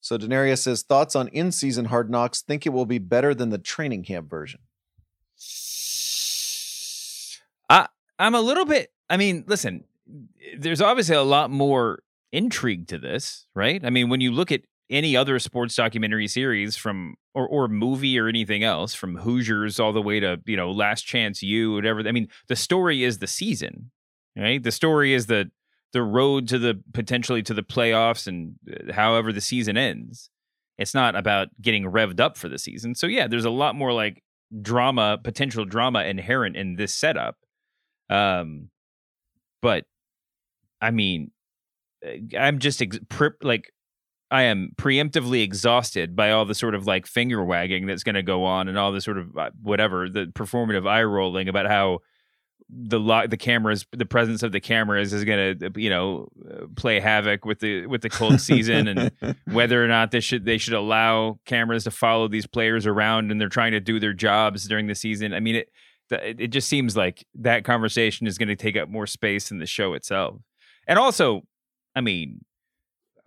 So 0.02 0.18
Denarius 0.18 0.64
says 0.64 0.84
thoughts 0.84 1.16
on 1.16 1.28
in-season 1.30 1.86
Hard 1.86 2.10
Knocks. 2.10 2.42
Think 2.42 2.66
it 2.66 2.70
will 2.70 2.86
be 2.86 3.00
better 3.00 3.34
than 3.34 3.50
the 3.50 3.58
training 3.58 4.04
camp 4.04 4.30
version. 4.30 4.62
I 7.70 7.88
I'm 8.18 8.36
a 8.36 8.42
little 8.42 8.66
bit. 8.66 8.92
I 9.10 9.18
mean, 9.18 9.44
listen, 9.48 9.86
there's 10.58 10.82
obviously 10.82 11.16
a 11.16 11.24
lot 11.24 11.50
more 11.52 12.00
intrigue 12.32 12.88
to 12.88 12.98
this, 12.98 13.46
right? 13.56 13.84
I 13.84 13.90
mean, 13.90 14.10
when 14.10 14.22
you 14.22 14.32
look 14.32 14.52
at 14.52 14.62
any 14.90 15.16
other 15.16 15.38
sports 15.40 15.76
documentary 15.76 16.28
series 16.28 16.76
from 16.76 17.16
or 17.34 17.48
or 17.48 17.68
movie 17.68 18.18
or 18.20 18.28
anything 18.28 18.64
else, 18.64 18.94
from 18.94 19.18
Hoosiers 19.18 19.80
all 19.80 19.94
the 19.94 20.02
way 20.02 20.20
to 20.20 20.42
you 20.46 20.58
know 20.58 20.72
Last 20.72 21.04
Chance 21.04 21.44
U, 21.44 21.74
whatever. 21.74 22.08
I 22.08 22.12
mean, 22.12 22.30
the 22.48 22.56
story 22.56 23.04
is 23.04 23.20
the 23.20 23.28
season, 23.28 23.92
right? 24.36 24.62
The 24.62 24.72
story 24.72 25.14
is 25.14 25.28
the 25.28 25.52
the 25.92 26.04
road 26.04 26.48
to 26.50 26.60
the 26.60 26.82
potentially 26.94 27.42
to 27.44 27.54
the 27.54 27.64
playoffs 27.64 28.28
and 28.28 28.56
uh, 28.72 28.94
however 28.94 29.34
the 29.34 29.42
season 29.42 29.78
ends. 29.78 30.30
It's 30.78 30.94
not 30.94 31.16
about 31.16 31.50
getting 31.62 31.84
revved 31.84 32.22
up 32.22 32.38
for 32.38 32.48
the 32.48 32.58
season. 32.58 32.96
So 32.96 33.08
yeah, 33.08 33.28
there's 33.28 33.46
a 33.46 33.50
lot 33.50 33.76
more 33.76 33.92
like 33.92 34.24
drama, 34.62 35.20
potential 35.22 35.66
drama 35.66 36.04
inherent 36.04 36.56
in 36.56 36.76
this 36.76 36.94
setup. 36.94 37.36
Um, 38.10 38.70
but 39.62 39.86
I 40.82 40.92
mean, 40.92 41.32
uh, 42.06 42.38
I'm 42.38 42.60
just 42.60 42.82
ex- 42.82 43.00
pre- 43.10 43.32
like 43.42 43.74
I 44.32 44.44
am 44.44 44.72
preemptively 44.78 45.44
exhausted 45.44 46.16
by 46.16 46.32
all 46.32 46.46
the 46.46 46.56
sort 46.56 46.76
of 46.76 46.86
like 46.86 47.08
finger 47.08 47.44
wagging 47.44 47.86
that's 47.86 48.04
going 48.04 48.16
to 48.16 48.24
go 48.24 48.46
on 48.46 48.68
and 48.68 48.78
all 48.78 48.92
the 48.92 49.02
sort 49.02 49.18
of 49.18 49.38
uh, 49.38 49.50
whatever 49.62 50.08
the 50.08 50.28
performative 50.28 50.88
eye 50.88 51.04
rolling 51.04 51.50
about 51.50 51.68
how 51.68 52.00
the 52.70 53.00
lo- 53.00 53.28
the 53.28 53.38
cameras 53.38 53.86
the 53.92 54.06
presence 54.06 54.44
of 54.44 54.52
the 54.52 54.60
cameras 54.60 55.12
is 55.14 55.24
going 55.24 55.58
to 55.58 55.72
you 55.82 55.90
know 55.90 56.28
uh, 56.52 56.66
play 56.76 57.00
havoc 57.00 57.46
with 57.46 57.60
the 57.60 57.86
with 57.88 58.02
the 58.02 58.10
Colts 58.10 58.44
season 58.44 58.88
and 58.88 59.12
whether 59.46 59.84
or 59.84 59.88
not 59.88 60.12
they 60.12 60.20
should 60.20 60.46
they 60.46 60.58
should 60.58 60.74
allow 60.74 61.40
cameras 61.46 61.84
to 61.86 61.92
follow 61.92 62.28
these 62.28 62.46
players 62.46 62.86
around 62.86 63.32
and 63.32 63.42
they're 63.42 63.50
trying 63.50 63.72
to 63.72 63.80
do 63.80 64.00
their 64.00 64.14
jobs 64.14 64.68
during 64.68 64.88
the 64.88 64.96
season. 64.96 65.34
I 65.34 65.40
mean 65.40 65.56
it 65.56 65.70
it 66.12 66.48
just 66.48 66.68
seems 66.68 66.98
like 66.98 67.26
that 67.36 67.64
conversation 67.64 68.28
is 68.28 68.38
going 68.38 68.50
to 68.50 68.56
take 68.56 68.76
up 68.76 68.90
more 68.90 69.08
space 69.08 69.50
than 69.50 69.60
the 69.60 69.66
show 69.66 69.94
itself. 69.94 70.38
And 70.88 70.98
also, 70.98 71.44
I 71.96 72.02
mean, 72.02 72.44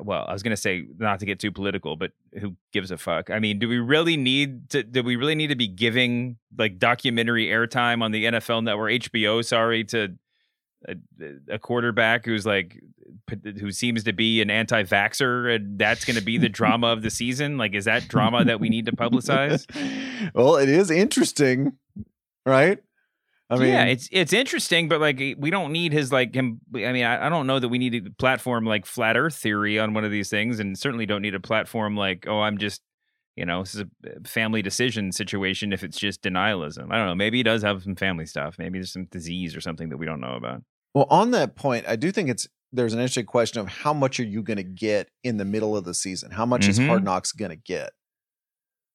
well, 0.04 0.24
I 0.28 0.32
was 0.32 0.42
going 0.42 0.50
to 0.50 0.60
say 0.60 0.84
not 0.98 1.20
to 1.20 1.26
get 1.26 1.38
too 1.38 1.52
political, 1.52 1.96
but 1.96 2.12
who 2.38 2.56
gives 2.72 2.90
a 2.90 2.98
fuck? 2.98 3.30
I 3.30 3.38
mean, 3.38 3.58
do 3.58 3.68
we 3.68 3.78
really 3.78 4.16
need 4.16 4.70
to 4.70 4.82
do 4.82 5.02
we 5.02 5.16
really 5.16 5.34
need 5.34 5.48
to 5.48 5.56
be 5.56 5.68
giving 5.68 6.36
like 6.56 6.78
documentary 6.78 7.46
airtime 7.46 8.02
on 8.02 8.12
the 8.12 8.24
NFL 8.24 8.64
network 8.64 8.92
HBO, 8.92 9.44
sorry, 9.44 9.84
to 9.84 10.16
a, 10.88 10.96
a 11.48 11.58
quarterback 11.58 12.24
who's 12.24 12.46
like 12.46 12.80
who 13.60 13.70
seems 13.70 14.04
to 14.04 14.12
be 14.12 14.42
an 14.42 14.50
anti-vaxer 14.50 15.54
and 15.54 15.78
that's 15.78 16.04
going 16.04 16.16
to 16.16 16.24
be 16.24 16.38
the 16.38 16.48
drama 16.48 16.88
of 16.88 17.02
the 17.02 17.10
season 17.10 17.56
like 17.56 17.74
is 17.74 17.84
that 17.84 18.08
drama 18.08 18.44
that 18.44 18.58
we 18.58 18.68
need 18.68 18.86
to 18.86 18.92
publicize 18.92 19.64
well, 20.34 20.56
it 20.56 20.68
is 20.68 20.90
interesting, 20.90 21.72
right? 22.44 22.82
I 23.52 23.56
mean, 23.58 23.68
yeah 23.68 23.84
it's 23.84 24.08
it's 24.10 24.32
interesting 24.32 24.88
but 24.88 25.00
like 25.00 25.18
we 25.18 25.50
don't 25.50 25.72
need 25.72 25.92
his 25.92 26.10
like 26.10 26.34
him 26.34 26.60
i 26.74 26.92
mean 26.92 27.04
I, 27.04 27.26
I 27.26 27.28
don't 27.28 27.46
know 27.46 27.58
that 27.58 27.68
we 27.68 27.78
need 27.78 28.06
a 28.06 28.10
platform 28.12 28.64
like 28.64 28.86
flat 28.86 29.16
earth 29.16 29.36
theory 29.36 29.78
on 29.78 29.94
one 29.94 30.04
of 30.04 30.10
these 30.10 30.30
things 30.30 30.58
and 30.58 30.78
certainly 30.78 31.06
don't 31.06 31.22
need 31.22 31.34
a 31.34 31.40
platform 31.40 31.96
like 31.96 32.26
oh 32.26 32.40
i'm 32.40 32.58
just 32.58 32.80
you 33.36 33.44
know 33.44 33.62
this 33.62 33.74
is 33.74 33.82
a 33.82 34.28
family 34.28 34.62
decision 34.62 35.12
situation 35.12 35.72
if 35.72 35.82
it's 35.84 35.98
just 35.98 36.22
denialism 36.22 36.90
i 36.90 36.96
don't 36.96 37.06
know 37.06 37.14
maybe 37.14 37.38
he 37.38 37.42
does 37.42 37.62
have 37.62 37.82
some 37.82 37.96
family 37.96 38.26
stuff 38.26 38.56
maybe 38.58 38.78
there's 38.78 38.92
some 38.92 39.06
disease 39.10 39.54
or 39.54 39.60
something 39.60 39.88
that 39.90 39.98
we 39.98 40.06
don't 40.06 40.20
know 40.20 40.34
about 40.34 40.62
Well, 40.94 41.06
on 41.08 41.30
that 41.32 41.56
point, 41.56 41.86
I 41.88 41.96
do 41.96 42.12
think 42.12 42.28
it's 42.28 42.46
there's 42.74 42.92
an 42.94 43.00
interesting 43.00 43.26
question 43.26 43.60
of 43.60 43.68
how 43.68 43.92
much 43.92 44.18
are 44.18 44.24
you 44.24 44.42
going 44.42 44.56
to 44.56 44.62
get 44.62 45.08
in 45.22 45.36
the 45.36 45.44
middle 45.44 45.76
of 45.76 45.84
the 45.84 45.92
season? 45.94 46.30
How 46.30 46.46
much 46.46 46.68
is 46.68 46.78
Mhm. 46.78 46.86
Hard 46.86 47.04
Knocks 47.04 47.32
going 47.32 47.50
to 47.50 47.56
get? 47.56 47.90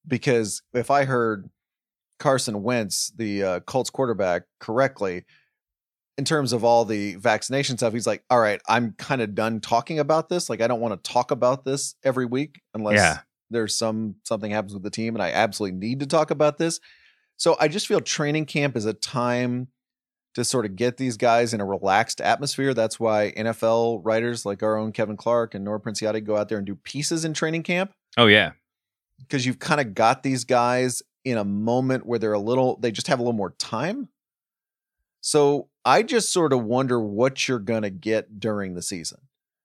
Because 0.07 0.61
if 0.73 0.89
I 0.89 1.05
heard 1.05 1.49
Carson 2.19 2.63
Wentz, 2.63 3.11
the 3.15 3.43
uh, 3.43 3.59
Colts 3.61 3.89
quarterback, 3.89 4.43
correctly, 4.59 5.25
in 6.17 6.25
terms 6.25 6.51
of 6.51 6.63
all 6.63 6.83
the 6.83 7.15
vaccination 7.15 7.77
stuff, 7.77 7.93
he's 7.93 8.07
like, 8.07 8.23
"All 8.29 8.39
right, 8.39 8.59
I'm 8.67 8.93
kind 8.93 9.21
of 9.21 9.35
done 9.35 9.59
talking 9.59 9.99
about 9.99 10.29
this. 10.29 10.49
Like, 10.49 10.61
I 10.61 10.67
don't 10.67 10.79
want 10.79 11.01
to 11.03 11.11
talk 11.11 11.29
about 11.31 11.63
this 11.63 11.95
every 12.03 12.25
week 12.25 12.59
unless 12.73 12.95
Yeah. 12.95 13.19
there's 13.51 13.75
some 13.77 14.15
something 14.23 14.49
happens 14.51 14.73
with 14.73 14.83
the 14.83 14.89
team, 14.89 15.15
and 15.15 15.21
I 15.23 15.31
absolutely 15.31 15.77
need 15.77 15.99
to 15.99 16.07
talk 16.07 16.31
about 16.31 16.57
this." 16.57 16.79
So 17.37 17.55
I 17.59 17.67
just 17.67 17.85
feel 17.87 18.01
training 18.01 18.45
camp 18.47 18.75
is 18.75 18.85
a 18.85 18.93
time 18.93 19.67
to 20.33 20.43
sort 20.43 20.65
of 20.65 20.75
get 20.75 20.97
these 20.97 21.17
guys 21.17 21.53
in 21.53 21.61
a 21.61 21.65
relaxed 21.65 22.19
atmosphere. 22.19 22.73
That's 22.73 22.99
why 22.99 23.31
NFL 23.37 24.01
writers 24.03 24.43
like 24.45 24.63
our 24.63 24.75
own 24.75 24.91
Kevin 24.91 25.17
Clark 25.17 25.53
and 25.53 25.63
Nora 25.63 25.79
Princiotti 25.79 26.23
go 26.23 26.35
out 26.35 26.49
there 26.49 26.57
and 26.57 26.65
do 26.67 26.75
pieces 26.75 27.25
in 27.25 27.33
training 27.33 27.63
camp 27.63 27.91
oh 28.17 28.25
yeah 28.27 28.51
because 29.19 29.45
you've 29.47 29.57
kind 29.59 29.81
of 29.81 29.93
got 29.95 30.21
these 30.23 30.43
guys 30.45 31.01
in 31.29 31.37
a 31.37 31.43
moment 31.45 32.05
where 32.05 32.19
they're 32.19 32.33
a 32.33 32.39
little, 32.39 32.77
they 32.79 32.91
just 32.91 33.07
have 33.07 33.19
a 33.19 33.21
little 33.21 33.33
more 33.33 33.51
time. 33.59 34.09
So 35.21 35.69
I 35.83 36.03
just 36.03 36.31
sort 36.31 36.53
of 36.53 36.63
wonder 36.63 36.99
what 36.99 37.47
you're 37.47 37.59
going 37.59 37.83
to 37.83 37.89
get 37.89 38.39
during 38.39 38.73
the 38.75 38.81
season. 38.81 39.19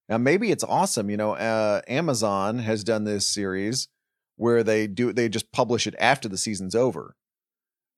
Now, 0.08 0.18
maybe 0.18 0.50
it's 0.50 0.64
awesome. 0.64 1.10
You 1.10 1.16
know, 1.16 1.32
uh, 1.32 1.82
Amazon 1.88 2.58
has 2.60 2.84
done 2.84 3.04
this 3.04 3.26
series 3.26 3.88
where 4.36 4.62
they 4.64 4.86
do, 4.86 5.12
they 5.12 5.28
just 5.28 5.52
publish 5.52 5.86
it 5.86 5.94
after 5.98 6.28
the 6.28 6.38
season's 6.38 6.74
over. 6.74 7.14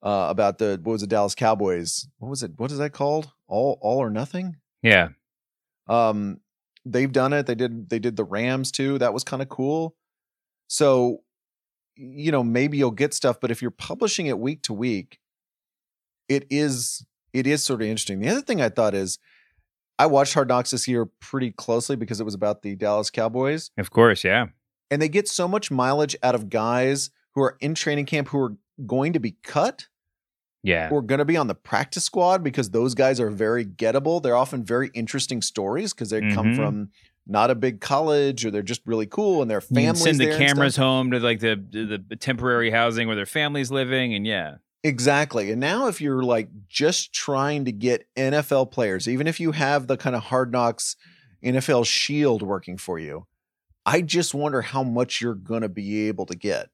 uh, 0.04 0.26
about 0.28 0.58
the 0.58 0.78
what 0.82 0.92
was 0.92 1.02
it 1.02 1.08
Dallas 1.08 1.34
Cowboys? 1.34 2.06
What 2.18 2.28
was 2.28 2.42
it? 2.42 2.52
What 2.58 2.70
is 2.70 2.78
that 2.78 2.92
called? 2.92 3.32
All 3.48 3.78
all 3.80 3.98
or 3.98 4.10
nothing. 4.10 4.56
Yeah. 4.82 5.08
Um, 5.88 6.40
they've 6.84 7.10
done 7.12 7.32
it. 7.32 7.46
They 7.46 7.54
did 7.54 7.88
they 7.88 7.98
did 7.98 8.16
the 8.16 8.24
Rams 8.24 8.70
too. 8.70 8.98
That 8.98 9.14
was 9.14 9.24
kind 9.24 9.42
of 9.42 9.48
cool. 9.48 9.96
So, 10.68 11.22
you 11.96 12.32
know, 12.32 12.42
maybe 12.42 12.76
you'll 12.78 12.90
get 12.90 13.14
stuff, 13.14 13.38
but 13.40 13.50
if 13.50 13.62
you're 13.62 13.70
publishing 13.70 14.26
it 14.26 14.38
week 14.38 14.62
to 14.62 14.72
week, 14.72 15.18
it 16.28 16.46
is 16.50 17.04
it 17.32 17.46
is 17.46 17.62
sort 17.64 17.82
of 17.82 17.88
interesting. 17.88 18.20
The 18.20 18.28
other 18.28 18.40
thing 18.40 18.60
I 18.60 18.68
thought 18.68 18.94
is 18.94 19.18
I 19.98 20.06
watched 20.06 20.34
Hard 20.34 20.48
Knocks 20.48 20.70
this 20.70 20.86
year 20.88 21.06
pretty 21.20 21.50
closely 21.52 21.96
because 21.96 22.20
it 22.20 22.24
was 22.24 22.34
about 22.34 22.62
the 22.62 22.74
Dallas 22.76 23.10
Cowboys. 23.10 23.70
Of 23.78 23.90
course, 23.90 24.24
yeah. 24.24 24.46
And 24.90 25.00
they 25.02 25.08
get 25.08 25.28
so 25.28 25.48
much 25.48 25.70
mileage 25.70 26.16
out 26.22 26.34
of 26.34 26.48
guys 26.50 27.10
who 27.34 27.42
are 27.42 27.56
in 27.60 27.74
training 27.74 28.06
camp 28.06 28.28
who 28.28 28.38
are 28.38 28.56
going 28.86 29.12
to 29.14 29.20
be 29.20 29.32
cut 29.42 29.88
Yeah. 30.62 30.88
or 30.90 31.02
going 31.02 31.18
to 31.18 31.24
be 31.24 31.36
on 31.36 31.46
the 31.48 31.54
practice 31.54 32.04
squad 32.04 32.42
because 32.44 32.70
those 32.70 32.94
guys 32.94 33.18
are 33.20 33.30
very 33.30 33.64
gettable. 33.64 34.22
They're 34.22 34.36
often 34.36 34.64
very 34.64 34.90
interesting 34.94 35.42
stories 35.42 35.92
because 35.92 36.10
they 36.10 36.20
come 36.20 36.52
Mhm. 36.52 36.56
from 36.56 36.90
not 37.26 37.50
a 37.50 37.54
big 37.54 37.80
college 37.80 38.44
or 38.44 38.50
they're 38.50 38.62
just 38.62 38.82
really 38.86 39.06
cool 39.06 39.40
and 39.42 39.50
their 39.50 39.60
families 39.60 40.02
send 40.02 40.18
the 40.18 40.36
cameras 40.36 40.76
home 40.76 41.10
to 41.10 41.18
like 41.20 41.40
the, 41.40 41.56
the 41.70 42.04
the 42.06 42.16
temporary 42.16 42.70
housing 42.70 43.06
where 43.06 43.16
their 43.16 43.26
family's 43.26 43.70
living, 43.70 44.14
and 44.14 44.26
yeah, 44.26 44.56
Exactly. 44.82 45.50
And 45.50 45.58
now 45.60 45.86
if 45.86 46.02
you're 46.02 46.22
like 46.22 46.48
just 46.68 47.14
trying 47.14 47.64
to 47.64 47.72
get 47.72 48.06
NFL 48.16 48.70
players, 48.70 49.08
even 49.08 49.26
if 49.26 49.40
you 49.40 49.52
have 49.52 49.86
the 49.86 49.96
kind 49.96 50.14
of 50.14 50.24
hard 50.24 50.52
knocks 50.52 50.96
NFL 51.42 51.86
shield 51.86 52.42
working 52.42 52.76
for 52.76 52.98
you, 52.98 53.26
I 53.86 54.02
just 54.02 54.34
wonder 54.34 54.60
how 54.60 54.82
much 54.82 55.22
you're 55.22 55.34
going 55.34 55.62
to 55.62 55.70
be 55.70 56.08
able 56.08 56.26
to 56.26 56.34
get. 56.36 56.68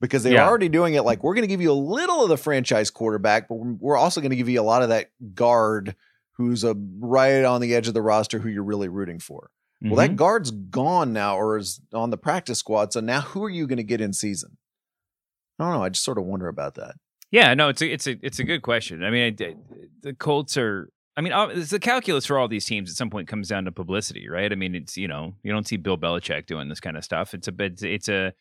Because 0.00 0.24
they're 0.24 0.34
Yeah. 0.34 0.46
already 0.48 0.68
doing 0.68 0.94
it 0.94 1.02
like 1.02 1.22
we're 1.22 1.34
going 1.34 1.42
to 1.42 1.48
give 1.48 1.60
you 1.62 1.70
a 1.70 1.74
little 1.74 2.24
of 2.24 2.28
the 2.28 2.36
franchise 2.36 2.90
quarterback, 2.90 3.48
but 3.48 3.54
we're 3.54 3.72
we're 3.78 3.96
also 3.96 4.20
going 4.20 4.30
to 4.30 4.36
give 4.36 4.48
you 4.48 4.60
a 4.60 4.62
lot 4.62 4.82
of 4.82 4.88
that 4.88 5.10
guard 5.32 5.94
who's 6.36 6.64
a 6.64 6.74
right 6.98 7.44
on 7.44 7.60
the 7.60 7.74
edge 7.74 7.88
of 7.88 7.94
the 7.94 8.02
roster 8.02 8.38
who 8.38 8.48
you're 8.48 8.62
really 8.62 8.88
rooting 8.88 9.18
for. 9.18 9.50
Well, 9.82 9.92
Mhm. 9.92 9.96
that 9.96 10.16
guard's 10.16 10.50
gone 10.50 11.12
now 11.12 11.36
or 11.36 11.58
is 11.58 11.80
on 11.92 12.10
the 12.10 12.16
practice 12.16 12.58
squad. 12.58 12.92
So 12.92 13.00
now 13.00 13.20
who 13.20 13.44
are 13.44 13.50
you 13.50 13.66
going 13.66 13.76
to 13.78 13.82
get 13.84 14.00
in 14.00 14.12
season? 14.12 14.56
I 15.58 15.64
don't 15.64 15.74
know. 15.74 15.82
I 15.84 15.88
just 15.90 16.04
sort 16.04 16.18
of 16.18 16.24
wonder 16.24 16.48
about 16.48 16.74
that. 16.74 16.94
Yeah, 17.30 17.54
no, 17.54 17.68
it's 17.68 17.82
a 17.82 17.92
it's 17.92 18.06
a 18.06 18.16
it's 18.22 18.38
a 18.38 18.44
good 18.44 18.62
question. 18.62 19.02
I 19.02 19.10
mean, 19.10 19.36
I, 19.40 19.54
the 20.02 20.14
Colts 20.14 20.56
are. 20.56 20.88
I 21.18 21.22
mean, 21.22 21.32
uh, 21.32 21.46
it's 21.46 21.70
the 21.70 21.78
calculus 21.78 22.26
for 22.26 22.38
all 22.38 22.46
these 22.46 22.66
teams 22.66 22.90
at 22.90 22.96
some 22.96 23.08
point 23.10 23.26
comes 23.26 23.48
down 23.48 23.64
to 23.64 23.72
publicity, 23.72 24.28
right? 24.28 24.52
I 24.52 24.54
mean, 24.54 24.74
it's 24.74 24.96
you 24.96 25.08
know 25.08 25.34
you 25.42 25.50
don't 25.52 25.66
see 25.66 25.76
Bill 25.76 25.96
Belichick 25.98 26.46
doing 26.46 26.68
this 26.68 26.78
kind 26.80 26.96
of 26.96 27.04
stuff. 27.04 27.32
It's 27.34 27.48
a 27.48 27.52
bit. 27.52 27.82
It's 27.82 28.08
a. 28.08 28.32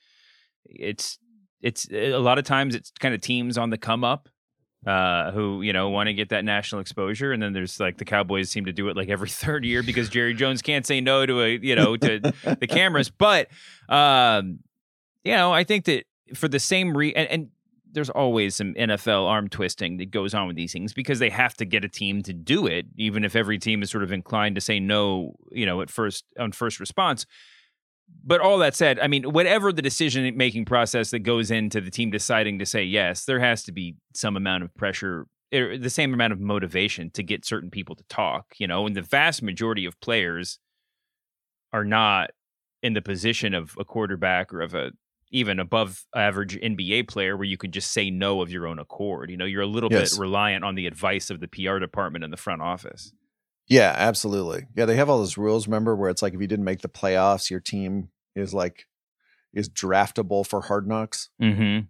It's 0.65 1.17
it's 1.61 1.87
a 1.91 2.17
lot 2.17 2.37
of 2.37 2.43
times 2.45 2.75
it's 2.75 2.91
kind 2.99 3.15
of 3.15 3.21
teams 3.21 3.57
on 3.57 3.69
the 3.71 3.77
come 3.77 4.03
up. 4.03 4.29
Uh, 4.85 5.31
who 5.31 5.63
you 5.63 5.73
know 5.73 5.89
want 5.89 6.05
to 6.07 6.13
get 6.13 6.29
that 6.29 6.45
national 6.45 6.79
exposure, 6.79 7.31
and 7.31 7.41
then 7.41 7.53
there's 7.53 7.79
like 7.79 7.97
the 7.97 8.05
Cowboys 8.05 8.51
seem 8.51 8.65
to 8.65 8.71
do 8.71 8.87
it 8.89 8.95
like 8.95 9.09
every 9.09 9.29
third 9.43 9.65
year 9.65 9.81
because 9.81 10.09
Jerry 10.09 10.35
Jones 10.35 10.61
can't 10.61 10.85
say 10.85 11.01
no 11.01 11.25
to 11.25 11.41
a 11.41 11.57
you 11.57 11.75
know 11.75 11.97
to 11.97 12.19
the 12.59 12.67
cameras. 12.67 13.09
But 13.09 13.47
um, 13.89 14.59
you 15.23 15.33
know, 15.33 15.51
I 15.51 15.63
think 15.63 15.85
that 15.85 16.05
for 16.35 16.47
the 16.47 16.59
same 16.59 16.95
re 16.95 17.13
and, 17.15 17.27
and 17.29 17.49
there's 17.95 18.09
always 18.09 18.55
some 18.55 18.73
NFL 18.75 19.25
arm 19.25 19.47
twisting 19.47 19.97
that 19.97 20.11
goes 20.11 20.33
on 20.33 20.47
with 20.47 20.55
these 20.55 20.73
things 20.73 20.93
because 20.93 21.17
they 21.17 21.29
have 21.29 21.55
to 21.55 21.65
get 21.65 21.83
a 21.83 21.89
team 21.89 22.21
to 22.23 22.33
do 22.33 22.67
it, 22.67 22.85
even 22.97 23.23
if 23.23 23.35
every 23.35 23.57
team 23.57 23.81
is 23.81 23.89
sort 23.89 24.03
of 24.03 24.11
inclined 24.11 24.53
to 24.55 24.61
say 24.61 24.79
no, 24.79 25.33
you 25.51 25.65
know, 25.65 25.81
at 25.81 25.89
first 25.89 26.25
on 26.37 26.51
first 26.51 26.79
response. 26.79 27.25
But 28.23 28.41
all 28.41 28.57
that 28.59 28.75
said, 28.75 28.99
I 28.99 29.07
mean, 29.07 29.23
whatever 29.31 29.71
the 29.71 29.81
decision 29.81 30.35
making 30.35 30.65
process 30.65 31.11
that 31.11 31.19
goes 31.19 31.51
into 31.51 31.79
the 31.79 31.91
team 31.91 32.09
deciding 32.09 32.59
to 32.59 32.65
say 32.65 32.83
yes, 32.83 33.25
there 33.25 33.39
has 33.39 33.63
to 33.63 33.71
be 33.71 33.95
some 34.13 34.35
amount 34.35 34.63
of 34.63 34.73
pressure, 34.75 35.27
er, 35.53 35.77
the 35.77 35.89
same 35.91 36.13
amount 36.13 36.33
of 36.33 36.39
motivation 36.39 37.11
to 37.11 37.23
get 37.23 37.45
certain 37.45 37.69
people 37.69 37.95
to 37.95 38.03
talk, 38.09 38.45
you 38.57 38.67
know, 38.67 38.87
and 38.87 38.95
the 38.95 39.01
vast 39.01 39.43
majority 39.43 39.85
of 39.85 39.99
players 40.01 40.59
are 41.71 41.85
not 41.85 42.31
in 42.81 42.93
the 42.93 43.01
position 43.01 43.53
of 43.53 43.75
a 43.79 43.85
quarterback 43.85 44.53
or 44.53 44.61
of 44.61 44.73
a 44.73 44.91
even 45.31 45.59
above 45.59 46.05
average 46.15 46.55
NBA 46.61 47.07
player 47.07 47.35
where 47.35 47.45
you 47.45 47.57
can 47.57 47.71
just 47.71 47.91
say 47.91 48.09
no 48.09 48.41
of 48.41 48.51
your 48.51 48.67
own 48.67 48.79
accord. 48.79 49.29
You 49.29 49.37
know, 49.37 49.45
you're 49.45 49.63
a 49.63 49.67
little 49.67 49.91
Yes. 49.91 50.13
bit 50.13 50.19
reliant 50.19 50.63
on 50.63 50.75
the 50.75 50.87
advice 50.87 51.29
of 51.29 51.39
the 51.39 51.47
PR 51.47 51.79
department 51.79 52.23
in 52.23 52.31
the 52.31 52.37
front 52.37 52.61
office. 52.61 53.11
Yeah, 53.67 53.93
absolutely. 53.95 54.67
Yeah, 54.75 54.85
they 54.85 54.95
have 54.95 55.09
all 55.09 55.17
those 55.19 55.37
rules, 55.37 55.67
remember, 55.67 55.95
where 55.95 56.09
it's 56.09 56.21
like 56.21 56.33
if 56.33 56.41
you 56.41 56.47
didn't 56.47 56.65
make 56.65 56.81
the 56.81 56.89
playoffs, 56.89 57.49
your 57.49 57.59
team 57.59 58.09
is 58.35 58.53
like 58.53 58.85
is 59.53 59.69
draftable 59.69 60.45
for 60.45 60.61
hard 60.61 60.87
knocks. 60.87 61.29
Mm-hmm. 61.41 61.85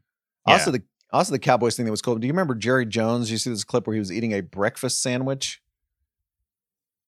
Also 0.45 0.71
the 0.71 0.83
also 1.11 1.31
the 1.31 1.39
Cowboys 1.39 1.75
thing 1.75 1.85
that 1.85 1.91
was 1.91 2.01
cool. 2.01 2.15
Do 2.15 2.27
you 2.27 2.33
remember 2.33 2.55
Jerry 2.55 2.85
Jones? 2.85 3.31
You 3.31 3.37
see 3.37 3.49
this 3.49 3.63
clip 3.63 3.87
where 3.87 3.93
he 3.93 3.99
was 3.99 4.11
eating 4.11 4.33
a 4.33 4.41
breakfast 4.41 5.01
sandwich? 5.01 5.61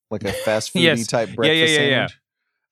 Like 0.09 0.23
a 0.23 0.31
fast 0.31 0.73
foodie 0.73 0.81
Yes. 0.83 1.07
type 1.07 1.35
breakfast 1.35 1.73
yeah, 1.73 1.79
yeah, 1.81 1.87
yeah. 1.87 1.95
sandwich. 2.07 2.19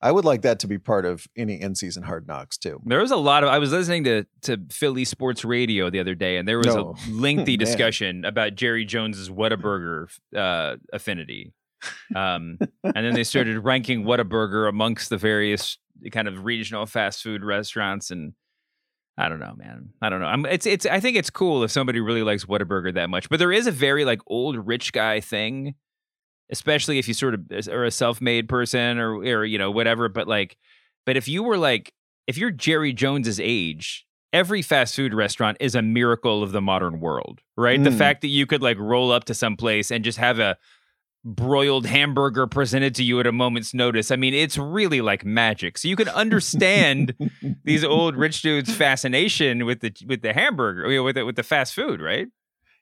I 0.01 0.11
would 0.11 0.25
like 0.25 0.43
that 0.43 0.59
to 0.59 0.67
be 0.67 0.77
part 0.77 1.05
of 1.05 1.25
any 1.35 1.59
in 1.59 1.73
season 1.73 2.03
hard 2.03 2.27
knocks 2.27 2.57
too. 2.57 2.79
There 2.85 2.99
was 2.99 3.11
a 3.11 3.15
lot 3.17 3.43
of. 3.43 3.49
I 3.49 3.59
was 3.59 3.71
listening 3.71 4.03
to 4.03 4.25
to 4.43 4.57
Philly 4.69 5.05
sports 5.05 5.43
radio 5.45 5.89
the 5.89 5.99
other 5.99 6.13
day, 6.15 6.37
and 6.37 6.47
there 6.47 6.57
was 6.57 6.67
No. 6.67 6.95
a 7.07 7.09
lengthy 7.11 7.57
discussion 7.57 8.23
about 8.25 8.55
Jerry 8.55 8.85
Jones's 8.85 9.29
Whataburger 9.29 10.07
uh, 10.35 10.75
affinity. 10.93 11.53
Um, 12.15 12.57
and 12.83 13.05
then 13.05 13.13
they 13.13 13.23
started 13.23 13.59
ranking 13.63 14.03
Whataburger 14.03 14.67
amongst 14.69 15.09
the 15.09 15.17
various 15.17 15.77
kind 16.11 16.27
of 16.27 16.43
regional 16.45 16.86
fast 16.86 17.23
food 17.23 17.43
restaurants, 17.43 18.11
and 18.11 18.33
I 19.17 19.29
don't 19.29 19.39
know, 19.39 19.53
man. 19.57 19.89
I 20.01 20.09
don't 20.09 20.19
know. 20.19 20.27
I'm, 20.27 20.45
it's 20.45 20.65
it's. 20.65 20.86
I 20.86 20.99
think 20.99 21.17
it's 21.17 21.29
cool 21.29 21.63
if 21.63 21.71
somebody 21.71 21.99
really 22.01 22.23
likes 22.23 22.45
Whataburger 22.45 22.93
that 22.95 23.09
much, 23.09 23.29
but 23.29 23.39
there 23.39 23.51
is 23.51 23.65
a 23.67 23.71
very 23.71 24.05
like 24.05 24.21
old 24.27 24.55
rich 24.67 24.91
guy 24.93 25.19
thing 25.19 25.75
especially 26.51 26.99
if 26.99 27.07
you 27.07 27.13
sort 27.15 27.33
of 27.33 27.41
are 27.69 27.86
a 27.86 27.89
self-made 27.91 28.47
person 28.47 28.99
or 28.99 29.15
or 29.15 29.43
you 29.45 29.57
know 29.57 29.71
whatever 29.71 30.07
but 30.07 30.27
like 30.27 30.57
but 31.03 31.17
if 31.17 31.27
you 31.27 31.41
were 31.41 31.57
like 31.57 31.91
if 32.27 32.38
you're 32.38 32.51
Jerry 32.51 32.93
Jones's 32.93 33.39
age 33.39 34.05
every 34.31 34.61
fast 34.61 34.95
food 34.95 35.11
restaurant 35.15 35.57
is 35.59 35.73
a 35.73 35.81
miracle 35.81 36.43
of 36.43 36.51
the 36.51 36.61
modern 36.61 36.99
world 36.99 37.41
right 37.57 37.83
the 37.83 37.89
Mm. 37.89 37.97
fact 37.97 38.21
that 38.21 38.27
you 38.27 38.45
could 38.45 38.61
like 38.61 38.77
roll 38.77 39.11
up 39.11 39.23
to 39.23 39.33
some 39.33 39.57
place 39.57 39.89
and 39.89 40.03
just 40.03 40.19
have 40.19 40.38
a 40.38 40.55
broiled 41.28 41.88
hamburger 41.88 42.45
presented 42.45 42.93
to 42.93 43.03
you 43.03 43.19
at 43.19 43.26
a 43.26 43.32
moment's 43.32 43.73
notice 43.73 44.11
i 44.11 44.15
mean 44.15 44.32
it's 44.32 44.59
really 44.59 45.01
like 45.01 45.26
magic 45.26 45.76
so 45.76 45.88
you 45.88 45.95
can 45.95 46.07
understand 46.09 47.15
these 47.63 47.84
old 47.84 48.15
rich 48.15 48.43
dudes 48.43 48.71
fascination 48.73 49.65
with 49.65 49.80
the 49.80 49.91
with 50.07 50.21
the 50.21 50.34
hamburger 50.34 50.88
you 50.91 50.97
know, 50.99 51.03
with 51.03 51.15
the, 51.15 51.26
with 51.26 51.36
the 51.36 51.43
fast 51.43 51.73
food 51.73 51.99
right 51.99 52.28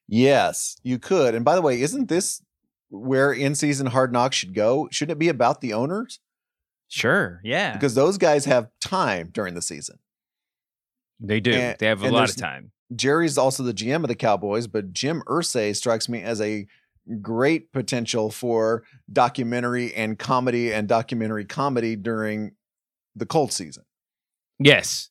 Yes, 0.07 0.75
you 0.83 0.99
could. 0.99 1.33
And 1.33 1.45
by 1.45 1.55
the 1.55 1.61
way, 1.61 1.81
isn't 1.81 2.09
this 2.09 2.41
where 2.89 3.31
in 3.31 3.55
season 3.55 3.87
hard 3.87 4.11
knocks 4.11 4.35
should 4.35 4.53
go? 4.53 4.89
Shouldn't 4.91 5.15
it 5.15 5.19
be 5.19 5.29
about 5.29 5.61
the 5.61 5.73
owners? 5.73 6.19
sure 6.89 7.39
yeah 7.43 7.73
Because 7.73 7.95
those 7.95 8.17
guys 8.19 8.45
have 8.45 8.67
time 8.79 9.29
during 9.31 9.55
the 9.55 9.61
season. 9.61 9.97
they 11.19 11.39
do 11.39 11.51
and- 11.53 11.77
they 11.79 11.87
have 11.87 12.03
a 12.03 12.11
lot 12.11 12.29
of 12.29 12.35
time 12.35 12.71
Jerry's 12.93 13.37
also 13.37 13.63
the 13.63 13.73
GM 13.73 14.03
of 14.03 14.07
the 14.07 14.13
Cowboys, 14.15 14.67
but 14.67 14.93
Jim 14.93 15.23
Irsay 15.25 15.75
strikes 15.75 16.07
me 16.07 16.21
as 16.21 16.39
a 16.41 16.67
great 17.21 17.71
potential 17.73 18.31
for 18.31 18.83
documentary 19.11 19.93
and 19.93 20.17
comedy 20.17 20.73
and 20.73 20.87
documentary 20.87 21.45
comedy 21.45 21.95
during 21.95 22.51
the 23.15 23.25
Colts 23.25 23.55
season. 23.55 23.83
yes 24.59 25.09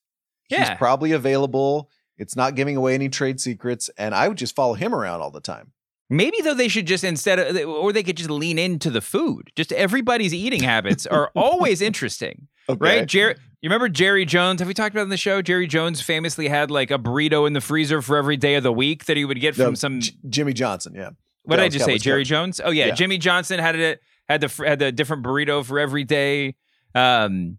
Yeah. 0.51 0.69
He's 0.71 0.79
probably 0.79 1.13
available. 1.13 1.89
It's 2.19 2.37
not 2.37 2.55
giving 2.55 2.77
away 2.77 2.95
any 2.95 3.09
trade 3.09 3.41
secrets, 3.41 3.89
and 3.97 4.15
I 4.15 4.29
would 4.29 4.37
just 4.39 4.55
follow 4.55 4.75
him 4.75 4.95
around 4.95 5.23
all 5.23 5.31
the 5.31 5.41
time. 5.41 5.73
Maybe 6.11 6.37
though 6.43 6.53
they 6.55 6.69
should 6.69 6.87
just 6.87 7.05
instead 7.05 7.39
of 7.39 7.57
or 7.67 7.91
they 7.93 8.03
could 8.03 8.19
just 8.19 8.29
lean 8.31 8.59
into 8.59 8.91
the 8.91 9.01
food. 9.01 9.51
Just 9.57 9.73
everybody's 9.73 10.35
eating 10.35 10.63
habits 10.63 11.07
are 11.07 11.31
always 11.37 11.81
interesting, 11.81 12.49
right? 12.69 13.07
Jerry, 13.07 13.35
you 13.63 13.69
remember 13.69 13.89
Jerry 13.89 14.27
Jones? 14.27 14.61
Have 14.61 14.69
we 14.69 14.75
talked 14.75 14.95
about 14.95 15.05
in 15.05 15.09
the 15.09 15.17
show? 15.17 15.41
Jerry 15.41 15.67
Jones 15.67 16.03
famously 16.03 16.49
had 16.49 16.71
like 16.71 16.91
a 16.91 16.99
burrito 16.99 17.47
in 17.47 17.55
the 17.55 17.63
freezer 17.63 18.03
for 18.03 18.19
every 18.19 18.37
day 18.37 18.57
of 18.57 18.63
the 18.63 18.73
week 18.73 19.07
that 19.07 19.17
he 19.17 19.25
would 19.25 19.41
get 19.41 19.57
No, 19.57 19.65
from 19.67 19.77
some. 19.77 20.01
J- 20.01 20.13
Jimmy 20.29 20.53
Johnson, 20.53 20.93
yeah. 20.95 21.11
What 21.45 21.57
did 21.57 21.65
I 21.65 21.69
just 21.69 21.85
say? 21.85 21.99
Jerry. 21.99 22.25
Jones? 22.25 22.61
Oh 22.65 22.71
yeah, 22.71 22.87
Yeah. 22.87 22.95
Jimmy 22.95 23.19
Johnson 23.19 23.59
had 23.59 23.77
it 23.77 24.01
had 24.29 24.41
the 24.41 24.65
had 24.65 24.79
the 24.79 24.93
different 24.93 25.25
burrito 25.25 25.65
for 25.65 25.79
every 25.79 26.05
day. 26.05 26.57
Um, 26.95 27.59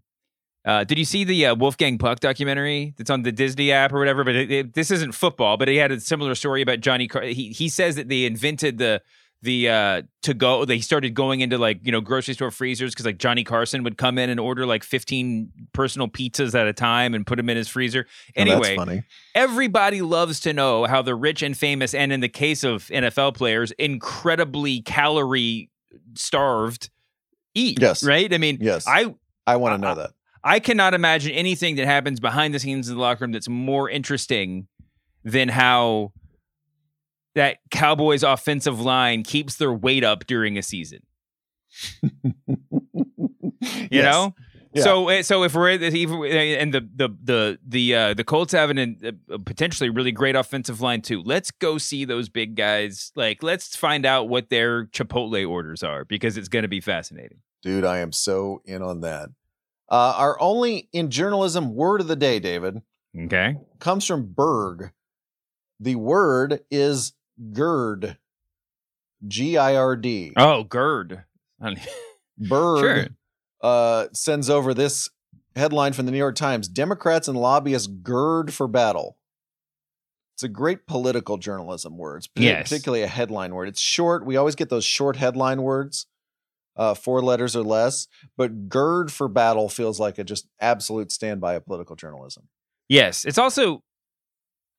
uh, 0.64 0.82
did 0.84 0.98
you 0.98 1.04
see 1.04 1.24
the 1.24 1.46
uh, 1.46 1.54
Wolfgang 1.54 1.98
Puck 1.98 2.20
documentary 2.20 2.94
that's 2.96 3.10
on 3.10 3.22
the 3.22 3.32
Disney 3.32 3.70
app 3.70 3.92
or 3.92 3.98
whatever? 3.98 4.24
But 4.24 4.34
it, 4.34 4.50
it, 4.50 4.72
this 4.74 4.90
isn't 4.90 5.12
football, 5.12 5.58
but 5.58 5.68
he 5.68 5.76
had 5.76 5.92
a 5.92 6.00
similar 6.00 6.34
story 6.34 6.62
about 6.62 6.80
Johnny. 6.80 7.06
Car- 7.06 7.22
he 7.22 7.50
he 7.50 7.68
says 7.68 7.96
that 7.96 8.08
they 8.08 8.24
invented 8.24 8.78
the 8.78 9.02
the 9.44 9.68
uh 9.68 10.02
to 10.22 10.34
go. 10.34 10.64
They 10.64 10.80
started 10.80 11.14
going 11.14 11.40
into 11.40 11.56
like 11.58 11.78
you 11.84 11.92
know 11.92 12.00
grocery 12.00 12.34
store 12.34 12.50
freezers 12.50 12.92
because 12.92 13.06
like 13.06 13.18
Johnny 13.18 13.44
Carson 13.44 13.82
would 13.84 13.96
come 13.96 14.18
in 14.18 14.28
and 14.30 14.40
order 14.40 14.66
like 14.66 14.82
fifteen 14.82 15.50
personal 15.72 16.08
pizzas 16.08 16.54
at 16.54 16.66
a 16.66 16.72
time 16.72 17.14
and 17.14 17.26
put 17.26 17.36
them 17.36 17.48
in 17.48 17.56
his 17.56 17.68
freezer. 17.68 18.06
Oh, 18.08 18.32
that's 18.36 18.50
Anyway, 18.50 18.76
funny. 18.76 19.02
everybody 19.34 20.02
loves 20.02 20.40
to 20.40 20.52
know 20.52 20.84
how 20.86 21.02
the 21.02 21.14
rich 21.14 21.42
and 21.42 21.56
famous, 21.56 21.94
and 21.94 22.12
in 22.12 22.20
the 22.20 22.28
case 22.28 22.64
of 22.64 22.84
NFL 22.88 23.34
players, 23.34 23.70
incredibly 23.72 24.82
calorie 24.82 25.70
starved 26.14 26.90
eat. 27.54 27.78
Yes. 27.80 28.02
Right? 28.02 28.32
I 28.32 28.38
mean, 28.38 28.58
Yes. 28.60 28.84
I 28.88 29.14
I 29.46 29.56
want 29.56 29.74
to 29.74 29.86
know 29.86 29.94
that. 29.94 30.10
I 30.42 30.60
cannot 30.60 30.92
imagine 30.94 31.32
anything 31.32 31.76
that 31.76 31.86
happens 31.86 32.20
behind 32.20 32.52
the 32.54 32.58
scenes 32.58 32.88
in 32.88 32.96
the 32.96 33.00
locker 33.00 33.24
room 33.24 33.32
that's 33.32 33.48
more 33.48 33.88
interesting 33.88 34.66
than 35.22 35.48
how 35.48 36.12
that 37.34 37.58
Cowboys 37.70 38.22
offensive 38.22 38.80
line 38.80 39.22
keeps 39.22 39.56
their 39.56 39.72
weight 39.72 40.04
up 40.04 40.26
during 40.26 40.56
a 40.58 40.62
season. 40.62 41.00
you 42.02 43.88
Yes. 43.90 44.04
know? 44.04 44.34
Yeah. 44.72 44.82
So, 44.82 45.08
uh, 45.08 45.22
so 45.22 45.44
if 45.44 45.54
we're 45.54 45.70
even 45.70 46.24
and 46.24 46.74
the 46.74 46.80
the 46.80 47.08
the 47.22 47.58
the 47.64 47.94
uh, 47.94 48.14
the 48.14 48.24
Colts 48.24 48.52
have 48.52 48.70
an, 48.70 49.16
a 49.30 49.38
potentially 49.38 49.88
really 49.88 50.10
great 50.10 50.34
offensive 50.34 50.80
line 50.80 51.00
too. 51.00 51.22
Let's 51.22 51.52
go 51.52 51.78
see 51.78 52.04
those 52.04 52.28
big 52.28 52.56
guys. 52.56 53.12
Like, 53.14 53.44
let's 53.44 53.76
find 53.76 54.04
out 54.04 54.28
what 54.28 54.50
their 54.50 54.86
Chipotle 54.86 55.48
orders 55.48 55.84
are 55.84 56.04
because 56.04 56.36
it's 56.36 56.48
going 56.48 56.64
to 56.64 56.68
be 56.68 56.80
fascinating. 56.80 57.38
Dude, 57.62 57.84
I 57.84 57.98
am 57.98 58.10
so 58.10 58.62
in 58.64 58.82
on 58.82 59.00
that. 59.02 59.28
Uh, 59.88 60.14
our 60.16 60.40
only 60.40 60.88
in 60.92 61.08
journalism 61.08 61.72
word 61.76 62.00
of 62.00 62.08
the 62.08 62.16
day, 62.16 62.40
David, 62.40 62.82
Okay. 63.16 63.56
comes 63.78 64.04
from 64.04 64.32
Berg. 64.32 64.90
The 65.78 65.94
word 65.94 66.60
is 66.68 67.12
gird. 67.52 68.18
G 69.26 69.56
I 69.56 69.74
R 69.76 69.96
D. 69.96 70.32
Oh, 70.36 70.64
Gerd. 70.64 71.24
Berg 72.38 72.80
Sure. 72.80 73.06
uh, 73.62 74.06
sends 74.12 74.50
over 74.50 74.74
this 74.74 75.08
headline 75.56 75.92
from 75.92 76.04
the 76.06 76.12
New 76.12 76.18
York 76.18 76.34
Times 76.36 76.68
Democrats 76.68 77.28
and 77.28 77.38
lobbyists 77.38 77.86
gird 77.88 78.52
for 78.52 78.66
battle. 78.68 79.16
It's 80.34 80.42
a 80.42 80.48
great 80.48 80.86
political 80.86 81.38
journalism 81.38 81.96
word. 81.96 82.26
Yes. 82.34 82.68
particularly 82.68 83.02
a 83.02 83.06
headline 83.06 83.54
word. 83.54 83.68
It's 83.68 83.80
short. 83.80 84.26
We 84.26 84.36
always 84.36 84.56
get 84.56 84.68
those 84.68 84.84
short 84.84 85.14
headline 85.16 85.62
words, 85.62 86.06
uh, 86.76 86.94
four 86.94 87.22
letters 87.22 87.54
or 87.54 87.62
less. 87.62 88.08
But 88.36 88.68
gird 88.68 89.12
for 89.12 89.28
battle 89.28 89.68
feels 89.68 90.00
like 90.00 90.18
a 90.18 90.24
just 90.24 90.48
absolute 90.60 91.12
standby 91.12 91.54
of 91.54 91.64
political 91.64 91.94
journalism. 91.94 92.48
Yes, 92.88 93.24
it's 93.24 93.38
also. 93.38 93.82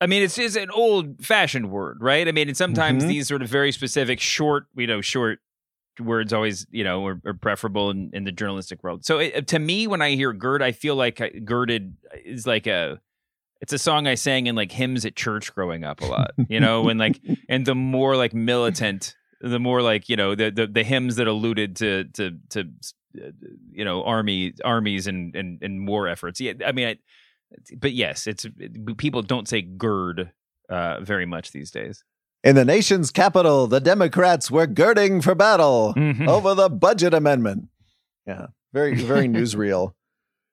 I 0.06 0.08
mean, 0.08 0.22
it's 0.22 0.38
it's 0.38 0.56
an 0.56 0.70
old 0.70 1.26
fashioned 1.26 1.72
word, 1.72 1.98
right? 2.00 2.28
I 2.28 2.32
mean, 2.32 2.48
and 2.48 2.56
sometimes 2.56 3.04
Mhm. 3.04 3.08
these 3.08 3.28
sort 3.28 3.42
of 3.42 3.50
very 3.50 3.72
specific, 3.72 4.20
short, 4.20 4.68
you 4.76 4.86
know, 4.86 5.02
short 5.02 5.40
words 6.00 6.32
always, 6.32 6.68
you 6.70 6.84
know, 6.84 7.04
are, 7.08 7.20
are 7.26 7.34
preferable 7.34 7.90
in, 7.90 8.12
in 8.14 8.24
the 8.24 8.32
journalistic 8.32 8.84
world. 8.84 9.04
So 9.04 9.18
it, 9.18 9.48
to 9.48 9.58
me, 9.58 9.88
when 9.88 10.04
I 10.04 10.12
hear 10.12 10.32
"gird," 10.32 10.62
I 10.62 10.74
feel 10.74 10.96
like 10.96 11.22
I- 11.22 11.30
"girded" 11.30 11.96
is 12.24 12.46
like 12.46 12.68
a. 12.68 13.02
It's 13.62 13.74
a 13.74 13.80
song 13.80 14.06
I 14.06 14.14
sang 14.14 14.46
in 14.46 14.54
like 14.56 14.72
hymns 14.72 15.06
at 15.06 15.16
church 15.16 15.56
growing 15.56 15.84
up 15.84 16.02
a 16.02 16.06
lot, 16.06 16.32
you 16.50 16.60
know, 16.60 16.88
and 16.90 17.00
like 17.00 17.20
and 17.50 17.66
the 17.66 17.74
more 17.74 18.16
like 18.16 18.32
militant, 18.36 19.16
the 19.42 19.60
more 19.60 19.82
like 19.82 20.08
you 20.08 20.16
know 20.18 20.36
the 20.36 20.52
the, 20.52 20.68
the 20.68 20.84
hymns 20.84 21.16
that 21.16 21.26
alluded 21.26 21.76
to 21.78 22.04
to 22.14 22.38
to 22.50 22.60
uh, 23.18 23.32
you 23.72 23.84
know 23.84 24.04
army 24.04 24.54
armies 24.64 25.08
and 25.08 25.36
and 25.36 25.64
and 25.64 25.88
war 25.88 26.08
efforts. 26.08 26.40
Yeah, 26.40 26.54
I 26.64 26.74
mean, 26.74 26.90
I, 26.90 26.96
but 27.78 27.94
yes, 27.94 28.28
it's 28.28 28.46
people 28.98 29.22
don't 29.22 29.48
say 29.48 29.62
gird 29.62 30.32
uh, 30.70 31.00
very 31.02 31.26
much 31.26 31.52
these 31.52 31.72
days. 31.72 32.04
In 32.44 32.56
the 32.56 32.66
nation's 32.66 33.12
capital, 33.12 33.66
the 33.68 33.80
Democrats 33.80 34.52
were 34.52 34.68
girding 34.68 35.22
for 35.22 35.34
battle 35.36 35.94
Mhm. 35.96 36.28
over 36.28 36.54
the 36.54 36.70
budget 36.70 37.14
amendment. 37.14 37.70
Yeah, 38.28 38.48
very, 38.74 38.96
very 38.96 39.28
newsreel. 39.28 39.94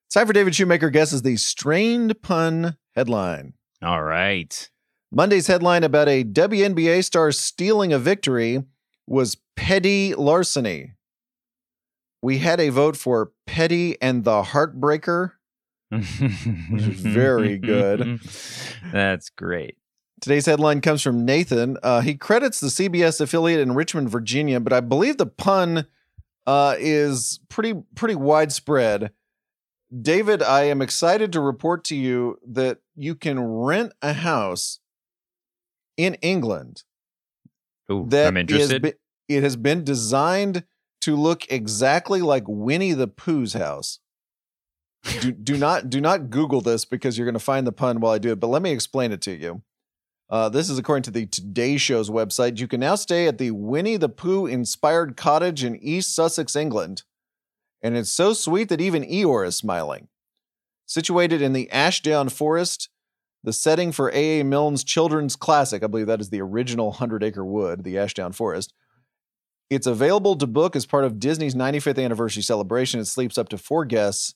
It's 0.07 0.15
time 0.15 0.27
for 0.27 0.33
David 0.33 0.55
Shoemaker 0.55 0.91
guesses 0.91 1.23
the 1.23 1.37
strained 1.37 2.21
pun 2.23 2.77
headline. 2.95 3.55
All 3.83 4.03
right. 4.03 4.71
Monday's 5.11 5.47
headline 5.49 5.85
about 5.85 6.09
a 6.09 6.25
WNBA 6.25 7.05
star 7.05 7.33
stealing 7.33 7.93
a 7.93 7.99
victory 7.99 8.63
was 9.07 9.37
petty 9.57 10.15
larceny. 10.15 10.93
We 12.23 12.39
had 12.39 12.61
a 12.61 12.69
vote 12.71 12.97
for 12.97 13.33
Petty 13.47 14.01
and 14.01 14.25
the 14.25 14.43
Heartbreaker. 14.43 15.33
Which 15.93 16.83
is 16.83 17.01
very 17.01 17.59
good. 17.59 18.21
That's 18.93 19.29
great. 19.29 19.77
Today's 20.21 20.47
headline 20.47 20.81
comes 20.81 21.03
from 21.03 21.25
Nathan. 21.25 21.77
Uh, 21.83 22.01
he 22.01 22.15
credits 22.15 22.61
the 22.61 22.69
CBS 22.69 23.21
affiliate 23.21 23.61
in 23.61 23.75
Richmond, 23.75 24.09
Virginia, 24.09 24.61
but 24.61 24.73
I 24.73 24.81
believe 24.81 25.19
the 25.19 25.27
pun 25.27 25.87
uh, 26.47 26.77
is 26.79 27.41
pretty 27.49 27.75
pretty 27.95 28.15
widespread. 28.15 29.11
David, 30.01 30.43
I 30.43 30.63
am 30.65 30.81
excited 30.81 31.33
to 31.33 31.41
report 31.41 31.85
to 31.85 31.97
you 31.97 32.39
that 32.47 32.79
you 32.97 33.15
can 33.15 33.41
rent 33.41 33.93
a 34.01 34.15
house 34.15 34.79
in 35.97 36.15
England 36.15 36.85
Ooh, 37.91 38.07
that 38.09 38.29
I'm 38.29 38.37
interested. 38.39 38.97
it 39.29 39.43
has 39.43 39.57
been 39.57 39.85
designed 39.85 40.65
to 41.03 41.17
look 41.17 41.51
exactly 41.51 42.23
like 42.23 42.45
Winnie 42.47 42.93
the 42.93 43.09
Pooh's 43.09 43.53
house. 43.53 43.99
Do, 45.21 45.33
do 45.33 45.57
not 45.57 45.91
do 45.91 46.01
not 46.01 46.31
Google 46.31 46.61
this 46.61 46.85
because 46.85 47.17
you're 47.17 47.27
going 47.27 47.35
to 47.35 47.41
find 47.41 47.67
the 47.67 47.73
pun 47.73 48.01
while 48.01 48.13
I 48.13 48.19
do 48.19 48.33
it. 48.33 48.41
But 48.41 48.49
let 48.49 48.63
me 48.63 48.71
explain 48.71 49.13
it 49.13 49.21
to 49.23 49.33
you. 49.33 49.63
Uh, 50.31 50.49
this 50.49 50.71
is 50.71 50.79
according 50.79 51.03
to 51.03 51.11
the 51.11 51.27
Today 51.27 51.77
Show's 51.77 52.09
website. 52.09 52.59
You 52.59 52.67
can 52.67 52.81
now 52.81 52.95
stay 52.95 53.27
at 53.27 53.39
the 53.39 53.51
Winnie 53.51 53.99
the 53.99 54.09
Pooh 54.09 54.47
inspired 54.47 55.17
cottage 55.17 55.63
in 55.63 55.77
East 55.77 56.15
Sussex, 56.15 56.57
England, 56.57 57.03
and 57.83 57.97
it's 57.97 58.11
so 58.11 58.33
sweet 58.33 58.69
that 58.69 58.81
even 58.81 59.03
Eeyore 59.03 59.47
is 59.47 59.57
smiling. 59.57 60.09
Situated 60.87 61.43
in 61.43 61.53
the 61.53 61.71
Ashdown 61.71 62.29
Forest, 62.29 62.89
the 63.45 63.53
setting 63.53 63.93
for 63.93 64.11
A.A. 64.11 64.45
Milne's 64.45 64.85
children's 64.85 65.37
classic, 65.37 65.83
I 65.83 65.87
believe 65.87 66.07
that 66.07 66.21
is 66.21 66.31
the 66.31 66.41
original 66.41 66.93
Hundred 66.93 67.25
Acre 67.25 67.45
Wood, 67.45 67.85
the 67.85 67.99
Ashdown 67.99 68.33
Forest. 68.33 68.73
It's 69.69 69.87
available 69.87 70.37
to 70.37 70.47
book 70.47 70.77
as 70.77 70.87
part 70.87 71.05
of 71.05 71.19
Disney's 71.19 71.55
95th 71.55 72.03
anniversary 72.03 72.43
celebration. 72.43 73.01
It 73.01 73.07
sleeps 73.07 73.37
up 73.37 73.49
to 73.51 73.59
four 73.59 73.85
guests 73.85 74.35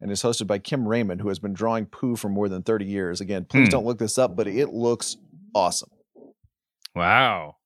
and 0.00 0.10
is 0.10 0.22
hosted 0.22 0.46
by 0.46 0.58
Kim 0.58 0.86
Raymond, 0.86 1.20
who 1.20 1.28
has 1.28 1.38
been 1.38 1.52
drawing 1.54 1.86
Pooh 1.86 2.16
for 2.16 2.28
more 2.28 2.48
than 2.48 2.62
30 2.62 2.84
years. 2.84 3.20
Again, 3.20 3.44
please 3.44 3.68
Hmm. 3.68 3.70
don't 3.70 3.86
look 3.86 3.98
this 3.98 4.18
up, 4.18 4.36
but 4.36 4.46
it 4.46 4.70
looks 4.70 5.16
awesome. 5.54 5.90
wow. 6.94 7.56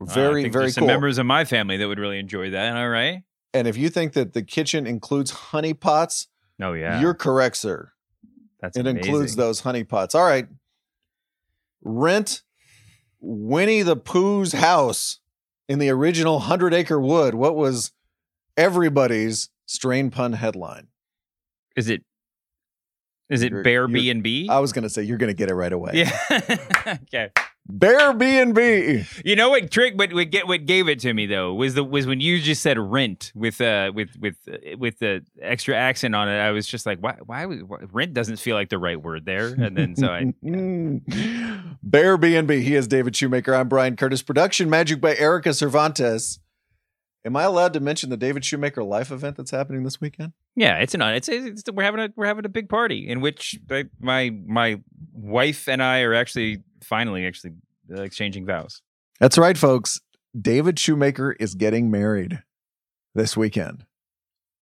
Very, 0.00 0.42
think 0.42 0.52
very 0.52 0.64
there's 0.64 0.74
cool. 0.74 0.82
Some 0.82 0.86
members 0.88 1.18
of 1.18 1.26
my 1.26 1.44
family 1.44 1.76
that 1.78 1.88
would 1.88 1.98
really 1.98 2.18
enjoy 2.18 2.50
that. 2.50 2.76
All 2.76 2.88
right. 2.88 3.22
And 3.54 3.66
if 3.66 3.76
you 3.78 3.88
think 3.88 4.12
that 4.12 4.32
the 4.34 4.42
kitchen 4.42 4.86
includes 4.86 5.30
honey 5.30 5.72
pots, 5.72 6.28
Oh 6.60 6.72
yeah. 6.74 7.00
you're 7.00 7.14
correct, 7.14 7.56
sir. 7.56 7.92
That's 8.60 8.76
it 8.76 8.86
includes 8.86 9.36
those 9.36 9.60
honey 9.60 9.84
pots. 9.84 10.14
All 10.14 10.24
right. 10.24 10.48
Rent 11.82 12.42
Winnie 13.20 13.82
the 13.82 13.96
Pooh's 13.96 14.52
house 14.52 15.20
in 15.68 15.78
the 15.78 15.88
original 15.90 16.40
Hundred 16.40 16.74
Acre 16.74 17.00
Wood. 17.00 17.34
What 17.34 17.56
was 17.56 17.92
everybody's 18.56 19.48
strain 19.66 20.10
pun 20.10 20.34
headline? 20.34 20.88
Is 21.76 21.88
it? 21.88 22.02
Is 23.28 23.42
it 23.42 23.52
You're- 23.52 23.62
Bear 23.62 23.88
B 23.88 24.10
and 24.10 24.22
B? 24.22 24.48
I 24.50 24.60
was 24.60 24.72
going 24.72 24.84
to 24.84 24.90
say 24.90 25.02
you're 25.02 25.18
going 25.18 25.28
to 25.30 25.34
get 25.34 25.50
it 25.50 25.54
right 25.54 25.72
away. 25.72 25.92
Yeah. 25.94 26.58
okay. 27.04 27.30
Bear 27.68 28.12
B 28.12 28.38
and 28.38 28.54
B. 28.54 29.04
You 29.24 29.34
know 29.34 29.50
what 29.50 29.72
trick? 29.72 29.94
What 29.96 30.12
what 30.12 30.30
get 30.30 30.46
what 30.46 30.66
gave 30.66 30.88
it 30.88 31.00
to 31.00 31.12
me 31.12 31.26
though 31.26 31.52
was 31.52 31.74
the 31.74 31.82
was 31.82 32.06
when 32.06 32.20
you 32.20 32.40
just 32.40 32.62
said 32.62 32.78
rent 32.78 33.32
with 33.34 33.60
uh 33.60 33.90
with 33.92 34.10
with 34.20 34.36
uh, 34.48 34.76
with 34.78 35.00
the 35.00 35.24
extra 35.42 35.74
accent 35.74 36.14
on 36.14 36.28
it. 36.28 36.38
I 36.38 36.52
was 36.52 36.68
just 36.68 36.86
like, 36.86 37.00
why 37.00 37.16
why, 37.26 37.44
was, 37.46 37.64
why 37.64 37.78
rent 37.90 38.14
doesn't 38.14 38.36
feel 38.36 38.54
like 38.54 38.68
the 38.68 38.78
right 38.78 39.02
word 39.02 39.26
there. 39.26 39.48
And 39.48 39.76
then 39.76 39.96
so 39.96 40.06
I 40.06 40.32
Bear 41.82 42.16
B 42.16 42.36
and 42.36 42.46
B. 42.46 42.60
He 42.62 42.76
is 42.76 42.86
David 42.86 43.16
Shoemaker. 43.16 43.52
I'm 43.52 43.68
Bryan 43.68 43.96
Curtis. 43.96 44.22
Production 44.22 44.70
magic 44.70 45.00
by 45.00 45.16
Erika 45.16 45.52
Cervantes. 45.52 46.38
Am 47.26 47.34
I 47.34 47.42
allowed 47.42 47.72
to 47.72 47.80
mention 47.80 48.08
the 48.08 48.16
David 48.16 48.44
Shoemaker 48.44 48.84
life 48.84 49.10
event 49.10 49.36
that's 49.36 49.50
happening 49.50 49.82
this 49.82 50.00
weekend? 50.00 50.32
yeah, 50.54 50.78
it's 50.78 50.94
an 50.94 51.02
it's, 51.02 51.28
it's 51.28 51.64
we're 51.72 51.82
having 51.82 52.00
a 52.00 52.08
we're 52.14 52.26
having 52.26 52.44
a 52.44 52.48
big 52.48 52.68
party 52.68 53.08
in 53.08 53.20
which 53.20 53.58
my 54.00 54.30
my 54.46 54.80
wife 55.12 55.68
and 55.68 55.82
I 55.82 56.02
are 56.02 56.14
actually 56.14 56.62
finally 56.84 57.26
actually 57.26 57.54
uh, 57.92 58.02
exchanging 58.02 58.46
vows. 58.46 58.80
That's 59.18 59.36
right, 59.36 59.58
folks. 59.58 60.00
David 60.40 60.78
Shoemaker 60.78 61.32
is 61.32 61.54
getting 61.54 61.90
married 61.90 62.42
this 63.14 63.36
weekend. 63.36 63.84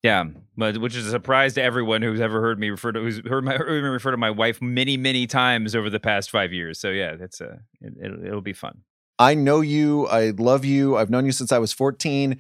Yeah, 0.05 0.25
but 0.57 0.79
which 0.79 0.95
is 0.95 1.07
a 1.07 1.11
surprise 1.11 1.55
to 1.55 1.63
everyone 1.63 2.03
who's 2.03 2.21
ever 2.21 2.41
heard 2.41 2.61
me 2.61 2.71
refer 2.71 2.93
to 2.93 3.01
who's 3.01 3.21
heard 3.27 3.43
my 3.43 3.55
heard 3.57 3.83
me 3.83 3.89
refer 3.89 4.13
to 4.13 4.17
my 4.17 4.31
wife 4.31 4.63
many 4.63 4.97
many 4.97 5.27
times 5.27 5.75
over 5.75 5.91
the 5.91 5.99
past 5.99 6.31
five 6.31 6.53
years. 6.53 6.79
So 6.79 6.91
yeah, 6.91 7.17
that's 7.17 7.41
a 7.41 7.63
it, 7.81 7.95
it'll, 8.01 8.25
it'll 8.25 8.41
be 8.43 8.53
fun. 8.53 8.83
I 9.19 9.35
know 9.35 9.61
you. 9.61 10.07
I 10.09 10.31
love 10.31 10.65
you. 10.65 10.97
I've 10.97 11.11
known 11.11 11.25
you 11.27 11.33
since 11.33 11.53
I 11.53 11.59
was 11.59 11.73
14. 11.73 12.39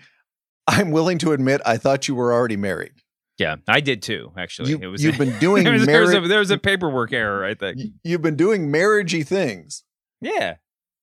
I'm 0.66 0.90
willing 0.90 1.18
to 1.18 1.32
admit 1.32 1.60
I 1.66 1.76
thought 1.76 2.08
you 2.08 2.14
were 2.14 2.32
already 2.32 2.56
married. 2.56 2.92
Yeah, 3.38 3.56
I 3.68 3.80
did 3.80 4.00
too. 4.02 4.32
Actually, 4.36 4.70
You, 4.70 4.78
it 4.80 4.86
was 4.86 5.02
you've 5.02 5.18
been 5.18 5.38
doing 5.40 5.64
there, 5.64 5.72
was, 5.72 5.86
there, 5.86 6.00
was 6.00 6.14
a, 6.14 6.20
there 6.20 6.38
was 6.38 6.50
a 6.50 6.58
paperwork 6.58 7.12
error. 7.12 7.44
I 7.44 7.54
think. 7.54 7.80
You've 8.04 8.22
been 8.22 8.36
doing 8.36 8.68
marriagey 8.68 9.26
things. 9.26 9.82
Yeah, 10.20 10.54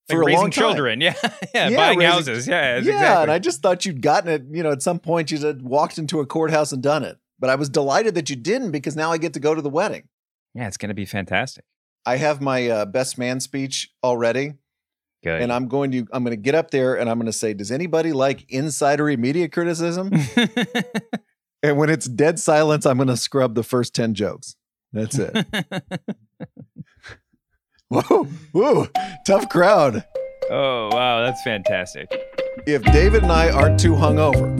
For 0.09 0.15
like 0.17 0.23
a 0.23 0.25
raising 0.27 0.41
long 0.41 0.51
time. 0.51 0.61
children. 0.63 1.01
Yeah, 1.01 1.13
yeah, 1.53 1.67
Yeah, 1.69 1.75
buying 1.77 1.99
raising- 1.99 2.11
houses. 2.11 2.47
Yeah, 2.47 2.61
yeah, 2.73 2.77
exactly. 2.77 3.21
and 3.23 3.31
I 3.31 3.39
just 3.39 3.61
thought 3.61 3.85
you'd 3.85 4.01
gotten 4.01 4.29
it. 4.31 4.43
You 4.49 4.63
know, 4.63 4.71
at 4.71 4.81
some 4.81 4.97
point 4.99 5.29
you 5.29 5.37
had 5.39 5.61
walked 5.61 5.97
into 5.97 6.19
a 6.21 6.25
courthouse 6.25 6.71
and 6.71 6.81
done 6.81 7.03
it. 7.03 7.17
But 7.37 7.49
I 7.49 7.55
was 7.55 7.69
delighted 7.69 8.15
that 8.15 8.29
you 8.29 8.35
didn't 8.35 8.71
because 8.71 8.95
now 8.95 9.11
I 9.11 9.17
get 9.17 9.33
to 9.33 9.39
go 9.39 9.53
to 9.53 9.61
the 9.61 9.69
wedding. 9.69 10.03
yeah, 10.53 10.67
it's 10.67 10.77
gonna 10.77 10.93
be 10.93 11.05
fantastic. 11.05 11.65
I 12.05 12.15
have 12.17 12.39
my 12.41 12.67
uh, 12.67 12.85
best 12.85 13.17
man 13.17 13.39
speech 13.41 13.91
already, 14.03 14.53
Good. 15.23 15.41
and 15.41 15.53
I'm 15.53 15.67
going 15.67 15.91
to 15.91 16.07
I'm 16.11 16.23
going 16.23 16.35
to 16.35 16.41
get 16.41 16.55
up 16.55 16.71
there 16.71 16.95
and 16.95 17.09
I'm 17.09 17.17
going 17.17 17.27
to 17.27 17.33
say, 17.33 17.53
"Does 17.53 17.71
anybody 17.71 18.11
like 18.11 18.47
insidery 18.47 19.17
media 19.17 19.47
criticism?" 19.49 20.11
and 21.63 21.77
when 21.77 21.89
it's 21.91 22.07
dead 22.07 22.39
silence, 22.39 22.85
I'm 22.87 22.97
going 22.97 23.07
to 23.07 23.17
scrub 23.17 23.53
the 23.53 23.63
first 23.63 23.93
ten 23.93 24.15
jokes. 24.15 24.55
That's 24.93 25.19
it. 25.19 25.45
Whoa, 27.89 28.23
whoa, 28.53 28.87
tough 29.27 29.49
crowd. 29.49 30.05
Oh, 30.49 30.89
wow. 30.93 31.21
That's 31.25 31.41
fantastic. 31.43 32.07
If 32.65 32.83
David 32.83 33.23
and 33.23 33.31
I 33.31 33.49
aren't 33.49 33.79
too 33.79 33.91
hungover, 33.91 34.57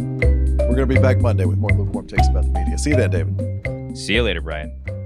we're 0.67 0.75
going 0.75 0.79
to 0.79 0.85
be 0.85 0.99
back 0.99 1.19
Monday 1.19 1.45
with 1.45 1.57
more 1.57 1.69
lukewarm 1.71 2.07
takes 2.07 2.27
about 2.27 2.43
the 2.43 2.51
media. 2.51 2.77
See 2.77 2.89
you 2.89 2.97
then, 2.97 3.09
David. 3.09 3.97
See 3.97 4.15
you 4.15 4.23
later, 4.23 4.41
Bryan. 4.41 5.00